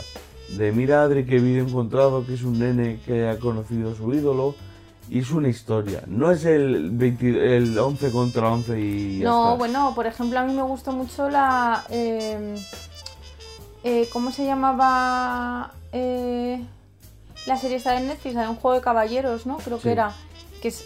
De 0.56 0.72
mira 0.72 1.02
Adri 1.02 1.24
que 1.24 1.38
vídeo 1.38 1.64
he 1.64 1.68
encontrado, 1.68 2.26
que 2.26 2.34
es 2.34 2.42
un 2.42 2.58
nene 2.58 2.98
que 3.06 3.28
ha 3.28 3.38
conocido 3.38 3.92
a 3.92 3.94
su 3.94 4.12
ídolo, 4.12 4.54
y 5.08 5.18
es 5.20 5.30
una 5.30 5.48
historia. 5.48 6.02
No 6.06 6.30
es 6.30 6.44
el, 6.44 6.90
20 6.90 7.56
el 7.56 7.78
11 7.78 8.10
contra 8.10 8.50
11 8.50 8.80
y 8.80 9.18
ya 9.20 9.24
No, 9.28 9.44
está. 9.44 9.58
bueno, 9.58 9.92
por 9.94 10.06
ejemplo, 10.06 10.38
a 10.38 10.44
mí 10.44 10.52
me 10.54 10.62
gustó 10.62 10.92
mucho 10.92 11.28
la. 11.30 11.84
eh, 11.90 12.56
eh, 13.84 14.08
¿Cómo 14.12 14.30
se 14.30 14.44
llamaba? 14.46 15.72
Eh, 15.92 16.62
la 17.46 17.56
serie 17.56 17.76
está 17.76 17.98
en 17.98 18.06
Netflix, 18.06 18.34
de 18.36 18.48
un 18.48 18.56
juego 18.56 18.76
de 18.76 18.82
caballeros, 18.82 19.44
¿no? 19.46 19.56
Creo 19.58 19.78
Sí. 19.78 19.84
que 19.84 19.92
era. 19.92 20.14
Que 20.62 20.68
es, 20.68 20.84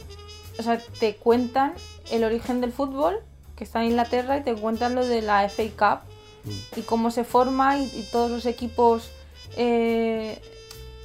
o 0.59 0.62
sea, 0.62 0.79
te 0.98 1.16
cuentan 1.16 1.74
el 2.11 2.24
origen 2.24 2.61
del 2.61 2.72
fútbol, 2.72 3.16
que 3.57 3.64
está 3.64 3.81
en 3.83 3.90
Inglaterra, 3.90 4.37
y 4.38 4.42
te 4.42 4.55
cuentan 4.55 4.95
lo 4.95 5.05
de 5.07 5.23
la 5.23 5.45
FA 5.49 5.62
Cup 5.77 6.01
Mm. 6.45 6.79
y 6.79 6.83
cómo 6.83 7.11
se 7.11 7.25
forma 7.25 7.77
y, 7.79 7.85
y 7.87 8.09
todos 8.12 8.31
los 8.31 8.47
equipos 8.47 9.11
eh, 9.57 10.40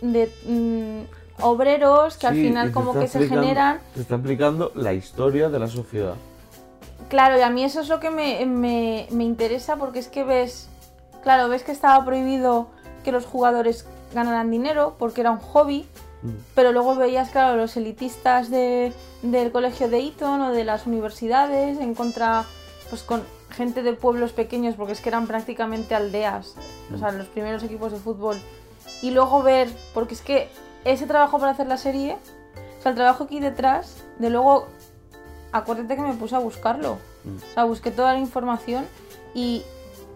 de 0.03 0.31
mm, 0.45 1.41
obreros 1.43 2.15
que 2.17 2.27
al 2.27 2.35
Sí, 2.35 2.43
final 2.43 2.71
como 2.71 2.93
que 2.93 3.07
se 3.07 3.27
generan 3.27 3.79
Te 3.95 4.01
está 4.01 4.15
explicando 4.15 4.71
la 4.75 4.93
historia 4.93 5.49
de 5.49 5.57
la 5.57 5.67
sociedad. 5.67 6.13
Claro, 7.09 7.39
y 7.39 7.41
a 7.41 7.49
mí 7.49 7.63
eso 7.63 7.81
es 7.81 7.89
lo 7.89 7.99
que 7.99 8.11
me, 8.11 8.45
me- 8.45 9.07
me 9.09 9.23
interesa 9.23 9.77
porque 9.77 9.97
es 9.97 10.09
que 10.09 10.23
ves, 10.23 10.69
claro, 11.23 11.49
ves 11.49 11.63
que 11.63 11.71
estaba 11.71 12.05
prohibido 12.05 12.67
que 13.03 13.11
los 13.11 13.25
jugadores 13.25 13.87
ganaran 14.13 14.51
dinero 14.51 14.95
porque 14.99 15.21
era 15.21 15.31
un 15.31 15.39
hobby. 15.39 15.87
Pero 16.55 16.71
luego 16.71 16.95
veías, 16.95 17.29
claro, 17.29 17.57
los 17.57 17.75
elitistas 17.77 18.49
de- 18.49 18.93
del 19.21 19.51
colegio 19.51 19.89
de 19.89 19.99
Eton 19.99 20.41
o 20.41 20.51
de 20.51 20.63
las 20.63 20.85
universidades 20.85 21.79
en 21.79 21.95
contra, 21.95 22.45
pues 22.89 23.03
con 23.03 23.23
gente 23.49 23.83
de 23.83 23.93
pueblos 23.93 24.31
pequeños 24.31 24.75
porque 24.75 24.93
es 24.93 25.01
que 25.01 25.09
eran 25.09 25.27
prácticamente 25.27 25.95
aldeas, 25.95 26.55
o 26.93 26.97
sea, 26.97 27.11
los 27.11 27.27
primeros 27.27 27.63
equipos 27.63 27.91
de 27.91 27.97
fútbol. 27.97 28.37
Y 29.01 29.11
luego 29.11 29.41
ver, 29.43 29.67
porque 29.93 30.13
es 30.13 30.21
que 30.21 30.47
ese 30.85 31.05
trabajo 31.07 31.39
para 31.39 31.51
hacer 31.51 31.67
la 31.67 31.77
serie, 31.77 32.17
o 32.79 32.81
sea, 32.81 32.91
el 32.91 32.95
trabajo 32.95 33.25
aquí 33.25 33.39
detrás, 33.39 33.97
de 34.19 34.29
luego, 34.29 34.67
acuérdate 35.51 35.95
que 35.95 36.01
me 36.01 36.13
puse 36.13 36.35
a 36.35 36.39
buscarlo. 36.39 36.97
Mm. 37.23 37.35
O 37.37 37.53
sea, 37.53 37.63
busqué 37.65 37.91
toda 37.91 38.13
la 38.13 38.19
información 38.19 38.85
y 39.33 39.63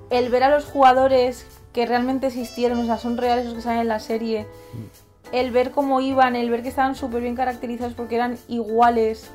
el 0.09 0.29
ver 0.29 0.43
a 0.43 0.49
los 0.49 0.65
jugadores 0.65 1.45
que 1.73 1.85
realmente 1.85 2.27
existieron, 2.27 2.79
o 2.79 2.85
sea, 2.85 2.97
son 2.97 3.17
reales 3.17 3.45
los 3.45 3.55
que 3.55 3.61
salen 3.61 3.81
en 3.81 3.87
la 3.89 3.99
serie, 3.99 4.47
el 5.31 5.51
ver 5.51 5.71
cómo 5.71 6.01
iban, 6.01 6.35
el 6.35 6.49
ver 6.49 6.61
que 6.63 6.69
estaban 6.69 6.95
súper 6.95 7.21
bien 7.21 7.35
caracterizados 7.35 7.93
porque 7.93 8.15
eran 8.15 8.37
iguales, 8.47 9.29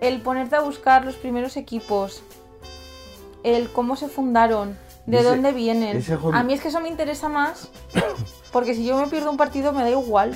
el 0.00 0.20
ponerte 0.22 0.56
a 0.56 0.60
buscar 0.60 1.04
los 1.04 1.16
primeros 1.16 1.56
equipos, 1.56 2.22
el 3.42 3.68
cómo 3.70 3.96
se 3.96 4.08
fundaron, 4.08 4.76
de 5.06 5.18
Ese- 5.18 5.28
dónde 5.28 5.52
vienen. 5.52 6.02
A 6.32 6.42
mí 6.42 6.52
es 6.52 6.60
que 6.60 6.68
eso 6.68 6.80
me 6.80 6.88
interesa 6.88 7.28
más 7.28 7.68
porque 8.52 8.74
si 8.74 8.84
yo 8.84 8.96
me 9.00 9.06
pierdo 9.08 9.30
un 9.30 9.36
partido 9.36 9.72
me 9.72 9.82
da 9.82 9.90
igual. 9.90 10.34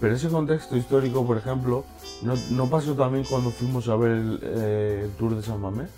Pero 0.00 0.16
ese 0.16 0.28
contexto 0.28 0.76
histórico, 0.76 1.24
por 1.24 1.38
ejemplo, 1.38 1.84
¿no, 2.22 2.34
no 2.50 2.66
pasó 2.68 2.94
también 2.94 3.24
cuando 3.28 3.50
fuimos 3.50 3.88
a 3.88 3.96
ver 3.96 4.10
el, 4.10 4.40
eh, 4.42 5.00
el 5.04 5.10
Tour 5.12 5.36
de 5.36 5.42
San 5.42 5.60
Mamés? 5.60 5.88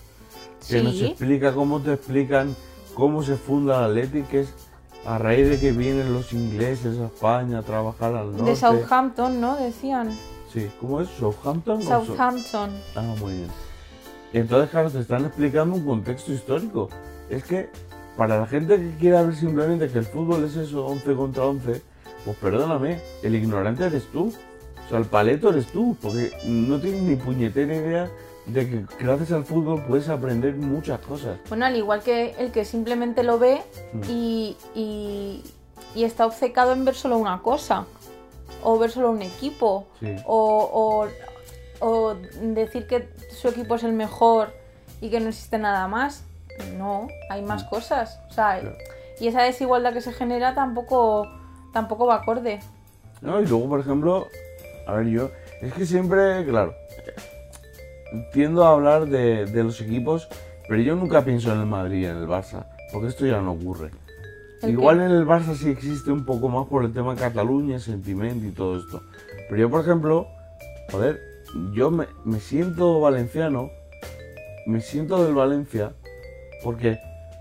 Que 0.68 0.82
nos 0.82 1.00
explica 1.00 1.54
cómo 1.54 1.80
te 1.80 1.92
explican 1.94 2.54
cómo 2.94 3.22
se 3.22 3.36
funda 3.36 3.78
el 3.78 3.84
Athletic, 3.92 4.28
que 4.28 4.40
es 4.40 4.54
a 5.06 5.18
raíz 5.18 5.48
de 5.48 5.58
que 5.60 5.72
vienen 5.72 6.12
los 6.12 6.32
ingleses 6.32 6.98
a 6.98 7.06
España 7.06 7.58
a 7.58 7.62
trabajar 7.62 8.14
al 8.14 8.32
norte. 8.32 8.50
De 8.50 8.56
Southampton, 8.56 9.40
¿no? 9.40 9.56
Decían. 9.56 10.10
Sí, 10.52 10.68
¿cómo 10.80 11.00
es? 11.00 11.08
¿Southampton? 11.18 11.82
So- 11.82 12.04
Southampton. 12.04 12.70
Ah, 12.94 13.02
muy 13.20 13.34
bien. 13.34 13.48
Entonces, 14.32 14.70
claro, 14.70 14.90
te 14.90 15.00
están 15.00 15.24
explicando 15.24 15.76
un 15.76 15.84
contexto 15.86 16.32
histórico. 16.32 16.88
Es 17.30 17.44
que 17.44 17.68
para 18.16 18.38
la 18.38 18.46
gente 18.46 18.76
que 18.76 18.90
quiera 18.98 19.22
ver 19.22 19.34
simplemente 19.36 19.88
que 19.88 19.98
el 19.98 20.04
fútbol 20.06 20.44
es 20.44 20.56
eso, 20.56 20.86
11 20.86 21.14
contra 21.14 21.44
11, 21.44 21.82
pues 22.24 22.36
perdóname, 22.38 23.00
el 23.22 23.34
ignorante 23.34 23.84
eres 23.84 24.04
tú. 24.12 24.32
O 24.84 24.88
sea, 24.88 24.98
el 24.98 25.04
paleto 25.06 25.50
eres 25.50 25.66
tú, 25.66 25.96
porque 26.00 26.32
no 26.46 26.80
tienes 26.80 27.02
ni 27.02 27.16
puñetera 27.16 27.74
idea 27.74 28.10
de 28.46 28.68
que 28.68 28.84
gracias 29.00 29.32
al 29.32 29.44
fútbol 29.44 29.82
puedes 29.86 30.08
aprender 30.08 30.54
muchas 30.54 31.00
cosas. 31.00 31.38
Bueno, 31.48 31.66
al 31.66 31.76
igual 31.76 32.02
que 32.02 32.34
el 32.38 32.52
que 32.52 32.64
simplemente 32.64 33.22
lo 33.22 33.38
ve 33.38 33.60
Mm. 33.92 34.00
y, 34.08 34.56
y- 34.74 35.42
y 35.94 36.04
está 36.04 36.26
obcecado 36.26 36.72
en 36.72 36.84
ver 36.84 36.94
solo 36.94 37.16
una 37.18 37.42
cosa, 37.42 37.86
o 38.62 38.78
ver 38.78 38.90
solo 38.90 39.10
un 39.10 39.22
equipo, 39.22 39.86
Sí. 40.00 40.14
o, 40.26 41.08
o- 41.80 41.86
o 41.86 42.14
decir 42.40 42.86
que 42.86 43.08
su 43.30 43.48
equipo 43.48 43.74
es 43.74 43.82
el 43.84 43.92
mejor 43.92 44.52
y 45.00 45.10
que 45.10 45.20
no 45.20 45.28
existe 45.28 45.58
nada 45.58 45.88
más. 45.88 46.22
No, 46.78 47.08
hay 47.28 47.42
más 47.42 47.64
Mm. 47.64 47.68
cosas. 47.68 48.18
O 48.30 48.32
sea, 48.32 48.60
Claro. 48.60 48.76
y 49.20 49.28
esa 49.28 49.42
desigualdad 49.42 49.92
que 49.92 50.00
se 50.00 50.12
genera 50.12 50.54
tampoco, 50.54 51.26
tampoco 51.72 52.06
va 52.06 52.16
acorde. 52.16 52.60
¿no? 53.22 53.40
Y 53.40 53.46
luego, 53.46 53.68
por 53.68 53.80
ejemplo, 53.80 54.26
a 54.86 54.92
ver, 54.94 55.06
yo, 55.08 55.30
es 55.62 55.72
que 55.74 55.84
siempre, 55.86 56.44
claro, 56.46 56.74
tiendo 58.32 58.64
a 58.64 58.72
hablar 58.72 59.06
de, 59.06 59.46
de 59.46 59.64
los 59.64 59.80
equipos, 59.80 60.28
pero 60.68 60.82
yo 60.82 60.94
nunca 60.96 61.24
pienso 61.24 61.52
en 61.52 61.60
el 61.60 61.66
Madrid 61.66 62.02
y 62.02 62.06
en 62.06 62.16
el 62.16 62.26
Barça, 62.26 62.66
porque 62.92 63.08
esto 63.08 63.26
ya 63.26 63.40
no 63.40 63.52
ocurre. 63.52 63.90
¿El 64.62 64.70
Igual 64.70 64.98
qué? 64.98 65.04
en 65.04 65.10
el 65.12 65.26
Barça 65.26 65.54
sí 65.54 65.68
existe 65.68 66.10
un 66.10 66.24
poco 66.24 66.48
más 66.48 66.66
por 66.66 66.84
el 66.84 66.92
tema 66.92 67.14
Cataluña, 67.14 67.78
sentimiento 67.78 68.46
y 68.46 68.50
todo 68.50 68.78
esto. 68.78 69.02
Pero 69.48 69.60
yo, 69.62 69.70
por 69.70 69.82
ejemplo, 69.82 70.26
joder, 70.90 71.20
yo 71.74 71.90
me, 71.90 72.06
me 72.24 72.40
siento 72.40 73.00
valenciano, 73.00 73.70
me 74.66 74.80
siento 74.80 75.24
del 75.24 75.34
Valencia, 75.34 75.92
porque 76.64 76.98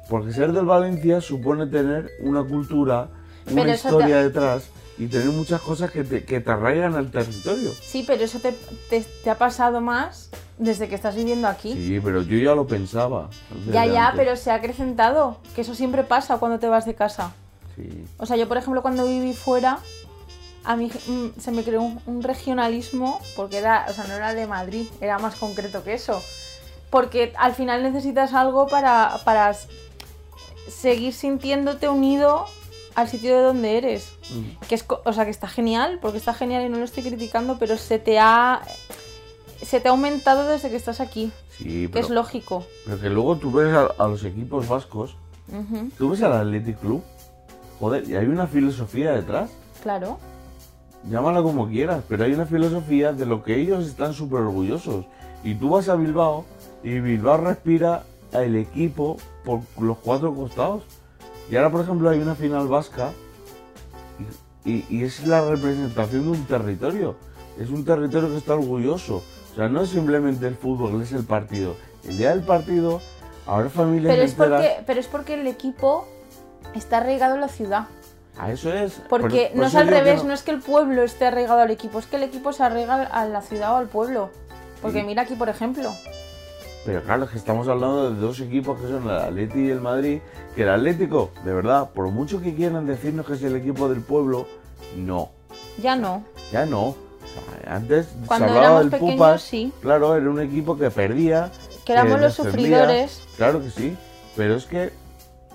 porque 0.09 0.31
ser 0.33 0.51
del 0.51 0.65
Valencia 0.65 1.19
supone 1.19 1.65
tener 1.65 2.11
una 2.21 2.43
cultura, 2.43 3.09
una 3.51 3.73
historia 3.73 4.17
te- 4.17 4.23
detrás 4.25 4.69
y 4.97 5.07
tener 5.07 5.27
muchas 5.27 5.61
cosas 5.61 5.91
que 5.91 6.03
te, 6.03 6.23
que 6.23 6.39
te 6.39 6.51
arraigan 6.51 6.95
al 6.95 7.11
territorio. 7.11 7.73
Sí, 7.83 8.03
pero 8.07 8.23
eso 8.23 8.39
te, 8.39 8.53
te- 8.89 9.01
te 9.23 9.29
ha 9.29 9.37
pasado 9.37 9.81
más 9.81 10.29
desde 10.57 10.87
que 10.87 10.95
estás 10.95 11.15
viviendo 11.15 11.47
aquí. 11.47 11.73
Sí, 11.73 11.99
pero 12.03 12.21
yo 12.21 12.37
ya 12.37 12.55
lo 12.55 12.65
pensaba. 12.65 13.29
Ya, 13.71 13.85
ya, 13.85 14.07
antes. 14.07 14.19
pero 14.23 14.35
se 14.37 14.51
ha 14.51 14.55
acrecentado, 14.55 15.37
que 15.53 15.61
eso 15.61 15.75
siempre 15.75 16.03
pasa 16.03 16.37
cuando 16.37 16.59
te 16.59 16.67
vas 16.67 16.85
de 16.85 16.95
casa. 16.95 17.33
Sí, 17.75 18.05
O 18.17 18.25
sea, 18.25 18.37
yo 18.37 18.47
por 18.47 18.55
ejemplo 18.57 18.81
cuando 18.81 19.05
viví 19.05 19.33
fuera, 19.33 19.79
a 20.63 20.75
mí 20.77 20.89
mm, 21.07 21.39
se 21.41 21.51
me 21.51 21.63
creó 21.63 21.81
un, 21.81 21.99
un 22.05 22.23
regionalismo, 22.23 23.19
porque 23.35 23.57
era, 23.57 23.85
o 23.89 23.93
sea, 23.93 24.05
no 24.05 24.13
era 24.13 24.33
de 24.33 24.47
Madrid, 24.47 24.87
era 25.01 25.19
más 25.19 25.35
concreto 25.35 25.83
que 25.83 25.93
eso. 25.93 26.23
Porque 26.89 27.33
al 27.37 27.53
final 27.53 27.83
necesitas 27.83 28.33
algo 28.33 28.67
para, 28.67 29.19
para 29.25 29.53
seguir 30.69 31.13
sintiéndote 31.13 31.89
unido 31.89 32.45
al 32.95 33.09
sitio 33.09 33.35
de 33.35 33.41
donde 33.43 33.77
eres. 33.77 34.13
Mm. 34.31 34.65
Que 34.67 34.75
es, 34.75 34.85
o 34.87 35.13
sea, 35.13 35.25
que 35.25 35.31
está 35.31 35.47
genial, 35.47 35.99
porque 36.01 36.17
está 36.17 36.33
genial 36.33 36.65
y 36.65 36.69
no 36.69 36.77
lo 36.77 36.85
estoy 36.85 37.03
criticando, 37.03 37.57
pero 37.59 37.77
se 37.77 37.99
te 37.99 38.19
ha 38.19 38.61
se 39.61 39.79
te 39.79 39.87
ha 39.87 39.91
aumentado 39.91 40.47
desde 40.47 40.69
que 40.69 40.75
estás 40.75 40.99
aquí, 40.99 41.31
sí 41.49 41.87
que 41.87 41.89
pero, 41.93 42.05
es 42.05 42.11
lógico. 42.11 42.65
pero 42.85 42.99
que 42.99 43.09
luego 43.09 43.37
tú 43.37 43.51
ves 43.51 43.73
a, 43.73 43.87
a 43.97 44.07
los 44.07 44.23
equipos 44.23 44.67
vascos 44.67 45.15
Tú 45.97 46.09
ves 46.09 46.23
al 46.23 46.33
Athletic 46.33 46.79
Club, 46.79 47.03
joder, 47.79 48.09
y 48.09 48.15
hay 48.15 48.25
una 48.25 48.47
filosofía 48.47 49.11
detrás, 49.11 49.51
claro. 49.83 50.17
llámala 51.09 51.43
como 51.43 51.67
quieras, 51.67 52.03
pero 52.09 52.23
hay 52.23 52.33
una 52.33 52.45
filosofía 52.47 53.13
de 53.13 53.25
lo 53.25 53.43
que 53.43 53.59
ellos 53.59 53.85
están 53.85 54.13
súper 54.13 54.39
orgullosos. 54.39 55.05
Y 55.43 55.53
tú 55.53 55.69
vas 55.69 55.87
a 55.89 55.95
Bilbao 55.95 56.45
y 56.83 56.99
Bilbao 56.99 57.37
respira 57.37 58.03
el 58.31 58.55
equipo 58.55 59.17
por 59.43 59.61
los 59.79 59.97
cuatro 59.99 60.33
costados. 60.33 60.83
Y 61.49 61.55
ahora, 61.55 61.71
por 61.71 61.81
ejemplo, 61.81 62.09
hay 62.09 62.19
una 62.19 62.33
final 62.33 62.67
vasca 62.67 63.11
y, 64.65 65.03
es 65.03 65.25
la 65.27 65.41
representación 65.47 66.23
de 66.23 66.29
un 66.31 66.45
territorio. 66.45 67.15
Es 67.59 67.69
un 67.69 67.85
territorio 67.85 68.29
que 68.29 68.37
está 68.37 68.55
orgulloso. 68.55 69.23
O 69.51 69.55
sea, 69.55 69.69
no 69.69 69.81
es 69.81 69.89
simplemente 69.89 70.47
el 70.47 70.55
fútbol, 70.55 71.01
es 71.01 71.11
el 71.13 71.23
partido. 71.23 71.75
El 72.07 72.17
día 72.17 72.31
del 72.31 72.41
partido, 72.41 73.01
habrá 73.45 73.69
familias 73.69 74.13
Pero 74.13 74.25
es, 74.25 74.33
porque, 74.33 74.83
pero 74.85 74.99
es 74.99 75.07
porque 75.07 75.33
el 75.35 75.47
equipo 75.47 76.05
está 76.73 76.97
arraigado 76.97 77.35
en 77.35 77.41
la 77.41 77.47
ciudad. 77.47 77.85
A 78.37 78.51
eso 78.51 78.73
es. 78.73 79.01
Porque 79.07 79.43
Por- 79.43 79.51
por 79.51 79.57
no 79.61 79.65
es 79.67 79.75
al 79.75 79.87
revés, 79.87 80.23
no- 80.23 80.29
no 80.29 80.33
es 80.33 80.43
que 80.43 80.51
el 80.51 80.59
pueblo 80.59 81.03
esté 81.03 81.25
arraigado 81.27 81.61
al 81.61 81.71
equipo, 81.71 81.99
es 81.99 82.05
que 82.07 82.17
el 82.17 82.23
equipo 82.23 82.51
se 82.51 82.63
arraiga 82.63 83.03
a 83.03 83.25
la 83.27 83.41
ciudad 83.41 83.73
o 83.73 83.77
al 83.77 83.87
pueblo. 83.87 84.29
Porque 84.81 84.99
Sí. 84.99 85.05
mira 85.05 85.21
aquí, 85.21 85.35
por 85.35 85.47
ejemplo. 85.47 85.93
Pero 86.85 87.01
claro, 87.01 87.23
es 87.23 87.31
que 87.31 87.37
estamos 87.37 87.67
hablando 87.67 88.11
de 88.11 88.19
dos 88.19 88.39
equipos 88.39 88.79
que 88.79 88.87
son 88.87 89.03
el 89.03 89.17
Atleti 89.17 89.59
y 89.59 89.69
el 89.71 89.81
Madrid. 89.81 90.19
Que 90.55 90.61
el 90.63 90.69
Atlético, 90.69 91.31
de 91.43 91.53
verdad, 91.53 91.89
por 91.91 92.09
mucho 92.09 92.39
que 92.41 92.53
quieran 92.53 92.85
decirnos 92.85 93.25
que 93.25 93.33
es 93.33 93.43
el 93.43 93.55
equipo 93.55 93.89
del 93.89 94.01
pueblo, 94.01 94.47
no. 94.95 95.29
Ya 95.81 95.95
no. 95.95 96.23
Ya 96.51 96.65
no. 96.65 96.89
O 96.89 96.95
sea, 97.63 97.75
antes 97.75 98.07
Cuando 98.27 98.47
se 98.47 98.53
hablaba 98.53 98.79
del 98.79 98.89
pequeños, 98.91 99.15
Pupas. 99.15 99.41
sí. 99.41 99.73
Claro, 99.81 100.15
era 100.15 100.29
un 100.29 100.39
equipo 100.39 100.77
que 100.77 100.91
perdía. 100.91 101.51
Que 101.85 101.93
éramos 101.93 102.21
los 102.21 102.33
sufridores. 102.35 103.23
Claro 103.35 103.61
que 103.61 103.71
sí. 103.71 103.97
Pero 104.35 104.55
es 104.55 104.65
que 104.65 104.91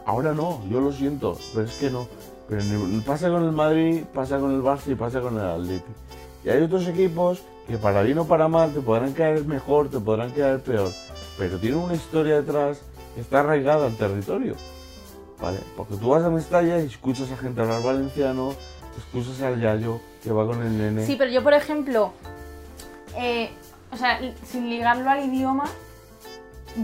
ahora 0.07 0.33
no, 0.33 0.63
yo 0.69 0.81
lo 0.81 0.93
siento, 0.93 1.39
pero 1.55 1.67
es 1.67 1.77
que 1.77 1.91
no. 1.91 2.09
Pero 2.49 2.63
pasa 3.07 3.29
con 3.31 3.45
el 3.45 3.53
Madrid, 3.53 4.03
pasa 4.13 4.39
con 4.41 4.53
el 4.53 4.63
Barça 4.63 4.89
y 4.91 4.95
pasa 4.97 5.21
con 5.21 5.39
el 5.39 5.45
Atleti. 5.45 5.93
Y 6.45 6.49
hay 6.49 6.63
otros 6.63 6.89
equipos 6.89 7.43
que 7.69 7.79
para 7.79 8.03
bien 8.03 8.19
o 8.19 8.25
para 8.25 8.49
mal 8.49 8.73
te 8.73 8.81
podrán 8.81 9.13
caer 9.13 9.45
mejor, 9.45 9.89
te 9.91 10.01
podrán 10.01 10.31
caer 10.31 10.61
peor, 10.61 10.91
pero 11.41 11.59
tienen 11.59 11.79
una 11.79 11.95
historia 11.95 12.35
detrás 12.37 12.83
que 13.15 13.23
está 13.23 13.41
arraigada 13.41 13.87
al 13.87 13.97
territorio. 13.97 14.57
¿Vale? 15.41 15.59
Porque 15.75 15.97
tú 15.97 16.11
vas 16.11 16.23
a 16.23 16.29
Mestalla 16.29 16.79
y 16.81 16.87
escuchas 16.87 17.33
a 17.33 17.37
gente 17.39 17.63
hablar 17.63 17.83
valenciano, 17.83 18.55
escuchas 18.99 19.41
al 19.41 19.59
Yayo 19.59 20.03
que 20.23 20.33
va 20.33 20.47
con 20.47 20.63
el 20.63 20.77
nene. 20.77 21.07
Sí, 21.07 21.17
pero 21.17 21.31
yo, 21.31 21.43
por 21.43 21.55
ejemplo, 21.55 22.13
eh, 23.17 23.51
o 23.91 23.97
sea, 23.97 24.21
sin 24.45 24.69
ligarlo 24.69 25.09
al 25.09 25.25
idioma, 25.25 25.65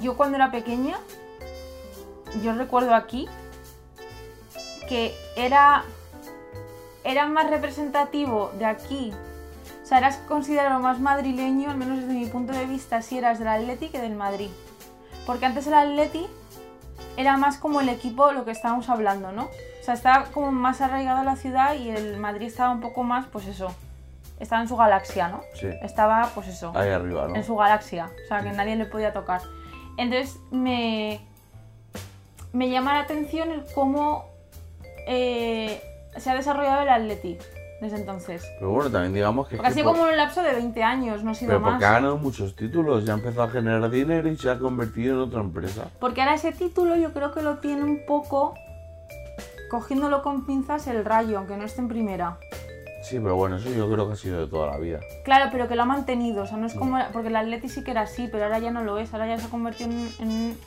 yo 0.01 0.16
cuando 0.16 0.37
era 0.37 0.51
pequeña, 0.51 0.97
yo 2.42 2.55
recuerdo 2.55 2.95
aquí 2.95 3.29
que 4.88 5.14
era, 5.37 5.85
era 7.05 7.27
más 7.27 7.51
representativo 7.51 8.53
de 8.59 8.64
aquí. 8.64 9.12
O 9.87 9.88
sea, 9.88 9.99
eras 9.99 10.16
considerado 10.27 10.81
más 10.81 10.99
madrileño, 10.99 11.70
al 11.70 11.77
menos 11.77 11.99
desde 12.01 12.14
mi 12.14 12.27
punto 12.27 12.53
de 12.53 12.66
vista, 12.66 13.03
si 13.03 13.18
eras 13.18 13.38
del 13.38 13.46
Atleti 13.46 13.88
que 13.88 14.01
del 14.01 14.16
Madrid. 14.16 14.51
Porque 15.25 15.46
antes 15.46 15.68
el 15.68 15.75
Atleti 15.75 16.27
era 17.16 17.37
más 17.37 17.57
como 17.59 17.81
el 17.81 17.88
equipo, 17.88 18.33
lo 18.33 18.44
que 18.44 18.51
estábamos 18.51 18.88
hablando, 18.88 19.31
¿no? 19.31 19.44
O 19.44 19.85
sea, 19.85 19.94
estaba 19.94 20.25
como 20.25 20.51
más 20.51 20.81
arraigado 20.81 21.18
a 21.18 21.22
la 21.22 21.37
ciudad 21.37 21.75
y 21.75 21.90
el 21.90 22.16
Madrid 22.16 22.49
estaba 22.49 22.72
un 22.72 22.81
poco 22.81 23.05
más, 23.05 23.27
pues 23.27 23.46
eso, 23.46 23.68
estaba 24.40 24.61
en 24.61 24.66
su 24.66 24.77
galaxia, 24.77 25.29
¿no? 25.29 25.42
Sí. 25.55 25.68
Estaba, 25.81 26.33
pues 26.35 26.49
eso, 26.49 26.72
Ahí 26.75 26.90
arriba, 26.90 27.29
¿no? 27.29 27.37
en 27.37 27.44
su 27.44 27.55
galaxia, 27.55 28.11
o 28.25 28.27
sea, 28.27 28.42
que 28.42 28.51
nadie 28.51 28.75
le 28.75 28.87
podía 28.87 29.12
tocar. 29.12 29.40
Entonces 29.99 30.40
me, 30.51 31.20
me 32.53 32.70
llama 32.70 32.94
la 32.94 33.01
atención 33.03 33.53
el 33.53 33.64
cómo 33.72 34.25
eh, 35.07 35.81
se 36.16 36.29
ha 36.29 36.35
desarrollado 36.35 36.83
el 36.83 36.88
Atleti 36.88 37.38
desde 37.81 37.97
entonces. 37.97 38.43
Pero 38.59 38.71
bueno, 38.71 38.91
también 38.91 39.12
digamos 39.15 39.49
que... 39.49 39.57
Porque 39.57 39.71
ha 39.71 39.75
sido 39.75 39.93
como 39.93 40.05
un 40.05 40.17
lapso 40.17 40.43
de 40.43 40.53
20 40.53 40.83
años, 40.83 41.23
no 41.23 41.31
ha 41.33 41.35
sido 41.35 41.51
Pero 41.51 41.61
más. 41.61 41.73
porque 41.73 41.85
ha 41.85 41.93
ganado 41.93 42.17
muchos 42.17 42.57
títulos, 42.57 43.05
ya 43.05 43.12
ha 43.12 43.17
empezado 43.17 43.43
a 43.45 43.51
generar 43.51 43.91
dinero 43.91 44.29
y 44.31 44.37
se 44.37 44.51
ha 44.51 44.59
convertido 44.59 45.15
en 45.15 45.29
otra 45.29 45.41
empresa. 45.41 45.89
Porque 46.01 46.23
ahora 46.23 46.35
ese 46.35 46.53
título 46.53 46.97
yo 46.97 47.12
creo 47.12 47.33
que 47.33 47.43
lo 47.43 47.59
tiene 47.59 47.85
un 47.85 48.07
poco 48.07 48.55
cogiéndolo 49.71 50.23
con 50.23 50.47
pinzas 50.47 50.87
el 50.87 51.05
rayo, 51.05 51.39
aunque 51.39 51.57
no 51.57 51.65
esté 51.65 51.81
en 51.81 51.89
primera. 51.89 52.39
Sí, 53.03 53.21
pero 53.21 53.37
bueno, 53.37 53.57
eso 53.57 53.69
yo 53.71 53.89
creo 53.91 54.07
que 54.09 54.15
ha 54.15 54.17
sido 54.17 54.41
de 54.41 54.47
toda 54.49 54.69
la 54.73 54.79
vida. 54.79 54.99
Claro, 55.25 55.49
pero 55.53 55.69
que 55.69 55.77
lo 55.77 55.83
ha 55.83 55.87
mantenido, 55.87 56.43
o 56.43 56.47
sea, 56.47 56.57
no 56.57 56.67
es 56.67 56.75
como... 56.75 56.99
Porque 57.12 57.29
el 57.29 57.37
Atleti 57.37 57.69
sí 57.69 57.85
que 57.85 57.93
era 57.93 58.03
así, 58.03 58.29
pero 58.31 58.45
ahora 58.45 58.59
ya 58.59 58.71
no 58.73 58.83
lo 58.83 58.99
es, 58.99 59.12
ahora 59.12 59.29
ya 59.29 59.39
se 59.39 59.47
ha 59.47 59.51
convertido 59.51 59.91
en, 59.91 60.09
en 60.19 60.29
un 60.29 60.59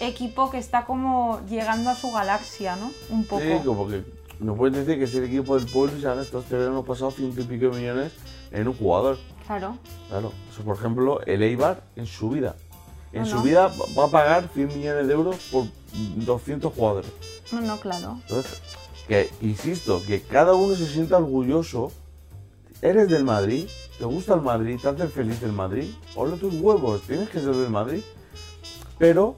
equipo 0.00 0.50
que 0.50 0.58
está 0.58 0.84
como 0.84 1.40
llegando 1.48 1.88
a 1.88 1.94
su 1.94 2.12
galaxia, 2.12 2.76
¿no? 2.76 2.90
Un 3.08 3.24
poco. 3.24 3.40
Sí, 3.42 3.58
como 3.64 3.88
que 3.88 4.02
no 4.40 4.54
puedes 4.56 4.76
decir 4.76 4.98
que 4.98 5.04
es 5.04 5.14
el 5.14 5.24
equipo 5.24 5.58
del 5.58 5.66
pueblo 5.70 5.96
y 5.96 6.00
se 6.00 6.08
han 6.08 6.16
gastado 6.16 6.40
este 6.42 6.56
verano 6.56 6.84
pasado 6.84 7.10
ciento 7.10 7.40
y 7.40 7.44
pico 7.44 7.66
de 7.70 7.78
millones 7.80 8.12
en 8.50 8.68
un 8.68 8.74
jugador. 8.74 9.18
Claro. 9.46 9.78
Claro, 10.08 10.32
eso 10.52 10.62
por 10.62 10.76
ejemplo, 10.76 11.20
el 11.26 11.42
Eibar 11.42 11.82
en 11.96 12.06
su 12.06 12.30
vida. 12.30 12.56
En 13.12 13.22
No, 13.22 13.26
su 13.28 13.36
no. 13.36 13.42
vida 13.42 13.72
va 13.98 14.04
a 14.04 14.08
pagar 14.08 14.48
100 14.52 14.68
millones 14.68 15.06
de 15.06 15.12
euros 15.14 15.36
por 15.50 15.64
200 15.94 16.72
jugadores. 16.72 17.10
No, 17.52 17.60
no, 17.60 17.78
claro. 17.78 18.18
Entonces, 18.22 18.60
que 19.06 19.30
insisto, 19.40 20.02
que 20.06 20.20
cada 20.20 20.54
uno 20.54 20.74
se 20.74 20.86
sienta 20.86 21.16
orgulloso. 21.18 21.92
Eres 22.82 23.08
del 23.08 23.24
Madrid, 23.24 23.66
te 23.98 24.04
gusta 24.04 24.34
el 24.34 24.42
Madrid, 24.42 24.78
te 24.80 24.88
hace 24.88 25.06
feliz 25.08 25.42
el 25.42 25.52
Madrid. 25.52 25.90
Hola 26.14 26.36
tus 26.36 26.54
huevos, 26.60 27.00
tienes 27.02 27.30
que 27.30 27.40
ser 27.40 27.54
del 27.54 27.70
Madrid. 27.70 28.02
Pero 28.98 29.36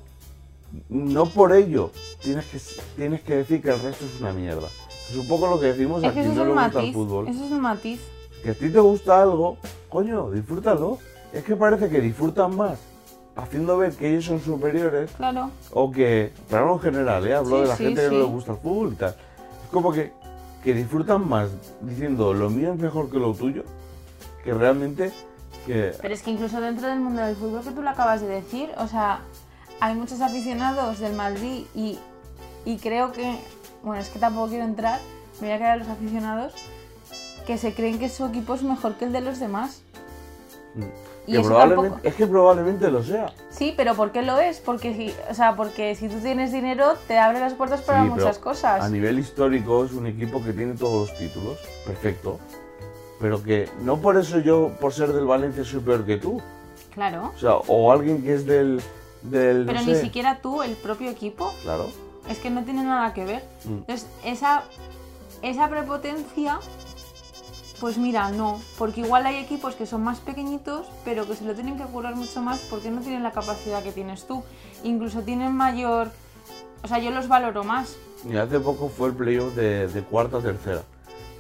no 0.89 1.27
por 1.27 1.53
ello 1.55 1.91
tienes 2.21 2.45
que, 2.47 2.61
tienes 2.97 3.21
que 3.23 3.37
decir 3.37 3.63
que 3.63 3.71
el 3.71 3.81
resto 3.81 4.05
es 4.05 4.21
una 4.21 4.33
mierda. 4.33 4.69
Es 5.11 5.17
un 5.17 5.27
poco 5.29 5.47
lo 5.49 5.59
que 5.59 5.67
decimos 5.67 6.03
Es 6.03 6.11
a 6.11 6.13
que 6.15 6.21
eso 6.21 6.35
no 6.35 6.45
le 6.45 6.53
gusta 6.53 6.81
el 6.83 6.93
fútbol. 6.93 7.29
Eso 7.29 7.45
es 7.45 7.51
un 7.51 7.61
matiz. 7.61 8.01
Que 8.43 8.51
a 8.51 8.55
ti 8.55 8.71
te 8.71 8.79
gusta 8.81 9.23
algo, 9.23 9.57
coño, 9.89 10.31
disfrútalo. 10.31 10.99
Es 11.33 11.45
que 11.45 11.57
parece 11.57 11.89
que 11.89 12.01
disfrutan 12.01 12.57
más 12.57 12.79
haciendo 13.37 13.77
ver 13.79 13.93
que 13.93 14.09
ellos 14.11 14.25
son 14.25 14.41
superiores 14.41 15.11
Claro. 15.13 15.51
o 15.73 15.91
que, 15.93 16.33
pero 16.51 16.73
en 16.73 16.81
general, 16.81 17.27
¿eh? 17.27 17.35
hablo 17.35 17.57
Sí, 17.57 17.63
de 17.63 17.69
la 17.69 17.77
sí, 17.77 17.85
gente 17.85 18.01
que 18.03 18.11
no 18.11 18.19
le 18.19 18.25
gusta 18.25 18.53
el 18.53 18.59
fútbol 18.59 18.93
y 18.93 18.97
tal. 18.97 19.11
Es 19.11 19.71
como 19.71 19.93
que, 19.93 20.13
que 20.65 20.75
disfrutan 20.75 21.29
más 21.29 21.49
diciendo 21.83 22.35
lo 22.35 22.51
mío 22.51 22.73
es 22.73 22.79
mejor 22.81 23.11
que 23.11 23.19
lo 23.19 23.33
tuyo, 23.35 23.63
que 24.43 24.53
realmente 24.55 25.13
que... 25.67 25.93
Pero 26.01 26.15
es 26.15 26.23
que 26.23 26.31
incluso 26.33 26.61
dentro 26.61 26.89
del 26.89 26.99
mundo 27.01 27.21
del 27.23 27.37
fútbol 27.37 27.63
que 27.63 27.71
tú 27.71 27.81
lo 27.83 27.91
acabas 27.91 28.21
de 28.23 28.27
decir, 28.29 28.71
o 28.79 28.89
sea, 28.89 29.21
hay 29.81 29.95
muchos 29.95 30.21
aficionados 30.21 30.99
del 30.99 31.13
Madrid 31.15 31.65
y, 31.77 31.99
y 32.65 32.79
creo 32.79 33.13
que, 33.13 33.39
bueno, 33.83 34.01
es 34.03 34.09
que 34.09 34.19
tampoco 34.19 34.49
quiero 34.49 34.65
entrar, 34.65 35.01
me 35.41 35.47
voy 35.49 35.55
a 35.55 35.59
quedar 35.59 35.71
a 35.73 35.77
los 35.77 35.89
aficionados, 35.89 36.53
que 37.47 37.59
se 37.59 37.73
creen 37.75 37.99
que 37.99 38.09
su 38.09 38.27
equipo 38.27 38.55
es 38.55 38.63
mejor 38.63 38.95
que 38.97 39.05
el 39.07 39.13
de 39.13 39.21
los 39.21 39.39
demás. 39.41 39.83
Y 41.27 41.33
que 41.33 41.39
eso 41.41 41.49
probablemente, 41.49 41.89
tampoco- 41.91 42.09
Es 42.09 42.15
que 42.15 42.27
probablemente 42.27 42.91
lo 42.91 43.03
sea. 43.03 43.33
Sí, 43.51 43.75
pero 43.77 43.95
¿por 43.95 44.13
qué 44.13 44.23
lo 44.23 44.39
es? 44.39 44.61
Porque 44.61 44.95
si, 44.95 45.15
o 45.31 45.35
sea, 45.35 45.57
porque 45.57 45.95
si 45.95 46.09
tú 46.09 46.19
tienes 46.21 46.53
dinero 46.53 46.95
te 47.07 47.19
abre 47.19 47.41
las 47.41 47.55
puertas 47.55 47.83
para 47.83 48.03
Sí, 48.05 48.11
muchas 48.11 48.39
cosas. 48.39 48.83
A 48.83 48.89
nivel 48.89 49.19
histórico 49.19 49.85
es 49.85 49.93
un 49.93 50.07
equipo 50.07 50.43
que 50.43 50.53
tiene 50.53 50.75
todos 50.75 51.09
los 51.11 51.19
títulos, 51.19 51.59
perfecto. 51.85 52.39
Pero 53.21 53.43
que 53.43 53.69
no 53.83 53.97
por 53.99 54.17
eso 54.17 54.39
yo, 54.39 54.71
por 54.81 54.93
ser 54.93 55.13
del 55.13 55.27
Valencia, 55.27 55.65
soy 55.65 55.81
peor 55.81 56.05
que 56.07 56.17
tú. 56.19 56.41
Claro. 56.95 57.33
O 57.35 57.39
sea, 57.39 57.55
o 57.57 57.91
alguien 57.93 58.23
que 58.23 58.35
es 58.35 58.47
del... 58.47 58.81
del 59.23 59.65
Pero 59.67 59.81
no 59.81 59.87
ni 59.87 59.95
sé. 59.95 60.01
siquiera 60.03 60.39
tú, 60.41 60.63
el 60.63 60.73
propio 60.77 61.11
equipo, 61.11 61.53
Claro. 61.63 61.89
Es 62.29 62.39
que 62.39 62.51
no 62.51 62.65
tiene 62.65 62.85
nada 62.85 63.13
que 63.15 63.25
ver. 63.25 63.45
Mm. 63.65 63.79
Entonces, 63.79 64.07
esa, 64.25 64.63
esa 65.43 65.69
prepotencia, 65.69 66.61
pues 67.81 67.99
mira, 67.99 68.31
no, 68.31 68.61
porque 68.77 69.01
igual 69.01 69.27
hay 69.27 69.37
equipos 69.37 69.75
que 69.75 69.87
son 69.87 70.03
más 70.03 70.19
pequeñitos, 70.21 70.87
pero 71.05 71.27
que 71.27 71.35
se 71.35 71.45
lo 71.45 71.55
tienen 71.55 71.79
que 71.79 71.85
curar 71.85 72.17
mucho 72.17 72.43
más 72.43 72.59
porque 72.71 72.91
no 72.91 73.01
tienen 73.01 73.23
la 73.23 73.33
capacidad 73.33 73.83
que 73.83 73.93
tienes 73.93 74.27
tú. 74.27 74.43
Incluso 74.85 75.23
tienen 75.23 75.55
mayor... 75.55 76.11
O 76.83 76.89
sea, 76.89 76.99
yo 76.99 77.11
los 77.11 77.27
valoro 77.29 77.65
más. 77.65 77.97
Y 78.29 78.37
hace 78.37 78.61
poco 78.61 78.89
fue 78.89 79.09
el 79.09 79.15
playoff 79.15 79.55
de, 79.55 79.89
de 79.89 80.03
cuarta 80.03 80.39
a 80.39 80.41
tercera 80.41 80.83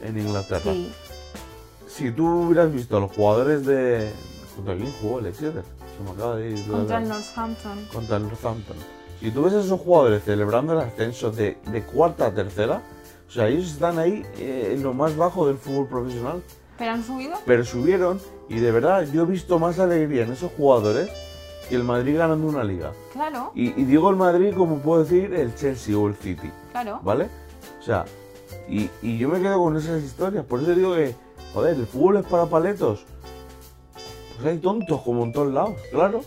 en 0.02 0.18
Inglaterra. 0.18 0.72
Sí. 0.72 0.92
Si 1.86 2.10
tú 2.10 2.26
hubieras 2.26 2.72
visto 2.72 2.96
a 2.96 3.00
los 3.00 3.12
jugadores 3.12 3.64
de... 3.66 4.12
¿Contra 4.56 4.76
quién 4.76 4.92
jugó 5.00 5.20
el 5.20 5.26
Exeter? 5.26 5.64
Se 5.96 6.04
me 6.04 6.10
acaba 6.10 6.36
de 6.36 6.50
ir. 6.50 6.66
Contra 6.66 6.98
el 6.98 7.08
Northampton. 7.08 7.88
contra 7.92 8.16
el 8.16 8.22
Northampton. 8.24 8.76
Si 9.20 9.30
tú 9.30 9.42
ves 9.42 9.54
a 9.54 9.60
esos 9.60 9.80
jugadores 9.80 10.22
celebrando 10.24 10.72
el 10.74 10.80
ascenso 10.80 11.30
de, 11.30 11.58
de 11.70 11.82
cuarta 11.82 12.26
a 12.26 12.34
tercera, 12.34 12.82
o 13.28 13.30
sea, 13.30 13.48
ellos 13.48 13.72
están 13.72 13.98
ahí 13.98 14.24
eh, 14.38 14.72
en 14.76 14.82
lo 14.82 14.94
más 14.94 15.16
bajo 15.16 15.46
del 15.46 15.56
fútbol 15.58 15.88
profesional, 15.88 16.42
¿Pero 16.78 16.92
han 16.92 17.02
subido? 17.02 17.34
pero 17.44 17.64
subieron 17.64 18.20
y 18.48 18.60
de 18.60 18.70
verdad 18.70 19.06
yo 19.12 19.22
he 19.22 19.26
visto 19.26 19.58
más 19.58 19.78
alegría 19.80 20.22
en 20.22 20.32
esos 20.32 20.52
jugadores 20.52 21.10
que 21.68 21.74
el 21.74 21.82
Madrid 21.84 22.16
ganando 22.16 22.46
una 22.46 22.62
liga. 22.64 22.92
Claro, 23.12 23.50
Y, 23.54 23.68
y 23.80 23.84
digo 23.84 24.08
el 24.10 24.16
Madrid 24.16 24.54
como 24.56 24.78
puedo 24.78 25.02
decir 25.02 25.34
el 25.34 25.54
Chelsea 25.56 25.98
o 25.98 26.06
el 26.08 26.14
City. 26.14 26.50
claro. 26.70 27.00
¿Vale? 27.02 27.28
O 27.80 27.82
sea, 27.82 28.04
y, 28.68 28.88
y 29.02 29.18
yo 29.18 29.28
me 29.28 29.40
quedo 29.42 29.58
con 29.58 29.76
esas 29.76 30.02
historias. 30.02 30.44
Por 30.44 30.60
eso 30.62 30.74
digo 30.74 30.94
que, 30.94 31.14
joder, 31.52 31.74
el 31.76 31.86
fútbol 31.86 32.18
es 32.18 32.26
para 32.26 32.46
paletos. 32.46 33.04
Pues 34.36 34.46
hay 34.46 34.58
tontos 34.58 35.00
como 35.02 35.24
en 35.24 35.32
todos 35.32 35.52
lados, 35.52 35.74
claro. 35.90 36.20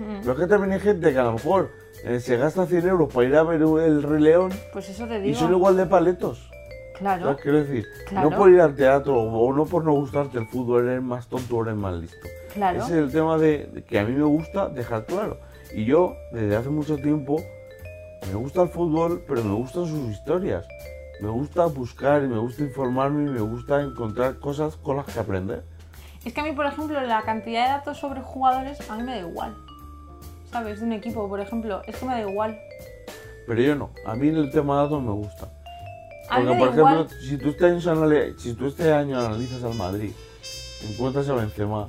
Mm. 0.00 0.20
Pero 0.20 0.32
es 0.32 0.38
que 0.40 0.46
también 0.46 0.72
hay 0.72 0.80
gente 0.80 1.12
que 1.12 1.18
a 1.18 1.22
lo 1.24 1.32
mejor 1.34 1.70
eh, 2.04 2.20
se 2.20 2.36
gasta 2.36 2.66
100 2.66 2.88
euros 2.88 3.12
para 3.12 3.26
ir 3.26 3.36
a 3.36 3.42
ver 3.42 3.60
el 3.62 4.02
Rey 4.02 4.22
León 4.22 4.52
Pues 4.72 4.88
eso 4.88 5.06
te 5.06 5.18
y 5.18 5.22
digo. 5.22 5.38
son 5.38 5.52
igual 5.52 5.76
de 5.76 5.86
paletos. 5.86 6.50
Claro. 6.98 7.24
¿Sabes? 7.24 7.40
Quiero 7.42 7.58
decir, 7.64 7.84
Claro. 8.06 8.30
no 8.30 8.36
por 8.36 8.50
ir 8.50 8.60
al 8.60 8.74
teatro 8.76 9.16
o 9.20 9.52
no 9.52 9.64
por 9.66 9.84
no 9.84 9.92
gustarte 9.92 10.38
el 10.38 10.46
fútbol, 10.46 10.88
eres 10.88 11.02
más 11.02 11.26
tonto 11.28 11.56
o 11.56 11.62
eres 11.64 11.74
más 11.74 11.94
listo. 11.96 12.28
Claro. 12.52 12.78
Ese 12.84 12.92
es 12.98 13.04
el 13.04 13.10
tema 13.12 13.36
de, 13.36 13.66
de 13.72 13.82
que 13.82 13.98
a 13.98 14.04
mí 14.04 14.12
me 14.14 14.22
gusta 14.24 14.68
dejar 14.68 15.04
claro. 15.06 15.38
Y 15.74 15.84
yo, 15.86 16.14
desde 16.30 16.54
hace 16.54 16.68
mucho 16.68 16.96
tiempo, 16.96 17.42
me 18.28 18.34
gusta 18.36 18.62
el 18.62 18.68
fútbol, 18.68 19.24
pero 19.26 19.42
me 19.42 19.54
gustan 19.54 19.86
sus 19.86 20.08
historias. 20.10 20.64
Me 21.20 21.28
gusta 21.30 21.66
buscar 21.66 22.22
y 22.22 22.28
me 22.28 22.38
gusta 22.38 22.62
informarme 22.62 23.28
y 23.28 23.32
me 23.32 23.40
gusta 23.40 23.80
encontrar 23.82 24.38
cosas 24.38 24.76
con 24.76 24.96
las 24.96 25.06
que 25.06 25.18
aprender. 25.18 25.64
Es 26.24 26.32
que 26.32 26.40
a 26.40 26.44
mí, 26.44 26.52
por 26.52 26.66
ejemplo, 26.66 27.00
la 27.00 27.22
cantidad 27.22 27.64
de 27.64 27.68
datos 27.70 27.98
sobre 27.98 28.20
jugadores, 28.22 28.88
a 28.88 28.96
mí 28.96 29.02
me 29.02 29.12
da 29.20 29.28
igual. 29.28 29.54
¿Sabes? 30.54 30.78
De 30.78 30.86
un 30.86 30.92
equipo, 30.92 31.28
por 31.28 31.40
ejemplo, 31.40 31.82
es 31.84 31.96
que 31.96 32.06
me 32.06 32.12
da 32.12 32.20
igual. 32.30 32.56
Pero 33.44 33.60
yo 33.60 33.74
no. 33.74 33.90
A 34.06 34.14
mí 34.14 34.28
el 34.28 34.52
tema 34.52 34.76
de 34.76 34.82
datos 34.84 35.02
me 35.02 35.10
gusta. 35.10 35.48
A 36.30 36.36
Porque, 36.36 36.54
por 36.60 36.74
igual. 36.76 36.94
ejemplo, 36.94 37.16
si 37.28 37.36
tú, 37.38 37.48
este 37.48 37.66
año, 37.66 38.38
si 38.38 38.54
tú 38.54 38.66
este 38.68 38.92
año 38.92 39.18
analizas 39.18 39.64
al 39.64 39.74
Madrid, 39.74 40.12
encuentras 40.88 41.28
a 41.28 41.32
Benzema, 41.34 41.88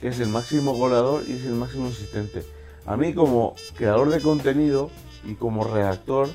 que 0.00 0.06
es 0.06 0.20
el 0.20 0.28
máximo 0.28 0.74
goleador 0.74 1.24
y 1.26 1.32
es 1.32 1.44
el 1.44 1.54
máximo 1.54 1.88
asistente. 1.88 2.44
A 2.86 2.96
mí 2.96 3.14
como 3.14 3.56
creador 3.76 4.08
de 4.10 4.20
contenido 4.20 4.90
y 5.24 5.34
como 5.34 5.64
redactor, 5.64 6.28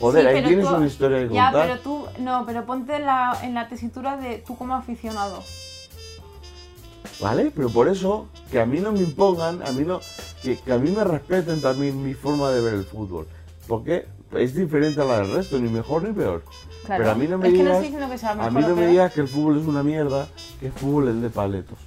joder, 0.00 0.22
Sí, 0.22 0.28
ahí 0.38 0.42
tienes 0.42 0.66
tú- 0.66 0.74
una 0.74 0.86
historia 0.86 1.28
que 1.28 1.34
Ya, 1.34 1.50
contar. 1.52 1.68
pero 1.68 1.80
tú, 1.80 2.06
no, 2.18 2.44
pero 2.46 2.64
ponte 2.64 2.96
en 2.96 3.04
la, 3.04 3.38
en 3.42 3.52
la 3.52 3.68
tesitura 3.68 4.16
de 4.16 4.38
tú 4.38 4.56
como 4.56 4.74
aficionado. 4.74 5.42
¿Vale? 7.20 7.50
Pero 7.54 7.70
por 7.70 7.88
eso, 7.88 8.28
que 8.50 8.60
a 8.60 8.66
mí 8.66 8.78
no 8.80 8.92
me 8.92 9.00
impongan, 9.00 9.62
a 9.66 9.72
mí 9.72 9.84
no, 9.84 10.00
que, 10.42 10.58
que 10.58 10.72
a 10.72 10.78
mí 10.78 10.90
me 10.90 11.02
respeten 11.04 11.60
también 11.62 12.02
mi 12.02 12.14
forma 12.14 12.50
de 12.50 12.60
ver 12.60 12.74
el 12.74 12.84
fútbol. 12.84 13.26
Porque 13.66 14.06
es 14.32 14.54
diferente 14.54 15.00
a 15.00 15.04
la 15.04 15.18
del 15.20 15.32
resto, 15.32 15.58
ni 15.58 15.68
mejor 15.70 16.02
ni 16.02 16.12
peor. 16.12 16.44
Claro. 16.84 17.02
Pero 17.02 17.10
a 17.10 17.14
mí 17.14 17.26
no 17.26 17.38
me 17.38 17.48
es 17.48 17.54
que 17.54 17.62
no 17.62 17.80
digas- 17.80 18.10
que 18.10 18.18
sea 18.18 18.30
A 18.32 18.50
mí 18.50 18.60
no 18.60 18.76
me 18.76 18.86
digas 18.86 19.12
que 19.12 19.20
el 19.22 19.28
fútbol 19.28 19.58
es 19.60 19.66
una 19.66 19.82
mierda, 19.82 20.28
que 20.60 20.66
el 20.66 20.72
fútbol 20.72 21.08
es 21.08 21.20
de 21.22 21.30
paletos. 21.30 21.78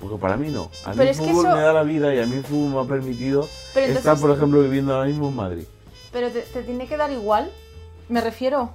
Porque 0.00 0.16
para 0.16 0.36
mí 0.36 0.48
no. 0.50 0.70
A 0.84 0.90
mí 0.90 0.94
Pero 0.96 1.10
el 1.10 1.16
fútbol 1.16 1.46
eso- 1.46 1.56
me 1.56 1.62
da 1.62 1.72
la 1.72 1.82
vida 1.82 2.14
y 2.14 2.20
a 2.20 2.26
mí 2.26 2.36
el 2.36 2.44
fútbol 2.44 2.70
me 2.72 2.80
ha 2.80 2.84
permitido 2.84 3.48
Pero 3.74 3.86
estar, 3.86 3.98
entonces- 3.98 4.20
por 4.22 4.36
ejemplo, 4.36 4.62
viviendo 4.62 4.94
ahora 4.94 5.06
mismo 5.06 5.28
en 5.28 5.36
Madrid. 5.36 5.64
Pero 6.12 6.30
te, 6.30 6.40
te 6.42 6.62
tiene 6.62 6.86
que 6.86 6.96
dar 6.96 7.10
igual, 7.10 7.50
me 8.08 8.20
refiero. 8.20 8.70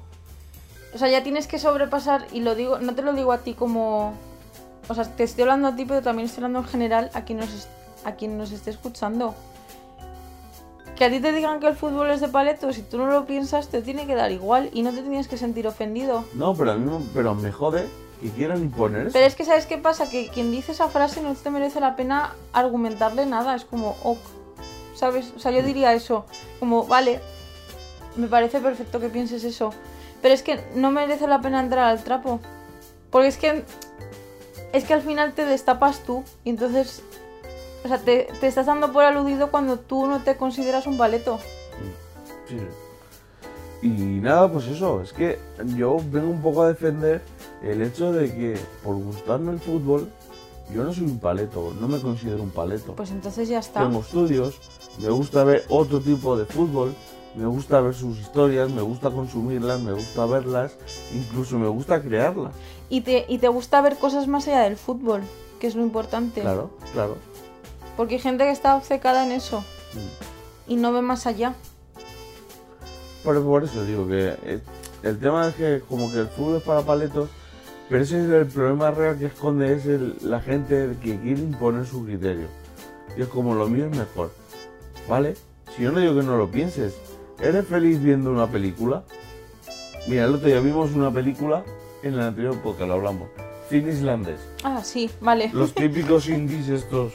O 0.93 0.97
sea, 0.97 1.07
ya 1.09 1.23
tienes 1.23 1.47
que 1.47 1.57
sobrepasar, 1.57 2.27
y 2.31 2.41
lo 2.41 2.53
digo, 2.55 2.79
no 2.79 2.93
te 2.95 3.01
lo 3.01 3.13
digo 3.13 3.31
a 3.31 3.39
ti 3.39 3.53
como. 3.55 4.13
O 4.89 4.95
sea, 4.95 5.03
te 5.05 5.23
estoy 5.23 5.43
hablando 5.43 5.69
a 5.69 5.75
ti, 5.75 5.85
pero 5.85 6.01
también 6.01 6.25
estoy 6.27 6.43
hablando 6.43 6.59
en 6.59 6.71
general 6.71 7.11
a 7.13 7.21
quien 7.23 7.39
nos, 7.39 7.67
a 8.03 8.13
quien 8.13 8.37
nos 8.37 8.51
esté 8.51 8.69
escuchando. 8.71 9.35
Que 10.95 11.05
a 11.05 11.09
ti 11.09 11.19
te 11.19 11.31
digan 11.31 11.59
que 11.59 11.67
el 11.67 11.75
fútbol 11.75 12.11
es 12.11 12.21
de 12.21 12.27
paletos 12.27 12.77
y 12.77 12.81
tú 12.83 12.97
no 12.97 13.07
lo 13.07 13.25
piensas, 13.25 13.69
te 13.69 13.81
tiene 13.81 14.05
que 14.05 14.15
dar 14.15 14.31
igual 14.31 14.69
y 14.73 14.83
no 14.83 14.91
te 14.91 15.01
tienes 15.01 15.27
que 15.27 15.37
sentir 15.37 15.67
ofendido. 15.67 16.25
No, 16.33 16.53
pero 16.53 16.71
a 16.71 16.75
mí 16.75 16.85
me- 16.89 17.05
pero 17.13 17.33
me 17.33 17.51
jode 17.51 17.87
que 18.21 18.29
quieran 18.29 18.59
imponer 18.61 19.07
eso. 19.07 19.13
Pero 19.13 19.25
es 19.25 19.35
que, 19.35 19.45
¿sabes 19.45 19.65
qué 19.65 19.77
pasa? 19.77 20.09
Que 20.09 20.27
quien 20.27 20.51
dice 20.51 20.73
esa 20.73 20.89
frase 20.89 21.21
no 21.21 21.33
te 21.33 21.49
merece 21.49 21.79
la 21.79 21.95
pena 21.95 22.33
argumentarle 22.53 23.25
nada. 23.25 23.55
Es 23.55 23.65
como, 23.65 23.95
ok, 24.03 24.19
¿sabes? 24.95 25.33
O 25.35 25.39
sea, 25.39 25.51
yo 25.51 25.63
diría 25.63 25.93
eso. 25.93 26.25
Como, 26.59 26.85
vale, 26.85 27.19
me 28.15 28.27
parece 28.27 28.59
perfecto 28.59 28.99
que 28.99 29.09
pienses 29.09 29.43
eso. 29.43 29.73
Pero 30.21 30.35
es 30.35 30.43
que 30.43 30.63
no 30.75 30.91
merece 30.91 31.25
la 31.27 31.41
pena 31.41 31.61
entrar 31.61 31.85
al 31.85 32.03
trapo. 32.03 32.39
Porque 33.09 33.27
es 33.29 33.37
que. 33.37 33.63
Es 34.73 34.85
que 34.85 34.93
al 34.93 35.01
final 35.01 35.33
te 35.33 35.45
destapas 35.45 36.03
tú. 36.03 36.23
Y 36.43 36.51
entonces. 36.51 37.03
O 37.83 37.87
sea, 37.87 37.97
te, 37.97 38.27
te 38.39 38.47
estás 38.47 38.67
dando 38.67 38.91
por 38.91 39.03
aludido 39.03 39.49
cuando 39.49 39.79
tú 39.79 40.05
no 40.05 40.21
te 40.21 40.37
consideras 40.37 40.85
un 40.85 40.97
paleto. 40.97 41.39
Sí. 42.47 42.57
Y 43.81 43.89
nada, 43.89 44.51
pues 44.51 44.67
eso, 44.67 45.01
es 45.01 45.11
que 45.11 45.39
yo 45.75 45.97
vengo 46.11 46.29
un 46.29 46.41
poco 46.41 46.61
a 46.61 46.67
defender 46.67 47.21
el 47.63 47.81
hecho 47.81 48.11
de 48.11 48.31
que 48.31 48.59
por 48.83 48.95
gustarme 48.95 49.53
el 49.53 49.59
fútbol, 49.59 50.07
yo 50.71 50.83
no 50.83 50.93
soy 50.93 51.05
un 51.05 51.19
paleto, 51.19 51.73
no 51.79 51.87
me 51.87 51.99
considero 51.99 52.43
un 52.43 52.51
paleto. 52.51 52.93
Pues 52.93 53.09
entonces 53.09 53.49
ya 53.49 53.57
está. 53.57 53.81
Tengo 53.81 54.01
estudios, 54.01 54.59
me 55.01 55.09
gusta 55.09 55.43
ver 55.43 55.65
otro 55.69 55.99
tipo 55.99 56.37
de 56.37 56.45
fútbol, 56.45 56.93
me 57.35 57.47
gusta 57.47 57.81
ver 57.81 57.95
sus 57.95 58.19
historias, 58.19 58.69
me 58.69 58.83
gusta 58.83 59.09
consumirlas, 59.09 59.81
me 59.81 59.93
gusta 59.93 60.27
verlas, 60.27 60.73
incluso 61.13 61.57
me 61.57 61.67
gusta 61.67 62.01
crearlas. 62.03 62.53
Y 62.91 63.01
te, 63.01 63.25
y 63.27 63.37
te 63.39 63.47
gusta 63.47 63.79
ver 63.81 63.97
cosas 63.97 64.27
más 64.27 64.47
allá 64.47 64.61
del 64.61 64.75
fútbol, 64.75 65.21
que 65.59 65.65
es 65.67 65.75
lo 65.75 65.81
importante. 65.81 66.41
Claro, 66.41 66.69
claro. 66.93 67.17
Porque 67.97 68.15
hay 68.15 68.19
gente 68.21 68.43
que 68.43 68.51
está 68.51 68.75
obcecada 68.75 69.25
en 69.25 69.31
eso 69.31 69.61
Mm. 69.93 70.71
y 70.73 70.75
no 70.75 70.91
ve 70.93 71.01
más 71.01 71.25
allá. 71.25 71.55
Por, 73.23 73.41
por 73.43 73.63
eso 73.63 73.83
digo 73.85 74.07
que 74.07 74.35
eh, 74.43 74.59
el 75.03 75.19
tema 75.19 75.47
es 75.47 75.55
que 75.55 75.81
como 75.87 76.11
que 76.11 76.19
el 76.19 76.27
fútbol 76.27 76.57
es 76.57 76.63
para 76.63 76.81
paletos, 76.81 77.29
pero 77.89 78.03
ese 78.03 78.21
es 78.23 78.29
el 78.29 78.45
problema 78.47 78.91
real 78.91 79.17
que 79.17 79.25
esconde 79.27 79.73
es 79.73 79.85
el- 79.85 80.15
la 80.21 80.39
gente 80.41 80.95
que 81.01 81.17
quiere 81.19 81.41
imponer 81.41 81.85
su 81.85 82.03
criterio. 82.05 82.47
Y 83.17 83.21
es 83.21 83.27
como 83.27 83.53
lo 83.55 83.67
mío 83.67 83.85
es 83.91 83.97
mejor. 83.97 84.31
¿Vale? 85.09 85.35
Si 85.75 85.83
yo 85.83 85.91
no 85.91 85.99
digo 85.99 86.15
que 86.15 86.23
no 86.23 86.37
lo 86.37 86.49
pienses, 86.51 86.93
¿eres 87.39 87.65
feliz 87.67 88.01
viendo 88.01 88.31
una 88.31 88.47
película? 88.47 89.03
Mira, 90.07 90.25
el 90.25 90.35
otro 90.35 90.47
día 90.47 90.59
vimos 90.59 90.91
una 90.93 91.11
película 91.11 91.63
en 92.03 92.13
el 92.13 92.21
anterior 92.21 92.57
podcast, 92.61 92.87
lo 92.87 92.93
hablamos. 92.95 93.29
Cine 93.69 93.91
islandés. 93.91 94.39
Ah, 94.63 94.81
sí, 94.83 95.09
vale. 95.21 95.49
Los 95.53 95.73
típicos 95.75 96.27
indies 96.27 96.67
estos. 96.69 97.13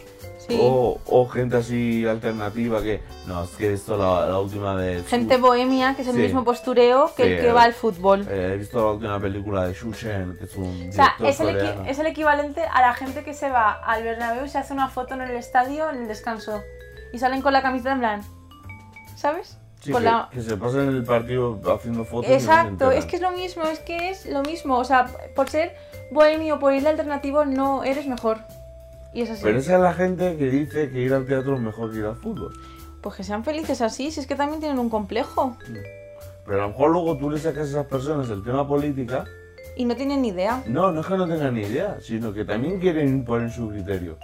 Sí. 0.49 0.57
O, 0.63 1.01
o 1.07 1.27
gente 1.29 1.57
así 1.57 2.07
alternativa 2.07 2.81
que. 2.81 3.01
No, 3.27 3.43
es 3.43 3.51
que 3.51 3.67
he 3.67 3.71
visto 3.71 3.97
la, 3.97 4.27
la 4.29 4.39
última 4.39 4.77
de. 4.77 5.03
Gente 5.03 5.39
bohemia, 5.39 5.97
que 5.97 6.03
es 6.03 6.09
el 6.09 6.15
Sí. 6.15 6.21
mismo 6.23 6.45
postureo 6.45 7.11
que 7.17 7.25
Sí, 7.25 7.29
el 7.33 7.41
que 7.41 7.49
eh, 7.49 7.53
va 7.53 7.65
al 7.65 7.73
fútbol. 7.75 8.25
Eh, 8.31 8.53
he 8.55 8.57
visto 8.57 8.79
la 8.79 8.93
última 8.93 9.21
película 9.21 9.67
de 9.67 9.75
Shushen, 9.75 10.37
que 10.39 10.45
es 10.45 10.55
un 10.57 10.89
o 10.89 10.93
sea, 10.93 11.15
es 11.25 11.41
el, 11.41 11.57
es 11.89 11.99
el 11.99 12.07
equivalente 12.07 12.63
a 12.63 12.81
la 12.81 12.95
gente 12.95 13.25
que 13.25 13.35
se 13.35 13.51
va 13.51 13.73
al 13.73 14.05
Bernabéu 14.05 14.45
y 14.45 14.49
se 14.49 14.59
hace 14.59 14.73
una 14.73 14.89
foto 14.89 15.15
en 15.15 15.23
el 15.23 15.33
estadio 15.37 15.91
en 15.91 16.03
el 16.03 16.09
descanso. 16.09 16.63
Y 17.13 17.19
salen 17.19 17.43
con 17.43 17.53
la 17.53 17.63
camiseta 17.63 17.93
en 17.93 17.99
plan. 17.99 18.21
¿Sabes? 19.17 19.59
Sí, 19.81 19.93
con 19.93 20.03
que, 20.03 20.09
la... 20.09 20.29
que 20.33 20.43
se 20.43 20.57
pasan 20.57 20.89
el 20.89 21.05
partido 21.05 21.61
haciendo 21.75 22.05
fotos. 22.05 22.31
Exacto, 22.31 22.91
es 22.91 23.05
que 23.05 23.17
es 23.17 23.23
lo 23.23 23.31
mismo, 23.33 23.65
es 23.65 23.79
que 23.81 24.11
es 24.11 24.27
lo 24.27 24.43
mismo. 24.43 24.79
O 24.79 24.85
sea, 24.85 25.07
por 25.35 25.49
ser 25.49 25.75
bohemio, 26.11 26.59
por 26.59 26.73
ir 26.73 26.87
alternativo, 26.87 27.45
no 27.45 27.85
eres 27.85 28.07
mejor. 28.07 28.39
Y 29.13 29.23
es 29.23 29.31
así. 29.31 29.43
Pero 29.43 29.59
esa 29.59 29.77
es 29.77 29.81
la 29.81 29.95
gente 29.95 30.37
que 30.37 30.51
dice 30.51 30.91
que 30.91 31.01
ir 31.01 31.15
al 31.15 31.25
teatro 31.27 31.55
es 31.55 31.61
mejor 31.61 31.93
que 31.93 31.99
ir 31.99 32.05
al 32.05 32.17
fútbol. 32.17 32.53
Pues 33.01 33.17
que 33.17 33.25
sean 33.25 33.45
felices 33.45 33.81
así, 33.81 34.11
si 34.11 34.21
es 34.21 34.27
que 34.27 34.35
también 34.35 34.61
tienen 34.61 34.79
un 34.79 34.91
complejo. 34.91 35.57
Pero 36.45 36.59
a 36.59 36.63
lo 36.63 36.69
mejor 36.69 36.91
luego 36.91 37.17
tú 37.17 37.31
le 37.31 37.39
sacas 37.39 37.69
a 37.69 37.71
esas 37.71 37.87
personas 37.87 38.29
el 38.31 38.43
tema 38.43 38.67
política. 38.67 39.25
Y 39.77 39.85
no 39.85 39.95
tienen 39.95 40.23
ni 40.23 40.29
idea. 40.29 40.63
No, 40.67 40.91
no 40.91 41.01
es 41.01 41.07
que 41.07 41.17
no 41.17 41.29
tengan 41.29 41.55
ni 41.55 41.63
idea, 41.63 41.99
sino 42.01 42.33
que 42.33 42.45
también 42.45 42.81
quieren 42.81 43.09
imponer 43.09 43.51
su 43.51 43.69
criterio. 43.69 44.17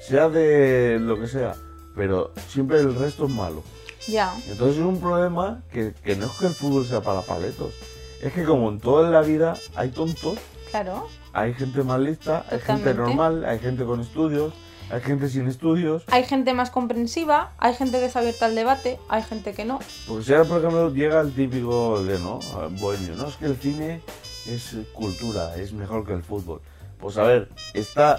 Sea 0.00 0.28
de 0.28 0.98
lo 1.00 1.18
que 1.18 1.26
sea, 1.26 1.54
pero 1.96 2.32
siempre 2.48 2.78
el 2.78 2.94
resto 2.94 3.26
es 3.26 3.30
malo. 3.30 3.62
Ya. 4.06 4.34
Entonces 4.48 4.78
es 4.78 4.84
un 4.84 5.00
problema 5.00 5.62
que, 5.72 5.92
que 6.04 6.16
no 6.16 6.26
es 6.26 6.32
que 6.32 6.46
el 6.46 6.54
fútbol 6.54 6.86
sea 6.86 7.00
para 7.00 7.22
paletos. 7.22 7.74
Es 8.22 8.32
que 8.32 8.44
como 8.44 8.68
en 8.70 8.78
toda 8.80 9.10
la 9.10 9.22
vida 9.22 9.54
hay 9.76 9.90
tontos, 9.90 10.38
Claro. 10.70 11.06
hay 11.32 11.54
gente 11.54 11.82
más 11.82 12.00
lista, 12.00 12.44
hay 12.50 12.58
gente 12.60 12.94
normal, 12.94 13.44
hay 13.44 13.58
gente 13.58 13.84
con 13.84 14.00
estudios, 14.00 14.52
hay 14.90 15.00
gente 15.00 15.28
sin 15.28 15.46
estudios. 15.46 16.02
Hay 16.08 16.24
gente 16.24 16.52
más 16.54 16.70
comprensiva, 16.70 17.52
hay 17.58 17.74
gente 17.74 17.98
que 17.98 18.06
está 18.06 18.18
abierta 18.20 18.46
al 18.46 18.54
debate, 18.54 18.98
hay 19.08 19.22
gente 19.22 19.52
que 19.52 19.64
no. 19.64 19.78
Porque 20.06 20.24
si 20.24 20.32
ahora, 20.32 20.44
por 20.48 20.58
ejemplo, 20.58 20.92
llega 20.92 21.20
el 21.20 21.32
típico 21.32 22.02
de, 22.02 22.18
¿no? 22.18 22.40
Bohemio, 22.80 23.14
¿no? 23.16 23.28
Es 23.28 23.36
que 23.36 23.46
el 23.46 23.56
cine 23.56 24.00
es 24.46 24.76
cultura, 24.94 25.56
es 25.56 25.72
mejor 25.72 26.06
que 26.06 26.12
el 26.14 26.22
fútbol. 26.22 26.60
Pues 26.98 27.16
a 27.18 27.22
ver, 27.22 27.48
está 27.74 28.18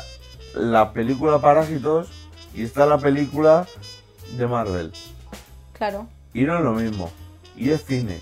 la 0.56 0.94
película 0.94 1.40
Parásitos 1.40 2.08
y 2.54 2.64
está 2.64 2.86
la 2.86 2.98
película 3.00 3.68
de 4.38 4.48
Marvel. 4.48 4.92
Claro. 5.80 6.06
Y 6.36 6.44
no 6.44 6.56
es 6.58 6.64
lo 6.64 6.74
mismo. 6.74 7.10
Y 7.58 7.72
es 7.72 7.84
cine. 7.84 8.20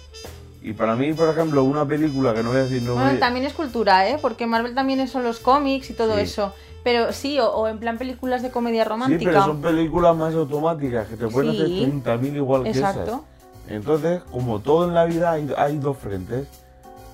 Y 0.62 0.72
para 0.74 0.96
mí, 0.96 1.12
por 1.14 1.28
ejemplo, 1.30 1.64
una 1.64 1.86
película 1.86 2.34
que 2.34 2.42
no 2.44 2.50
voy 2.50 2.60
a 2.60 2.64
decir 2.64 2.82
no 2.84 2.94
Bueno, 2.94 3.20
también 3.20 3.46
es 3.46 3.54
cultura, 3.54 4.08
¿eh? 4.10 4.18
Porque 4.22 4.48
Marvel 4.48 4.74
también 4.74 5.06
son 5.10 5.24
los 5.24 5.40
cómics 5.40 5.90
y 5.90 5.94
todo 5.94 6.16
Sí. 6.16 6.22
eso. 6.22 6.54
Pero 6.84 7.12
sí, 7.12 7.38
o, 7.40 7.50
o 7.50 7.68
en 7.68 7.80
plan 7.80 7.98
películas 7.98 8.42
de 8.42 8.50
comedia 8.52 8.84
Sí, 8.84 8.90
romántica. 8.90 9.32
pero 9.32 9.44
son 9.46 9.62
películas 9.62 10.16
más 10.16 10.34
automáticas 10.34 11.08
que 11.10 11.18
te 11.18 11.28
pueden 11.28 11.52
Sí. 11.52 11.62
hacer 11.62 11.78
30.000 12.20 12.36
igual 12.38 12.64
que 12.64 12.70
esas. 12.70 12.96
Exacto. 12.96 13.26
Entonces, 13.68 14.22
como 14.32 14.60
todo 14.60 14.88
en 14.88 14.94
la 14.94 15.04
vida, 15.06 15.32
hay, 15.32 15.52
hay 15.58 15.78
dos 15.78 15.98
frentes. 15.98 16.48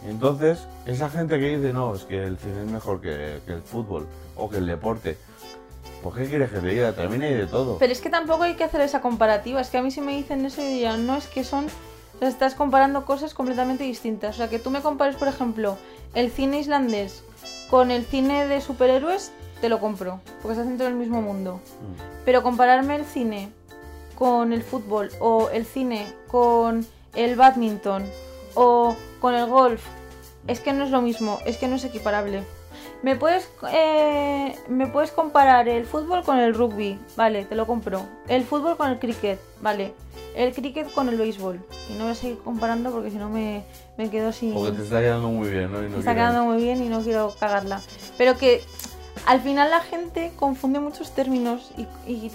Entonces, 0.08 0.60
esa 0.86 1.10
gente 1.10 1.40
que 1.40 1.58
dice, 1.58 1.74
no, 1.74 1.96
es 1.96 2.04
que 2.04 2.24
el 2.24 2.38
cine 2.38 2.62
es 2.66 2.72
mejor 2.72 3.02
que, 3.02 3.40
que 3.46 3.54
el 3.54 3.62
fútbol 3.62 4.06
o 4.36 4.50
que 4.50 4.58
el 4.58 4.66
deporte. 4.68 5.18
¿Por 6.04 6.14
qué 6.16 6.26
quieres 6.26 6.52
que 6.52 6.60
te 6.60 6.68
diga? 6.68 6.92
También 6.94 7.22
hay 7.22 7.34
de 7.34 7.48
todo. 7.48 7.78
Pero 7.78 7.94
es 7.94 8.02
que 8.02 8.10
tampoco 8.10 8.44
hay 8.44 8.56
que 8.56 8.66
hacer 8.66 8.82
esa 8.82 9.02
comparativa. 9.02 9.62
Es 9.62 9.70
que 9.70 9.78
a 9.78 9.82
mí 9.82 9.90
si 9.90 10.02
me 10.02 10.16
dicen 10.16 10.46
eso, 10.46 10.62
yo 10.62 10.68
diría, 10.68 10.98
no, 10.98 11.16
es 11.16 11.28
que 11.28 11.46
son. 11.46 11.66
o 12.16 12.20
sea, 12.20 12.28
estás 12.28 12.56
comparando 12.56 13.06
cosas 13.06 13.34
completamente 13.34 13.86
distintas. 13.86 14.36
O 14.36 14.38
sea, 14.38 14.50
que 14.50 14.60
tú 14.60 14.70
me 14.70 14.82
compares, 14.82 15.16
por 15.16 15.30
ejemplo, 15.30 15.78
el 16.14 16.30
cine 16.30 16.60
islandés 16.60 17.24
con 17.70 17.90
el 17.90 18.06
cine 18.06 18.48
de 18.48 18.60
superhéroes, 18.60 19.32
te 19.62 19.70
lo 19.70 19.80
compro. 19.80 20.20
Porque 20.42 20.54
estás 20.54 20.68
dentro 20.68 20.86
del 20.86 20.96
mismo 20.96 21.22
mundo. 21.22 21.56
Mm. 21.56 22.24
Pero 22.26 22.44
compararme 22.44 22.98
el 22.98 23.06
cine 23.06 23.50
con 24.16 24.54
el 24.54 24.62
fútbol 24.62 25.10
o 25.20 25.50
el 25.50 25.66
cine 25.66 26.06
con 26.28 26.86
el 27.16 27.36
badminton 27.36 28.04
o 28.56 28.96
con 29.20 29.36
el 29.36 29.48
golf, 29.48 29.82
es 30.48 30.60
que 30.60 30.74
no 30.74 30.84
es 30.84 30.92
lo 30.92 31.02
mismo, 31.02 31.40
es 31.46 31.58
que 31.58 31.68
no 31.68 31.76
es 31.76 31.84
equiparable. 31.86 32.44
¿Me 33.04 33.16
puedes, 33.18 33.50
eh, 33.72 34.56
me 34.70 34.88
puedes 34.88 35.12
comparar 35.12 35.68
el 35.68 35.86
fútbol 35.86 36.24
con 36.24 36.38
el 36.40 36.54
rugby, 36.56 36.98
vale, 37.18 37.44
te 37.46 37.54
lo 37.54 37.68
compro. 37.68 38.06
El 38.30 38.44
fútbol 38.46 38.78
con 38.78 38.90
el 38.90 38.98
cricket, 38.98 39.40
vale. 39.62 39.94
El 40.36 40.54
cricket 40.54 40.92
con 40.94 41.10
el 41.10 41.18
béisbol. 41.18 41.60
Y 41.90 41.94
no 41.94 42.06
voy 42.06 42.14
a 42.14 42.16
seguir 42.16 42.40
comparando 42.40 42.92
porque 42.92 43.12
si 43.12 43.18
no 43.18 43.30
me, 43.30 43.64
me 43.98 44.10
quedo 44.10 44.32
sin... 44.32 44.54
Porque 44.54 44.72
te 44.78 44.84
está 44.84 45.02
quedando 45.02 45.28
muy 45.28 45.50
bien, 45.50 45.72
¿no? 45.72 45.80
Y 45.80 45.90
no 45.90 45.90
Me 45.92 46.00
está 46.00 46.14
quieres- 46.14 46.30
quedando 46.32 46.46
muy 46.52 46.64
bien 46.64 46.82
y 46.82 46.88
no 46.88 47.02
quiero 47.02 47.36
cagarla. 47.40 47.82
Pero 48.18 48.38
que 48.38 48.62
al 49.26 49.42
final 49.42 49.70
la 49.70 49.82
gente 49.82 50.32
confunde 50.38 50.80
muchos 50.80 51.12
términos 51.14 51.72
y, 51.78 51.82
y 52.10 52.32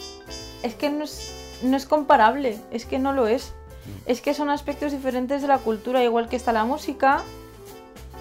es 0.62 0.74
que 0.74 0.90
no 0.90 1.02
es, 1.04 1.58
no 1.62 1.76
es 1.78 1.86
comparable, 1.86 2.58
es 2.70 2.84
que 2.84 2.98
no 2.98 3.12
lo 3.14 3.26
es. 3.26 3.54
Es 4.04 4.20
que 4.20 4.34
son 4.34 4.50
aspectos 4.50 4.92
diferentes 4.92 5.40
de 5.40 5.48
la 5.48 5.56
cultura, 5.58 6.04
igual 6.04 6.28
que 6.28 6.36
está 6.36 6.52
la 6.52 6.64
música, 6.66 7.22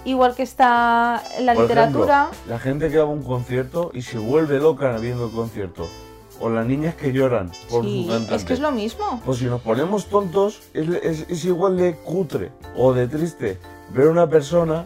igual 0.07 0.33
que 0.35 0.43
está 0.43 1.21
la 1.41 1.53
Por 1.53 1.63
literatura. 1.63 2.29
ejemplo, 2.29 2.49
la 2.53 2.59
gente 2.59 2.89
que 2.89 2.97
va 2.97 3.03
a 3.03 3.07
un 3.07 3.23
concierto 3.23 3.91
y 3.93 4.01
se 4.01 4.17
vuelve 4.17 4.57
loca 4.59 4.97
viendo 4.97 5.25
el 5.25 5.31
concierto. 5.31 5.87
O 6.39 6.49
las 6.49 6.65
niñas 6.67 6.93
que 6.95 7.11
lloran 7.11 7.51
por 7.69 7.83
sí, 7.83 8.03
su 8.03 8.09
cantante. 8.11 8.35
es 8.35 8.43
que 8.45 8.53
es 8.53 8.59
lo 8.59 8.71
mismo. 8.71 9.21
Pues 9.25 9.39
si 9.39 9.45
nos 9.45 9.59
ponemos 9.61 10.05
tontos, 10.05 10.61
es, 10.73 10.87
es- 11.03 11.25
es 11.29 11.45
igual 11.45 11.77
de 11.77 11.95
cutre 11.95 12.51
o 12.75 12.93
de 12.93 13.07
triste 13.07 13.57
ver 13.91 14.07
a 14.07 14.11
una 14.11 14.27
persona 14.29 14.85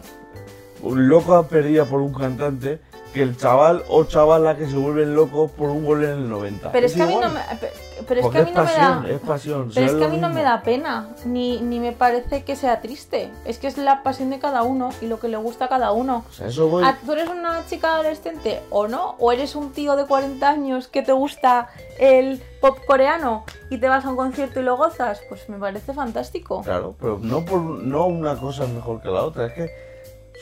loca 0.82 1.42
perdida 1.48 1.84
por 1.84 2.00
un 2.00 2.12
cantante 2.14 2.80
que 3.12 3.22
el 3.22 3.36
chaval 3.36 3.82
o 3.88 4.04
chavala 4.04 4.56
que 4.56 4.66
se 4.66 4.76
vuelven 4.76 5.14
locos 5.14 5.50
por 5.50 5.68
un 5.70 5.84
gol 5.84 6.02
en 6.04 6.10
el 6.10 6.28
90. 6.30 6.72
Pero 6.72 6.86
es, 6.86 6.94
que 6.94 7.02
a 7.02 7.06
mí 7.06 7.14
no 7.14 7.28
me, 7.28 7.40
pe- 7.60 7.72
pero 8.08 8.20
es 8.20 8.26
Porque 8.26 8.38
que 8.38 8.42
a 8.42 8.44
mí 8.46 8.50
no 8.52 8.62
me 8.62 8.66
pasión, 8.68 9.02
da. 9.02 9.08
es 9.10 9.20
pasión. 9.20 9.70
Pero 9.74 9.86
es 9.86 9.92
¿sabes 9.92 9.94
que 9.94 10.04
a 10.04 10.08
mí 10.08 10.16
no 10.18 10.30
me 10.30 10.42
da 10.42 10.62
pena, 10.62 11.08
ni, 11.24 11.60
ni 11.60 11.78
me 11.78 11.92
parece 11.92 12.42
que 12.44 12.56
sea 12.56 12.80
triste. 12.80 13.30
Es 13.44 13.58
que 13.58 13.66
es 13.66 13.76
la 13.76 14.02
pasión 14.02 14.30
de 14.30 14.38
cada 14.38 14.62
uno 14.62 14.90
y 15.00 15.06
lo 15.06 15.20
que 15.20 15.28
le 15.28 15.36
gusta 15.36 15.66
a 15.66 15.68
cada 15.68 15.92
uno. 15.92 16.24
O 16.28 16.32
sea, 16.32 16.46
eso 16.48 16.68
voy... 16.68 16.84
Ah, 16.86 16.96
¿Tú 17.04 17.12
eres 17.12 17.28
una 17.28 17.64
chica 17.66 17.94
adolescente 17.94 18.60
o 18.70 18.88
no? 18.88 19.14
¿O 19.18 19.30
eres 19.30 19.54
un 19.54 19.72
tío 19.72 19.94
de 19.96 20.06
40 20.06 20.48
años 20.48 20.88
que 20.88 21.02
te 21.02 21.12
gusta 21.12 21.68
el 21.98 22.42
pop 22.60 22.78
coreano 22.86 23.44
y 23.70 23.78
te 23.78 23.88
vas 23.88 24.04
a 24.04 24.08
un 24.10 24.16
concierto 24.16 24.58
y 24.60 24.62
lo 24.62 24.76
gozas? 24.76 25.20
Pues 25.28 25.48
me 25.48 25.58
parece 25.58 25.92
fantástico. 25.92 26.62
Claro, 26.62 26.94
pero 26.98 27.18
no 27.20 27.44
por 27.44 27.60
no 27.60 28.06
una 28.06 28.36
cosa 28.38 28.64
es 28.64 28.70
mejor 28.70 29.02
que 29.02 29.08
la 29.08 29.22
otra, 29.24 29.46
es 29.46 29.52
que 29.52 29.70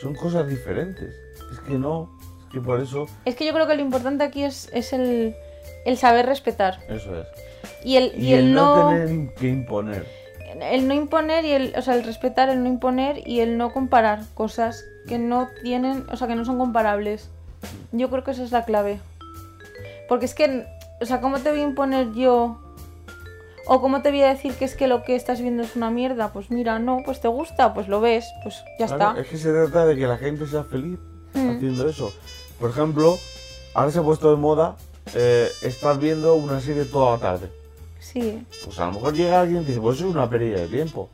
son 0.01 0.15
cosas 0.15 0.47
diferentes. 0.47 1.13
Es 1.51 1.59
que 1.59 1.73
no, 1.73 2.09
es 2.51 2.53
que 2.53 2.61
por 2.61 2.81
eso, 2.81 3.05
Es 3.25 3.35
que 3.35 3.45
yo 3.45 3.53
creo 3.53 3.67
que 3.67 3.75
lo 3.75 3.81
importante 3.81 4.23
aquí 4.23 4.43
es, 4.43 4.69
es 4.73 4.91
el, 4.93 5.35
el 5.85 5.97
saber 5.97 6.25
respetar. 6.25 6.79
eso 6.89 7.19
es. 7.21 7.27
Y 7.83 7.95
el, 7.97 8.11
Y, 8.17 8.27
y 8.29 8.33
el, 8.33 8.39
el 8.47 8.53
no, 8.53 8.75
no, 8.75 8.89
tener 8.89 9.33
que 9.35 9.47
imponer. 9.47 10.05
el 10.61 10.87
no 10.87 10.93
imponer 10.93 11.45
y 11.45 11.51
el, 11.51 11.73
o 11.77 11.81
sea, 11.81 11.95
el 11.95 12.03
respetar, 12.03 12.49
el 12.49 12.61
no 12.61 12.67
imponer 12.69 13.25
y 13.27 13.39
el 13.39 13.57
no 13.57 13.71
comparar 13.71 14.21
cosas 14.33 14.83
que 15.07 15.17
no 15.17 15.49
tienen, 15.63 16.05
o 16.11 16.17
sea, 16.17 16.27
que 16.27 16.35
no 16.35 16.43
son 16.45 16.57
comparables. 16.57 17.29
Yo 17.91 18.09
creo 18.09 18.23
que 18.23 18.31
esa 18.31 18.43
es 18.43 18.51
la 18.51 18.65
clave. 18.65 18.99
Porque 20.09 20.25
es 20.25 20.33
que, 20.33 20.65
o 20.99 21.05
sea, 21.05 21.21
¿cómo 21.21 21.39
te 21.39 21.49
voy 21.51 21.59
a 21.61 21.63
imponer 21.63 22.11
yo? 22.13 22.59
O 23.67 23.79
cómo 23.79 24.01
te 24.01 24.09
voy 24.09 24.23
a 24.23 24.29
decir 24.29 24.53
que 24.55 24.65
es 24.65 24.75
que 24.75 24.87
lo 24.87 25.03
que 25.03 25.15
estás 25.15 25.39
viendo 25.39 25.63
es 25.63 25.75
una 25.75 25.91
mierda? 25.91 26.33
Pues 26.33 26.49
mira, 26.51 26.79
no, 26.79 27.01
pues 27.05 27.21
te 27.21 27.27
gusta, 27.27 27.73
pues 27.73 27.87
lo 27.87 28.01
ves, 28.01 28.25
pues 28.43 28.63
ya 28.79 28.87
Claro, 28.87 29.09
está. 29.09 29.21
Es 29.21 29.27
que 29.27 29.37
se 29.37 29.51
trata 29.51 29.85
de 29.85 29.95
que 29.95 30.07
la 30.07 30.17
gente 30.17 30.45
sea 30.47 30.63
feliz 30.63 30.99
Mm. 31.33 31.49
haciendo 31.55 31.87
eso. 31.87 32.11
Por 32.61 32.69
ejemplo, 32.69 33.17
ahora 33.73 33.91
se 33.91 33.99
ha 33.99 34.03
puesto 34.03 34.29
de 34.29 34.37
moda 34.37 34.77
eh, 35.15 35.49
estar 35.63 35.99
viendo 35.99 36.35
una 36.35 36.61
serie 36.61 36.85
toda 36.85 37.13
la 37.13 37.17
tarde. 37.17 37.51
Sí. 37.99 38.45
Pues 38.63 38.79
a 38.79 38.85
lo 38.85 38.93
mejor 38.93 39.13
llega 39.13 39.41
alguien 39.41 39.63
y 39.63 39.65
dice, 39.65 39.81
pues 39.81 39.97
eso 39.97 40.07
es 40.07 40.13
una 40.15 40.29
pérdida 40.29 40.59
de 40.61 40.67
tiempo. 40.67 41.09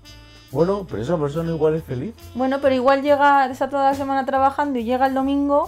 Bueno, 0.51 0.85
pero 0.89 1.01
esa 1.01 1.17
persona 1.17 1.51
igual 1.51 1.75
es 1.75 1.83
feliz. 1.83 2.13
Bueno, 2.35 2.59
pero 2.61 2.73
igual 2.75 3.01
llega, 3.01 3.49
está 3.51 3.69
toda 3.69 3.91
la 3.91 3.97
semana 3.97 4.25
trabajando 4.25 4.77
y 4.79 4.83
llega 4.85 5.07
el 5.07 5.13
domingo 5.13 5.67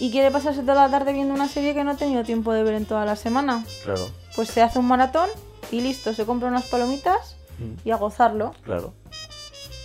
y 0.00 0.10
quiere 0.10 0.30
pasarse 0.32 0.62
toda 0.62 0.86
la 0.86 0.90
tarde 0.90 1.12
viendo 1.12 1.34
una 1.34 1.46
serie 1.48 1.74
que 1.74 1.84
no 1.84 1.92
ha 1.92 1.96
tenido 1.96 2.24
tiempo 2.24 2.52
de 2.52 2.62
ver 2.64 2.74
en 2.74 2.84
toda 2.86 3.04
la 3.04 3.14
semana. 3.16 3.64
Claro, 3.84 4.08
Pues 4.34 4.48
se 4.48 4.62
hace 4.62 4.78
un 4.80 4.86
maratón 4.88 5.28
y 5.70 5.80
listo, 5.82 6.12
se 6.14 6.24
compra 6.24 6.48
unas 6.48 6.64
palomitas 6.66 7.34
Mm. 7.60 7.88
y 7.88 7.90
a 7.90 7.96
gozarlo. 7.96 8.52
claro. 8.64 8.92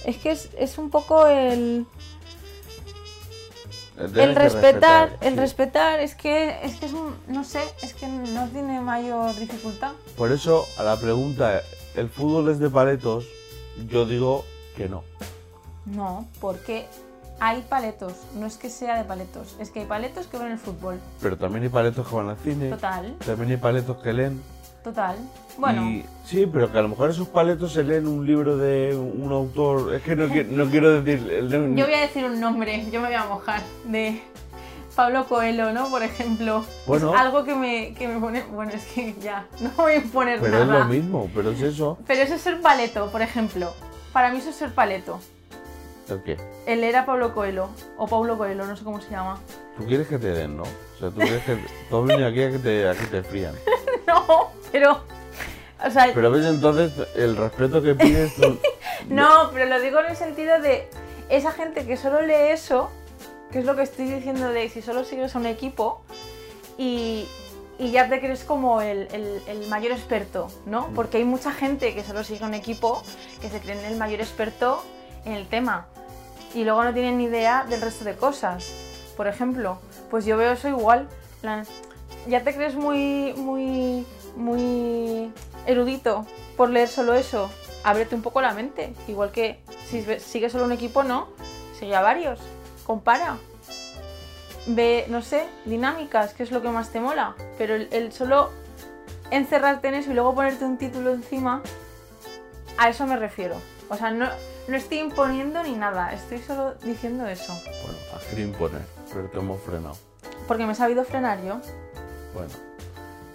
Es 0.05 0.17
que 0.17 0.29
es, 0.31 0.49
es 0.59 0.77
un 0.77 0.89
poco 0.91 1.25
el, 1.27 1.88
el 3.97 4.35
respetar, 4.35 5.17
el 5.21 5.33
sí. 5.33 5.39
respetar, 5.39 5.99
es 5.99 6.15
que 6.15 6.59
es 6.63 6.75
que 6.77 6.85
es 6.87 6.93
un, 6.93 7.15
no 7.27 7.43
sé, 7.43 7.61
es 7.81 7.93
que 7.93 8.07
no 8.07 8.47
tiene 8.49 8.79
mayor 8.81 9.35
dificultad. 9.35 9.91
Por 10.17 10.31
eso, 10.31 10.65
a 10.77 10.83
la 10.83 10.97
pregunta, 10.97 11.61
¿el 11.95 12.09
fútbol 12.09 12.49
es 12.49 12.59
de 12.59 12.69
paletos? 12.69 13.25
Yo 13.87 14.05
digo 14.05 14.45
que 14.75 14.89
no. 14.89 15.03
No, 15.85 16.27
porque 16.39 16.87
hay 17.39 17.61
paletos, 17.61 18.13
no 18.35 18.45
es 18.45 18.57
que 18.57 18.69
sea 18.69 18.97
de 18.97 19.03
paletos, 19.03 19.55
es 19.59 19.69
que 19.69 19.81
hay 19.81 19.85
paletos 19.85 20.27
que 20.27 20.37
ven 20.37 20.51
el 20.51 20.59
fútbol. 20.59 20.99
Pero 21.21 21.37
también 21.37 21.63
hay 21.63 21.69
paletos 21.69 22.07
que 22.07 22.15
van 22.15 22.29
al 22.29 22.37
cine. 22.37 22.69
Total, 22.69 23.15
También 23.25 23.51
hay 23.51 23.57
paletos 23.57 23.97
que 23.97 24.13
leen. 24.13 24.41
total. 24.83 25.17
Bueno, 25.57 25.83
Y- 25.83 26.05
sí, 26.25 26.47
pero 26.51 26.71
que 26.71 26.77
a 26.79 26.81
lo 26.81 26.89
mejor 26.89 27.09
esos 27.09 27.27
paletos 27.27 27.73
se 27.73 27.83
leen 27.83 28.07
un 28.07 28.25
libro 28.25 28.57
de 28.57 28.95
un 28.95 29.31
autor. 29.31 29.93
Es 29.93 30.01
que 30.01 30.15
no, 30.15 30.27
no 30.27 30.69
quiero 30.71 31.01
decir. 31.01 31.31
el 31.31 31.49
yo 31.75 31.85
voy 31.85 31.93
a 31.93 32.01
decir 32.01 32.25
un 32.25 32.39
nombre, 32.39 32.85
yo 32.91 32.99
me 33.01 33.07
voy 33.07 33.15
a 33.15 33.25
mojar, 33.25 33.61
de 33.85 34.21
Pablo 34.95 35.25
Coelho, 35.27 35.71
¿no? 35.71 35.89
Por 35.89 36.01
ejemplo. 36.03 36.63
Bueno. 36.87 37.13
Es 37.13 37.19
algo 37.21 37.43
que 37.43 37.53
me, 37.55 37.93
que 37.93 38.07
me 38.07 38.19
pone, 38.19 38.43
bueno, 38.51 38.71
es 38.73 38.85
que 38.85 39.13
ya, 39.21 39.45
no 39.61 39.69
voy 39.77 39.93
a 39.93 39.95
imponer 39.97 40.39
Pero 40.39 40.59
es 40.61 40.67
nada. 40.67 40.79
lo 40.79 40.85
mismo, 40.85 41.29
pero 41.35 41.51
es 41.51 41.61
eso. 41.61 41.97
Pero 42.07 42.21
eso 42.23 42.33
es 42.35 42.41
ser 42.41 42.59
paleto, 42.61 43.11
por 43.11 43.21
ejemplo. 43.21 43.71
Para 44.11 44.31
mí 44.31 44.37
eso 44.39 44.49
es 44.49 44.55
ser 44.55 44.71
paleto. 44.73 45.19
¿El 46.09 46.21
qué? 46.23 46.37
Él 46.65 46.83
era 46.83 47.05
Pablo 47.05 47.33
Coelho, 47.33 47.69
o 47.97 48.07
Pablo 48.07 48.37
Coelho, 48.37 48.65
no 48.65 48.75
sé 48.75 48.83
cómo 48.83 48.99
se 49.01 49.09
llama. 49.09 49.39
Tú 49.77 49.85
quieres 49.85 50.07
que 50.07 50.17
te 50.19 50.27
den, 50.27 50.57
¿no? 50.57 50.63
O 50.63 50.99
sea, 50.99 51.09
tú 51.09 51.15
quieres 51.21 51.43
que. 51.43 51.57
Tú 51.89 51.97
has 51.97 52.05
venido 52.05 52.27
aquí 52.27 52.41
a 52.43 52.51
que 52.51 52.59
te, 52.59 52.89
a 52.89 52.93
que 52.93 53.05
te 53.05 53.23
frían. 53.23 53.53
No, 54.05 54.51
pero... 54.71 55.01
O 55.86 55.89
sea, 55.91 56.11
Pero 56.13 56.31
ves 56.31 56.45
entonces 56.45 56.91
el 57.15 57.36
respeto 57.36 57.81
que 57.81 57.93
pides. 57.95 58.36
tú- 58.36 58.57
no, 59.09 59.49
pero 59.53 59.65
lo 59.65 59.79
digo 59.81 59.99
en 59.99 60.05
el 60.11 60.15
sentido 60.15 60.59
de 60.61 60.88
esa 61.29 61.51
gente 61.51 61.86
que 61.86 61.97
solo 61.97 62.21
lee 62.21 62.51
eso, 62.51 62.89
que 63.51 63.59
es 63.59 63.65
lo 63.65 63.75
que 63.75 63.84
estoy 63.84 64.05
diciendo 64.05 64.49
de 64.49 64.69
si 64.69 64.81
solo 64.81 65.03
sigues 65.03 65.36
a 65.36 65.39
un 65.39 65.45
equipo 65.45 66.01
y, 66.77 67.25
y 67.77 67.91
ya 67.91 68.07
te 68.09 68.19
crees 68.19 68.43
como 68.43 68.81
el, 68.81 69.07
el- 69.11 69.41
el 69.47 69.67
mayor 69.67 69.91
experto, 69.91 70.47
¿no? 70.65 70.88
Porque 70.95 71.17
hay 71.17 71.25
mucha 71.25 71.51
gente 71.51 71.93
que 71.93 72.03
solo 72.03 72.23
sigue 72.23 72.43
a 72.43 72.47
un 72.47 72.53
equipo 72.53 73.03
que 73.41 73.49
se 73.49 73.59
creen 73.59 73.79
el 73.86 73.97
mayor 73.97 74.21
experto 74.21 74.84
en 75.25 75.34
el 75.34 75.47
tema 75.47 75.88
y 76.53 76.63
luego 76.63 76.84
no 76.84 76.93
tienen 76.93 77.17
ni 77.17 77.25
idea 77.25 77.65
del 77.69 77.81
resto 77.81 78.05
de 78.05 78.15
cosas. 78.15 78.71
Por 79.17 79.27
ejemplo, 79.27 79.79
pues 80.09 80.25
yo 80.25 80.38
veo 80.38 80.53
eso 80.53 80.67
igual. 80.69 81.07
en 81.36 81.39
plan, 81.41 81.65
Ya 82.27 82.41
te 82.43 82.55
crees 82.55 82.75
muy, 82.75 83.34
muy, 83.36 84.05
muy 84.36 85.31
erudito 85.65 86.25
por 86.57 86.69
leer 86.69 86.89
solo 86.89 87.13
eso. 87.13 87.49
Ábrete 87.84 88.15
un 88.15 88.21
poco 88.21 88.41
la 88.41 88.53
mente. 88.53 88.93
Igual 89.07 89.31
que 89.31 89.61
si 89.88 90.03
sigues 90.19 90.51
solo 90.51 90.65
un 90.65 90.71
equipo, 90.71 91.03
no. 91.03 91.27
Sigue 91.79 91.95
a 91.95 92.01
varios. 92.01 92.39
Compara. 92.86 93.38
Ve, 94.65 95.05
no 95.09 95.21
sé, 95.21 95.45
dinámicas, 95.65 96.34
que 96.34 96.43
es 96.43 96.51
lo 96.51 96.61
que 96.61 96.69
más 96.69 96.89
te 96.91 96.99
mola. 96.99 97.36
Pero 97.57 97.75
el, 97.75 97.89
el 97.91 98.13
solo 98.13 98.49
encerrarte 99.31 99.88
en 99.88 99.95
eso 99.95 100.11
y 100.11 100.13
luego 100.13 100.36
ponerte 100.36 100.63
un 100.63 100.77
título 100.77 101.11
encima, 101.11 101.61
a 102.77 102.89
eso 102.89 103.05
me 103.07 103.17
refiero. 103.17 103.55
O 103.89 103.95
sea, 103.95 104.11
no, 104.11 104.29
no 104.67 104.77
estoy 104.77 104.99
imponiendo 104.99 105.63
ni 105.63 105.73
nada, 105.73 106.13
estoy 106.13 106.39
solo 106.39 106.75
diciendo 106.84 107.27
eso. 107.27 107.53
Bueno, 107.84 107.97
has 108.15 108.23
querido 108.25 108.49
imponer, 108.49 108.81
pero 109.11 109.29
te 109.29 109.38
hemos 109.38 109.61
frenado. 109.61 109.97
Porque 110.47 110.65
me 110.65 110.73
he 110.73 110.75
sabido 110.75 111.03
frenar 111.03 111.43
yo. 111.43 111.59
Bueno, 112.34 112.49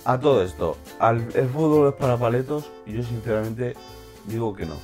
a 0.09 0.19
todo 0.19 0.43
esto, 0.43 0.77
¿al- 0.99 1.29
¿el 1.35 1.49
fútbol 1.49 1.89
es 1.89 1.95
para 1.95 2.17
paletos? 2.17 2.71
Yo 2.87 3.03
sinceramente 3.03 3.75
digo 4.27 4.55
que 4.55 4.65
no. 4.67 4.75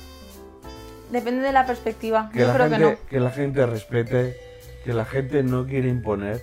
Depende 1.11 1.41
de 1.41 1.51
la 1.51 1.65
perspectiva. 1.65 2.29
Que 2.31 2.39
yo 2.41 2.47
la, 2.47 2.53
creo 2.53 2.69
gente, 2.69 2.85
que 2.85 2.91
no. 3.03 3.09
que 3.09 3.19
la 3.19 3.31
gente 3.31 3.65
respete, 3.65 4.37
que 4.83 4.93
la 4.93 5.05
gente 5.05 5.41
no 5.43 5.65
quiere 5.65 5.89
imponer 5.89 6.41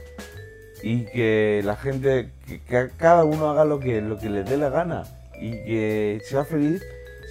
y 0.82 1.04
que 1.04 1.62
la 1.64 1.76
gente, 1.76 2.30
que, 2.46 2.60
que 2.60 2.88
cada 2.96 3.22
uno 3.24 3.50
haga 3.50 3.64
lo 3.64 3.78
que, 3.78 4.00
lo 4.00 4.18
que 4.18 4.28
le 4.28 4.42
dé 4.42 4.56
la 4.56 4.68
gana 4.68 5.04
y 5.40 5.50
que 5.64 6.20
sea 6.24 6.44
feliz 6.44 6.82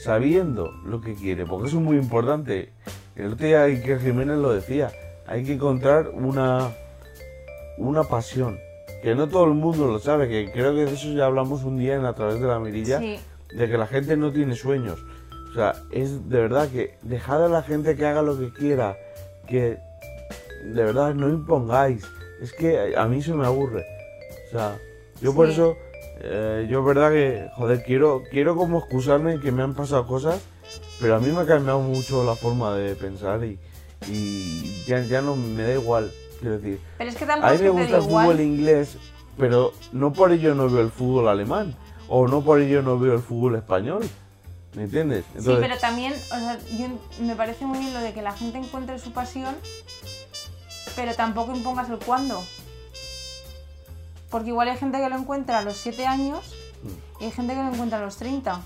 sabiendo 0.04 0.72
lo 0.86 1.02
que 1.02 1.16
quiere, 1.16 1.46
porque 1.46 1.68
eso 1.68 1.78
es 1.78 1.84
muy 1.84 1.98
importante. 1.98 2.70
El 3.18 3.34
otro 3.34 3.46
día 3.46 3.64
Iker 3.64 4.00
Jiménez 4.00 4.38
lo 4.38 4.54
decía, 4.54 4.90
hay 5.28 5.44
que 5.44 5.54
encontrar 5.54 6.10
una, 6.14 6.70
una 7.78 8.04
pasión, 8.04 8.58
que 9.02 9.16
no 9.16 9.28
todo 9.28 9.46
el 9.46 9.54
mundo 9.54 9.88
lo 9.88 10.00
sabe, 10.00 10.28
que 10.28 10.52
creo 10.52 10.74
que 10.74 10.86
de 10.86 10.94
eso 10.94 11.12
ya 11.12 11.26
hablamos 11.26 11.64
un 11.64 11.78
día 11.78 11.96
en 11.96 12.06
A 12.06 12.14
través 12.14 12.40
de 12.40 12.48
la 12.48 12.60
mirilla, 12.60 13.00
Sí, 13.00 13.18
de 13.54 13.70
que 13.70 13.78
la 13.78 13.88
gente 13.88 14.16
no 14.16 14.32
tiene 14.32 14.56
sueños. 14.56 15.00
O 15.52 15.54
sea, 15.54 15.76
es 15.92 16.30
de 16.30 16.40
verdad 16.40 16.70
que 16.70 16.98
dejad 17.02 17.46
a 17.46 17.50
la 17.50 17.64
gente 17.64 17.96
que 17.96 18.06
haga 18.06 18.22
lo 18.22 18.40
que 18.40 18.54
quiera, 18.54 18.96
que 19.48 19.78
de 20.64 20.84
verdad 20.84 21.14
no 21.14 21.30
impongáis. 21.30 22.06
Es 22.42 22.54
que 22.54 22.96
a 22.96 23.06
mí 23.08 23.20
eso 23.20 23.36
me 23.36 23.46
aburre. 23.46 23.86
O 24.48 24.52
sea, 24.52 24.78
yo 25.22 25.34
por 25.36 25.50
eso, 25.50 25.76
eh, 26.22 26.68
yo 26.70 26.84
verdad 26.84 27.12
que, 27.12 27.50
joder, 27.56 27.84
quiero, 27.84 28.24
quiero 28.32 28.56
como 28.56 28.80
excusarme 28.80 29.40
que 29.40 29.52
me 29.52 29.64
han 29.64 29.76
pasado 29.76 30.08
cosas, 30.08 30.42
pero 31.02 31.16
a 31.16 31.20
mí 31.20 31.32
me 31.32 31.42
ha 31.42 31.46
cambiado 31.46 31.80
mucho 31.82 32.24
la 32.24 32.36
forma 32.36 32.76
de 32.76 32.96
pensar 32.96 33.44
y, 33.44 33.60
y 34.08 34.84
ya, 34.86 35.02
ya 35.02 35.22
no 35.22 35.36
me 35.36 35.64
da 35.64 35.74
igual. 35.74 36.12
Quiero 36.42 36.58
decir, 36.58 36.82
pero 36.98 37.10
es 37.10 37.16
que 37.16 37.24
a 37.26 37.38
mí 37.38 37.58
me 37.60 37.70
gusta 37.70 37.98
el 37.98 38.02
fútbol 38.02 38.42
inglés, 38.42 38.98
pero 39.38 39.74
no 39.92 40.12
por 40.12 40.32
ello 40.32 40.56
no 40.56 40.70
veo 40.70 40.82
el 40.82 40.92
fútbol 40.92 41.28
alemán. 41.28 41.76
O 42.10 42.28
no 42.28 42.42
por 42.42 42.60
ello 42.60 42.82
no 42.82 43.00
veo 43.00 43.14
el 43.14 43.22
fútbol 43.22 43.56
español. 43.56 44.10
¿Me 44.74 44.84
entiendes? 44.84 45.24
Sí, 45.38 45.52
pero 45.60 45.78
también, 45.78 46.14
o 46.14 46.40
sea, 46.40 46.58
yo, 46.78 46.88
me 47.22 47.36
parece 47.36 47.66
muy 47.66 47.80
bien 47.80 47.94
lo 47.94 48.00
de 48.00 48.14
que 48.14 48.22
la 48.22 48.34
gente 48.34 48.58
encuentre 48.58 48.98
su 49.00 49.14
pasión, 49.14 49.56
pero 50.96 51.14
tampoco 51.14 51.56
impongas 51.56 51.90
el 51.90 52.00
cuándo. 52.00 52.44
Porque 54.30 54.50
igual 54.50 54.70
hay 54.70 54.78
gente 54.78 54.98
que 54.98 55.10
lo 55.10 55.16
encuentra 55.16 55.60
a 55.60 55.62
los 55.62 55.78
7 55.78 56.06
años 56.08 56.54
y 57.20 57.26
hay 57.26 57.32
gente 57.32 57.54
que 57.54 57.62
lo 57.62 57.70
encuentra 57.70 58.00
a 58.00 58.02
los 58.02 58.18
30. 58.18 58.62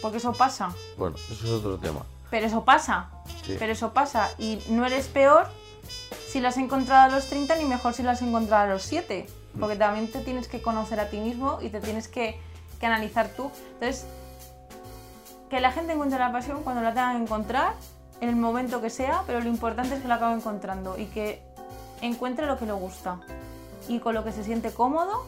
Porque 0.00 0.16
eso 0.16 0.32
pasa. 0.32 0.74
Bueno, 0.96 1.16
eso 1.30 1.44
es 1.44 1.50
otro 1.50 1.76
tema. 1.76 2.06
Pero 2.30 2.46
eso 2.46 2.64
pasa. 2.64 3.10
Sí. 3.44 3.56
Pero 3.58 3.72
eso 3.72 3.92
pasa. 3.92 4.30
Y 4.38 4.60
no 4.70 4.86
eres 4.86 5.08
peor 5.08 5.48
si 6.30 6.40
lo 6.40 6.48
has 6.48 6.56
encontrado 6.58 7.10
a 7.10 7.16
los 7.16 7.26
30 7.26 7.56
ni 7.56 7.64
mejor 7.64 7.92
si 7.92 8.04
lo 8.04 8.10
has 8.10 8.22
encontrado 8.22 8.64
a 8.64 8.74
los 8.74 8.82
7. 8.82 9.26
Porque 9.58 9.74
también 9.74 10.10
te 10.10 10.20
tienes 10.20 10.46
que 10.46 10.62
conocer 10.62 11.00
a 11.00 11.10
ti 11.10 11.18
mismo 11.18 11.58
y 11.60 11.70
te 11.70 11.80
tienes 11.80 12.06
que, 12.06 12.38
que 12.78 12.86
analizar 12.86 13.30
tú. 13.30 13.50
Entonces, 13.74 14.06
que 15.48 15.60
la 15.60 15.72
gente 15.72 15.92
encuentre 15.92 16.20
la 16.20 16.30
pasión 16.30 16.62
cuando 16.62 16.82
la 16.82 16.90
tenga 16.90 17.12
que 17.12 17.22
encontrar, 17.22 17.72
en 18.20 18.28
el 18.28 18.36
momento 18.36 18.80
que 18.80 18.90
sea, 18.90 19.24
pero 19.26 19.40
lo 19.40 19.48
importante 19.48 19.96
es 19.96 20.02
que 20.02 20.08
la 20.08 20.16
acabe 20.16 20.34
encontrando 20.34 20.96
y 20.96 21.06
que 21.06 21.42
encuentre 22.00 22.46
lo 22.46 22.58
que 22.58 22.66
le 22.66 22.72
gusta. 22.72 23.18
y 23.88 23.98
con 23.98 24.14
lo 24.14 24.22
que 24.22 24.30
se 24.30 24.44
siente 24.44 24.70
cómodo 24.70 25.24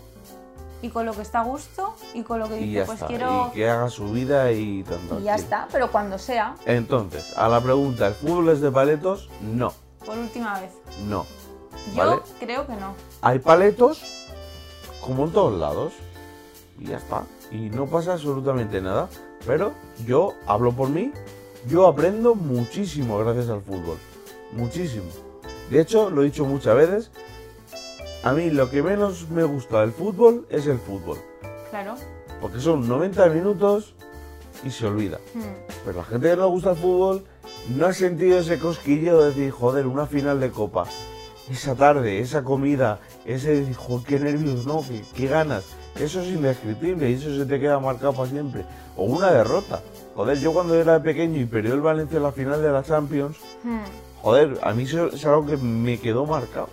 y 0.82 0.90
con 0.90 1.04
lo 1.06 1.14
que 1.14 1.22
está 1.22 1.40
a 1.40 1.44
gusto 1.44 1.96
y 2.14 2.22
con 2.22 2.38
lo 2.38 2.48
que 2.48 2.56
dice, 2.56 2.84
pues 2.84 2.96
está. 2.96 3.06
quiero... 3.08 3.50
Y 3.52 3.56
que 3.56 3.68
haga 3.68 3.88
su 3.88 4.12
vida 4.12 4.52
y 4.52 4.84
tanto. 4.84 5.18
Y 5.18 5.24
ya 5.24 5.34
está, 5.34 5.66
pero 5.72 5.90
cuando 5.90 6.18
sea, 6.18 6.54
Entonces, 6.64 7.36
a 7.36 7.48
la 7.48 7.60
pregunta, 7.60 8.06
¿el 8.06 8.14
fútbol 8.14 8.50
es 8.50 8.60
de 8.60 8.70
paletos? 8.70 9.28
No, 9.40 9.72
por 10.04 10.18
última 10.18 10.60
vez. 10.60 10.70
no. 11.08 11.26
Yo 11.94 11.96
¿Vale? 11.96 12.22
creo 12.38 12.66
que 12.66 12.74
no. 12.74 12.94
Hay 13.22 13.38
paletos 13.38 14.02
como 15.00 15.24
en 15.24 15.32
todos 15.32 15.58
lados. 15.58 15.92
Y 16.78 16.86
ya 16.86 16.98
está. 16.98 17.24
Y 17.50 17.70
no 17.70 17.86
pasa 17.86 18.12
absolutamente 18.12 18.80
nada. 18.80 19.08
Pero 19.46 19.72
yo 20.06 20.34
hablo 20.46 20.72
por 20.72 20.90
mí. 20.90 21.12
Yo 21.66 21.86
aprendo 21.86 22.34
muchísimo 22.34 23.18
gracias 23.18 23.48
al 23.48 23.62
fútbol. 23.62 23.96
Muchísimo. 24.52 25.06
De 25.70 25.80
hecho, 25.80 26.10
lo 26.10 26.22
he 26.22 26.26
dicho 26.26 26.44
muchas 26.44 26.76
veces. 26.76 27.10
A 28.22 28.32
mí 28.32 28.50
lo 28.50 28.70
que 28.70 28.82
menos 28.82 29.28
me 29.30 29.42
gusta 29.44 29.80
del 29.80 29.92
fútbol 29.92 30.46
es 30.50 30.66
el 30.66 30.78
fútbol. 30.78 31.18
Claro. 31.70 31.94
Porque 32.40 32.60
son 32.60 32.86
90 32.86 33.26
minutos 33.30 33.94
y 34.62 34.70
se 34.70 34.86
olvida. 34.86 35.18
Hmm. 35.34 35.42
Pero 35.84 35.98
la 35.98 36.04
gente 36.04 36.28
que 36.28 36.36
no 36.36 36.42
le 36.42 36.48
gusta 36.48 36.70
el 36.72 36.76
fútbol 36.76 37.24
no 37.76 37.86
ha 37.86 37.92
sentido 37.92 38.38
ese 38.38 38.58
cosquilleo 38.58 39.20
de 39.20 39.26
decir, 39.28 39.50
joder, 39.50 39.86
una 39.86 40.06
final 40.06 40.40
de 40.40 40.50
copa. 40.50 40.84
Esa 41.50 41.74
tarde, 41.74 42.20
esa 42.20 42.44
comida, 42.44 43.00
ese 43.24 43.54
decir, 43.60 43.74
joder, 43.74 44.06
qué 44.06 44.18
nervios, 44.20 44.64
¿no? 44.66 44.82
Qué, 44.86 45.02
qué 45.14 45.26
ganas. 45.26 45.64
Eso 45.98 46.20
es 46.22 46.28
indescriptible 46.28 47.10
y 47.10 47.14
eso 47.14 47.36
se 47.36 47.44
te 47.44 47.60
queda 47.60 47.78
marcado 47.78 48.12
para 48.14 48.28
siempre. 48.30 48.64
O 48.96 49.04
una 49.04 49.30
derrota. 49.30 49.82
Joder, 50.14 50.38
yo 50.38 50.52
cuando 50.52 50.74
era 50.74 51.02
pequeño 51.02 51.40
y 51.40 51.44
perdió 51.44 51.74
el 51.74 51.80
Valencia 51.80 52.16
en 52.18 52.22
la 52.22 52.32
final 52.32 52.62
de 52.62 52.70
la 52.70 52.82
Champions, 52.82 53.36
Hmm. 53.62 53.80
joder, 54.22 54.58
a 54.62 54.72
mí 54.72 54.84
eso 54.84 55.06
es 55.08 55.24
algo 55.26 55.46
que 55.46 55.56
me 55.56 55.98
quedó 55.98 56.26
marcado 56.26 56.68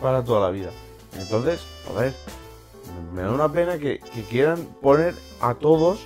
para 0.00 0.22
toda 0.24 0.40
la 0.40 0.50
vida. 0.50 0.70
Entonces, 1.18 1.60
joder, 1.86 2.12
me 3.14 3.22
da 3.22 3.30
una 3.30 3.50
pena 3.52 3.78
que, 3.78 4.00
que 4.14 4.22
quieran 4.22 4.66
poner 4.80 5.14
a 5.40 5.54
todos 5.54 6.00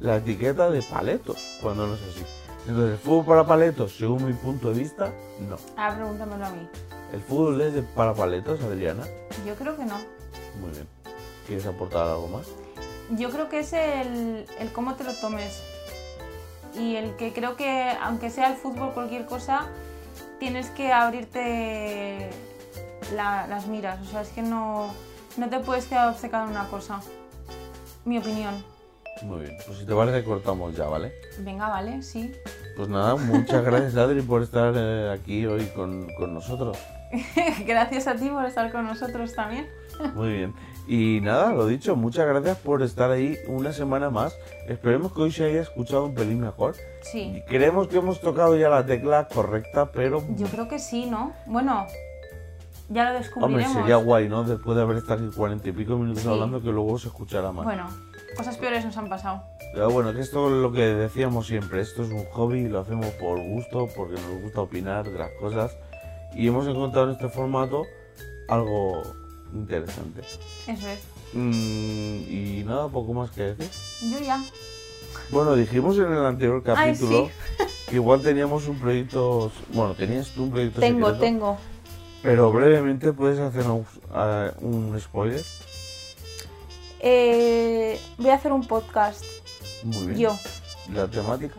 la 0.00 0.16
etiqueta 0.16 0.70
de 0.70 0.82
paletos 0.82 1.58
cuando 1.62 1.86
no 1.86 1.94
es 1.94 2.00
así. 2.02 2.24
Entonces, 2.66 2.92
el 2.92 2.98
fútbol 2.98 3.24
para 3.26 3.46
paletos, 3.46 3.96
según 3.96 4.24
mi 4.26 4.32
punto 4.32 4.68
de 4.72 4.78
vista, 4.80 5.10
no. 5.48 5.56
Ahora 5.76 5.96
pregúntamelo 5.96 6.46
a 6.46 6.50
mí. 6.50 6.68
El 7.12 7.20
fútbol 7.20 7.60
es 7.60 7.74
de 7.74 7.82
para 7.82 8.14
paletos, 8.14 8.60
Adriana. 8.62 9.04
Yo 9.46 9.54
creo 9.54 9.76
que 9.76 9.84
no. 9.84 9.96
Muy 10.60 10.70
bien. 10.70 10.88
¿Quieres 11.46 11.66
aportar 11.66 12.06
algo 12.06 12.28
más? 12.28 12.46
Yo 13.10 13.30
creo 13.30 13.48
que 13.50 13.58
es 13.60 13.72
el, 13.74 14.46
el 14.58 14.72
cómo 14.72 14.94
te 14.94 15.04
lo 15.04 15.12
tomes. 15.14 15.62
Y 16.74 16.96
el 16.96 17.14
que 17.16 17.32
creo 17.32 17.54
que, 17.56 17.90
aunque 18.02 18.30
sea 18.30 18.48
el 18.50 18.56
fútbol, 18.56 18.94
cualquier 18.94 19.26
cosa, 19.26 19.66
tienes 20.40 20.70
que 20.70 20.90
abrirte 20.92 22.30
la- 23.14 23.46
las 23.46 23.66
miras. 23.66 24.00
O 24.00 24.10
sea, 24.10 24.22
es 24.22 24.30
que 24.30 24.42
no, 24.42 24.92
no 25.36 25.48
te 25.50 25.60
puedes 25.60 25.84
quedar 25.86 26.08
obcecado 26.08 26.44
en 26.44 26.50
una 26.52 26.68
cosa. 26.68 27.00
Mi 28.06 28.18
opinión. 28.18 28.64
Muy 29.22 29.40
bien. 29.40 29.56
Pues 29.66 29.78
si 29.78 29.86
te 29.86 29.94
parece, 29.94 30.24
cortamos 30.24 30.76
ya, 30.76 30.86
¿vale? 30.86 31.12
Venga, 31.38 31.68
vale, 31.68 32.02
sí. 32.02 32.32
Pues 32.76 32.88
nada, 32.88 33.14
muchas 33.16 33.64
gracias, 33.64 33.96
Adri, 33.96 34.20
por 34.22 34.42
estar 34.42 34.74
eh, 34.76 35.10
aquí 35.12 35.46
hoy 35.46 35.64
con, 35.76 36.08
con 36.18 36.34
nosotros. 36.34 36.76
Gracias 37.66 38.08
a 38.08 38.16
ti 38.16 38.28
por 38.28 38.44
estar 38.44 38.72
con 38.72 38.86
nosotros 38.86 39.32
también. 39.34 39.68
Muy 40.14 40.32
bien. 40.32 40.54
Y 40.88 41.20
nada, 41.22 41.52
lo 41.52 41.66
dicho, 41.66 41.94
muchas 41.94 42.26
gracias 42.26 42.58
por 42.58 42.82
estar 42.82 43.10
ahí 43.12 43.38
una 43.46 43.72
semana 43.72 44.10
más. 44.10 44.36
Esperemos 44.68 45.12
que 45.14 45.22
hoy 45.22 45.30
se 45.32 45.44
haya 45.44 45.60
escuchado 45.62 46.04
un 46.06 46.14
pelín 46.14 46.40
mejor. 46.40 46.74
Sí. 47.02 47.40
Creemos 47.46 47.86
que 47.86 47.98
hemos 47.98 48.20
tocado 48.20 48.56
ya 48.56 48.68
la 48.68 48.84
tecla 48.84 49.28
correcta, 49.28 49.92
pero 49.92 50.24
Yo 50.36 50.48
creo 50.48 50.66
que 50.68 50.80
sí, 50.80 51.06
¿no? 51.06 51.32
Bueno, 51.46 51.86
ya 52.88 53.04
lo 53.04 53.10
hombre, 53.10 53.18
descubriremos. 53.20 53.72
sería 53.72 53.96
guay, 53.96 54.28
¿no? 54.28 54.42
Después 54.42 54.76
de 54.76 54.82
haber 54.82 54.96
estado 54.98 55.24
aquí 55.24 55.36
cuarenta 55.36 55.68
y 55.68 55.72
pico 55.72 55.96
minutos 55.96 56.24
Sí. 56.24 56.28
hablando, 56.28 56.60
que 56.60 56.70
luego 56.70 56.98
se 56.98 57.06
escuchara 57.08 57.52
más. 57.52 57.64
Bueno, 57.64 57.86
cosas 58.34 58.56
peores 58.56 58.84
nos 58.84 58.96
han 58.96 59.08
pasado. 59.08 59.42
Pero 59.72 59.90
bueno, 59.90 60.12
que 60.12 60.20
esto 60.20 60.46
es 60.48 60.52
lo 60.54 60.72
que 60.72 60.82
decíamos 60.82 61.46
siempre, 61.46 61.80
esto 61.80 62.02
es 62.04 62.10
un 62.10 62.24
hobby, 62.26 62.68
lo 62.68 62.80
hacemos 62.80 63.06
por 63.14 63.38
gusto, 63.40 63.88
porque 63.96 64.14
nos 64.14 64.42
gusta 64.42 64.60
opinar 64.60 65.04
de 65.10 65.18
las 65.18 65.30
cosas 65.40 65.76
y 66.34 66.46
hemos 66.48 66.66
encontrado 66.66 67.08
en 67.08 67.12
este 67.14 67.28
formato 67.28 67.84
algo 68.48 69.02
interesante. 69.52 70.20
Eso 70.20 70.88
es. 70.88 71.00
Mm, 71.32 72.22
y 72.28 72.62
nada, 72.64 72.88
poco 72.88 73.12
más 73.12 73.30
que 73.30 73.54
decir. 73.54 73.68
Yo 74.12 74.18
ya. 74.24 74.42
Bueno, 75.30 75.54
dijimos 75.54 75.96
en 75.98 76.12
el 76.12 76.24
anterior 76.24 76.62
Ay, 76.66 76.92
capítulo 76.92 77.30
que 77.88 77.94
igual 77.96 78.20
teníamos 78.20 78.68
un 78.68 78.78
proyecto, 78.78 79.50
bueno, 79.72 79.94
tenías 79.94 80.28
tú 80.30 80.44
un 80.44 80.50
proyecto 80.50 80.80
Tengo, 80.80 81.06
secreto, 81.06 81.24
tengo. 81.24 81.58
pero 82.22 82.52
brevemente 82.52 83.12
puedes 83.12 83.38
hacernos 83.38 83.86
eh, 84.14 84.52
un 84.60 84.98
spoiler. 85.00 85.42
Eh, 87.06 88.00
voy 88.16 88.30
a 88.30 88.34
hacer 88.34 88.50
un 88.52 88.66
podcast. 88.66 89.22
Muy 89.82 90.06
bien. 90.06 90.18
Yo. 90.18 90.38
La 90.92 91.06
temática, 91.08 91.54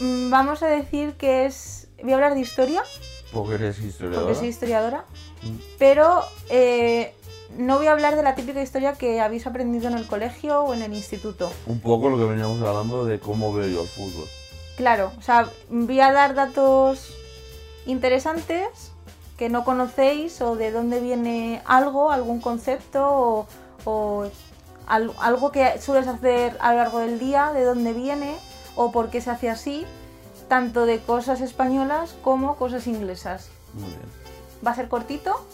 Mm, 0.00 0.30
Vamos 0.30 0.62
a 0.62 0.68
decir 0.68 1.14
que 1.14 1.44
es. 1.46 1.88
Voy 2.02 2.12
a 2.12 2.14
hablar 2.14 2.34
de 2.34 2.40
historia, 2.40 2.84
porque 3.32 3.54
eres 3.54 3.80
historiadora. 3.80 4.20
porque 4.22 4.38
soy 4.38 4.48
historiadora. 4.48 5.04
Mm. 5.42 5.56
Pero 5.80 6.22
eh, 6.50 7.12
no 7.56 7.78
voy 7.78 7.88
a 7.88 7.92
hablar 7.92 8.14
de 8.14 8.22
la 8.22 8.36
típica 8.36 8.62
historia 8.62 8.92
que 8.92 9.20
habéis 9.20 9.44
aprendido 9.48 9.88
en 9.88 9.94
el 9.98 10.06
colegio 10.06 10.60
o 10.62 10.72
en 10.72 10.82
el 10.82 10.94
instituto. 10.94 11.50
Un 11.66 11.80
poco 11.80 12.10
lo 12.10 12.16
que 12.16 12.24
veníamos 12.26 12.62
hablando 12.62 13.04
de 13.06 13.18
cómo 13.18 13.52
veo 13.52 13.66
yo 13.66 13.82
el 13.82 13.88
fútbol. 13.88 14.28
Claro, 14.76 15.10
o 15.18 15.22
sea, 15.22 15.50
voy 15.68 15.98
a 15.98 16.12
dar 16.12 16.36
datos 16.36 17.12
interesantes 17.86 18.92
que 19.36 19.48
no 19.48 19.64
conocéis 19.64 20.40
o 20.40 20.54
de 20.54 20.70
dónde 20.70 21.00
viene 21.00 21.60
algo, 21.64 22.12
algún 22.12 22.40
concepto 22.40 23.04
o, 23.04 23.46
o 23.84 24.26
al- 24.86 25.12
algo 25.20 25.52
que 25.52 25.78
sueles 25.80 26.06
hacer 26.08 26.56
a 26.60 26.72
lo 26.72 26.78
largo 26.78 26.98
del 27.00 27.18
día, 27.18 27.52
de 27.52 27.64
dónde 27.64 27.92
viene 27.92 28.36
o 28.76 28.92
por 28.92 29.10
qué 29.10 29.20
se 29.20 29.30
hace 29.30 29.50
así, 29.50 29.84
tanto 30.48 30.86
de 30.86 31.00
cosas 31.00 31.40
españolas 31.40 32.14
como 32.22 32.56
cosas 32.56 32.86
inglesas. 32.86 33.48
Muy 33.74 33.88
bien. 33.88 34.00
Va 34.66 34.70
a 34.72 34.74
ser 34.74 34.88
cortito, 34.88 35.44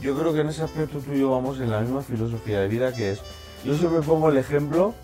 Yo 0.00 0.18
creo 0.18 0.32
que 0.34 0.40
en 0.40 0.48
ese 0.48 0.62
aspecto 0.64 0.98
tú 0.98 1.12
y 1.12 1.20
yo 1.20 1.30
vamos 1.30 1.60
en 1.60 1.70
la 1.70 1.80
misma 1.80 2.02
filosofía 2.02 2.58
de 2.60 2.66
vida 2.68 2.92
que 2.92 3.12
es, 3.12 3.20
yo 3.64 3.74
siempre 3.76 4.00
pongo 4.02 4.30
el 4.30 4.36
ejemplo 4.36 4.94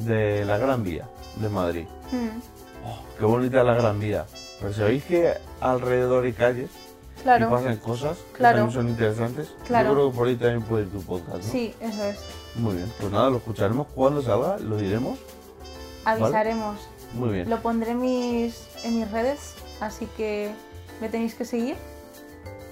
de 0.00 0.44
la 0.44 0.58
Gran 0.58 0.82
Vía 0.82 1.08
de 1.36 1.48
Madrid. 1.48 1.86
Mm, 2.10 2.40
Oh, 2.84 2.98
qué 3.18 3.24
bonita 3.24 3.62
la 3.64 3.74
Gran 3.74 4.00
Vía. 4.00 4.24
Pero 4.60 4.72
sabéis 4.72 5.04
que 5.04 5.34
alrededor 5.60 6.24
hay 6.24 6.32
calles 6.32 6.70
y 7.18 7.22
claro, 7.22 7.50
pasan 7.50 7.76
cosas 7.78 8.16
que 8.32 8.38
Claro. 8.38 8.58
también 8.58 8.74
son 8.74 8.88
interesantes. 8.88 9.48
Claro. 9.66 9.88
Yo 9.90 9.94
creo 9.94 10.10
que 10.10 10.16
por 10.16 10.26
ahí 10.28 10.36
también 10.36 10.62
puede 10.62 10.84
ir 10.84 10.90
tu 10.92 11.02
podcast, 11.02 11.44
¿no? 11.44 11.52
sí, 11.52 11.74
eso 11.80 12.04
es. 12.04 12.18
Muy 12.56 12.76
bien, 12.76 12.92
pues 12.98 13.12
nada, 13.12 13.30
lo 13.30 13.36
escucharemos 13.38 13.86
cuando 13.94 14.22
salga, 14.22 14.58
lo 14.58 14.76
diremos. 14.76 15.18
Avisaremos. 16.04 16.78
Muy 17.14 17.30
bien. 17.30 17.50
Lo 17.50 17.60
pondré 17.60 17.92
en 17.92 18.00
mis, 18.00 18.66
en 18.84 18.98
mis 18.98 19.10
redes, 19.10 19.54
así 19.80 20.06
que 20.16 20.52
me 21.00 21.08
tenéis 21.08 21.34
que 21.34 21.44
seguir 21.44 21.76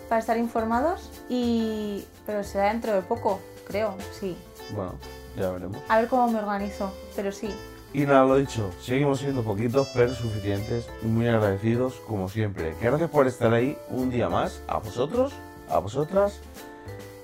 para 0.08 0.20
estar 0.20 0.36
informados. 0.38 1.10
Y. 1.28 2.04
Pero 2.26 2.42
será 2.44 2.68
dentro 2.68 2.92
de 2.92 3.02
poco, 3.02 3.40
creo, 3.66 3.94
sí. 4.18 4.36
Bueno, 4.74 4.94
ya 5.36 5.50
veremos. 5.50 5.78
A 5.88 5.98
ver 5.98 6.08
cómo 6.08 6.28
me 6.28 6.38
organizo, 6.38 6.92
pero 7.14 7.30
sí. 7.32 7.48
Y 7.96 8.04
nada, 8.04 8.26
lo 8.26 8.36
dicho, 8.36 8.70
seguimos 8.78 9.20
siendo 9.20 9.42
poquitos, 9.42 9.88
pero 9.94 10.14
suficientes 10.14 10.86
muy 11.00 11.26
agradecidos 11.28 11.94
como 12.06 12.28
siempre. 12.28 12.74
Gracias 12.78 13.08
por 13.08 13.26
estar 13.26 13.54
ahí 13.54 13.78
un 13.88 14.10
día 14.10 14.28
más, 14.28 14.60
a 14.68 14.76
vosotros, 14.80 15.32
a 15.70 15.78
vosotras 15.78 16.40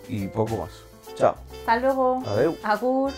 y 0.08 0.28
poco 0.28 0.56
más. 0.56 0.70
Chao, 1.14 1.34
Hasta 1.60 1.78
luego. 1.78 2.22
adeu. 2.26 2.56
Agur. 2.62 3.12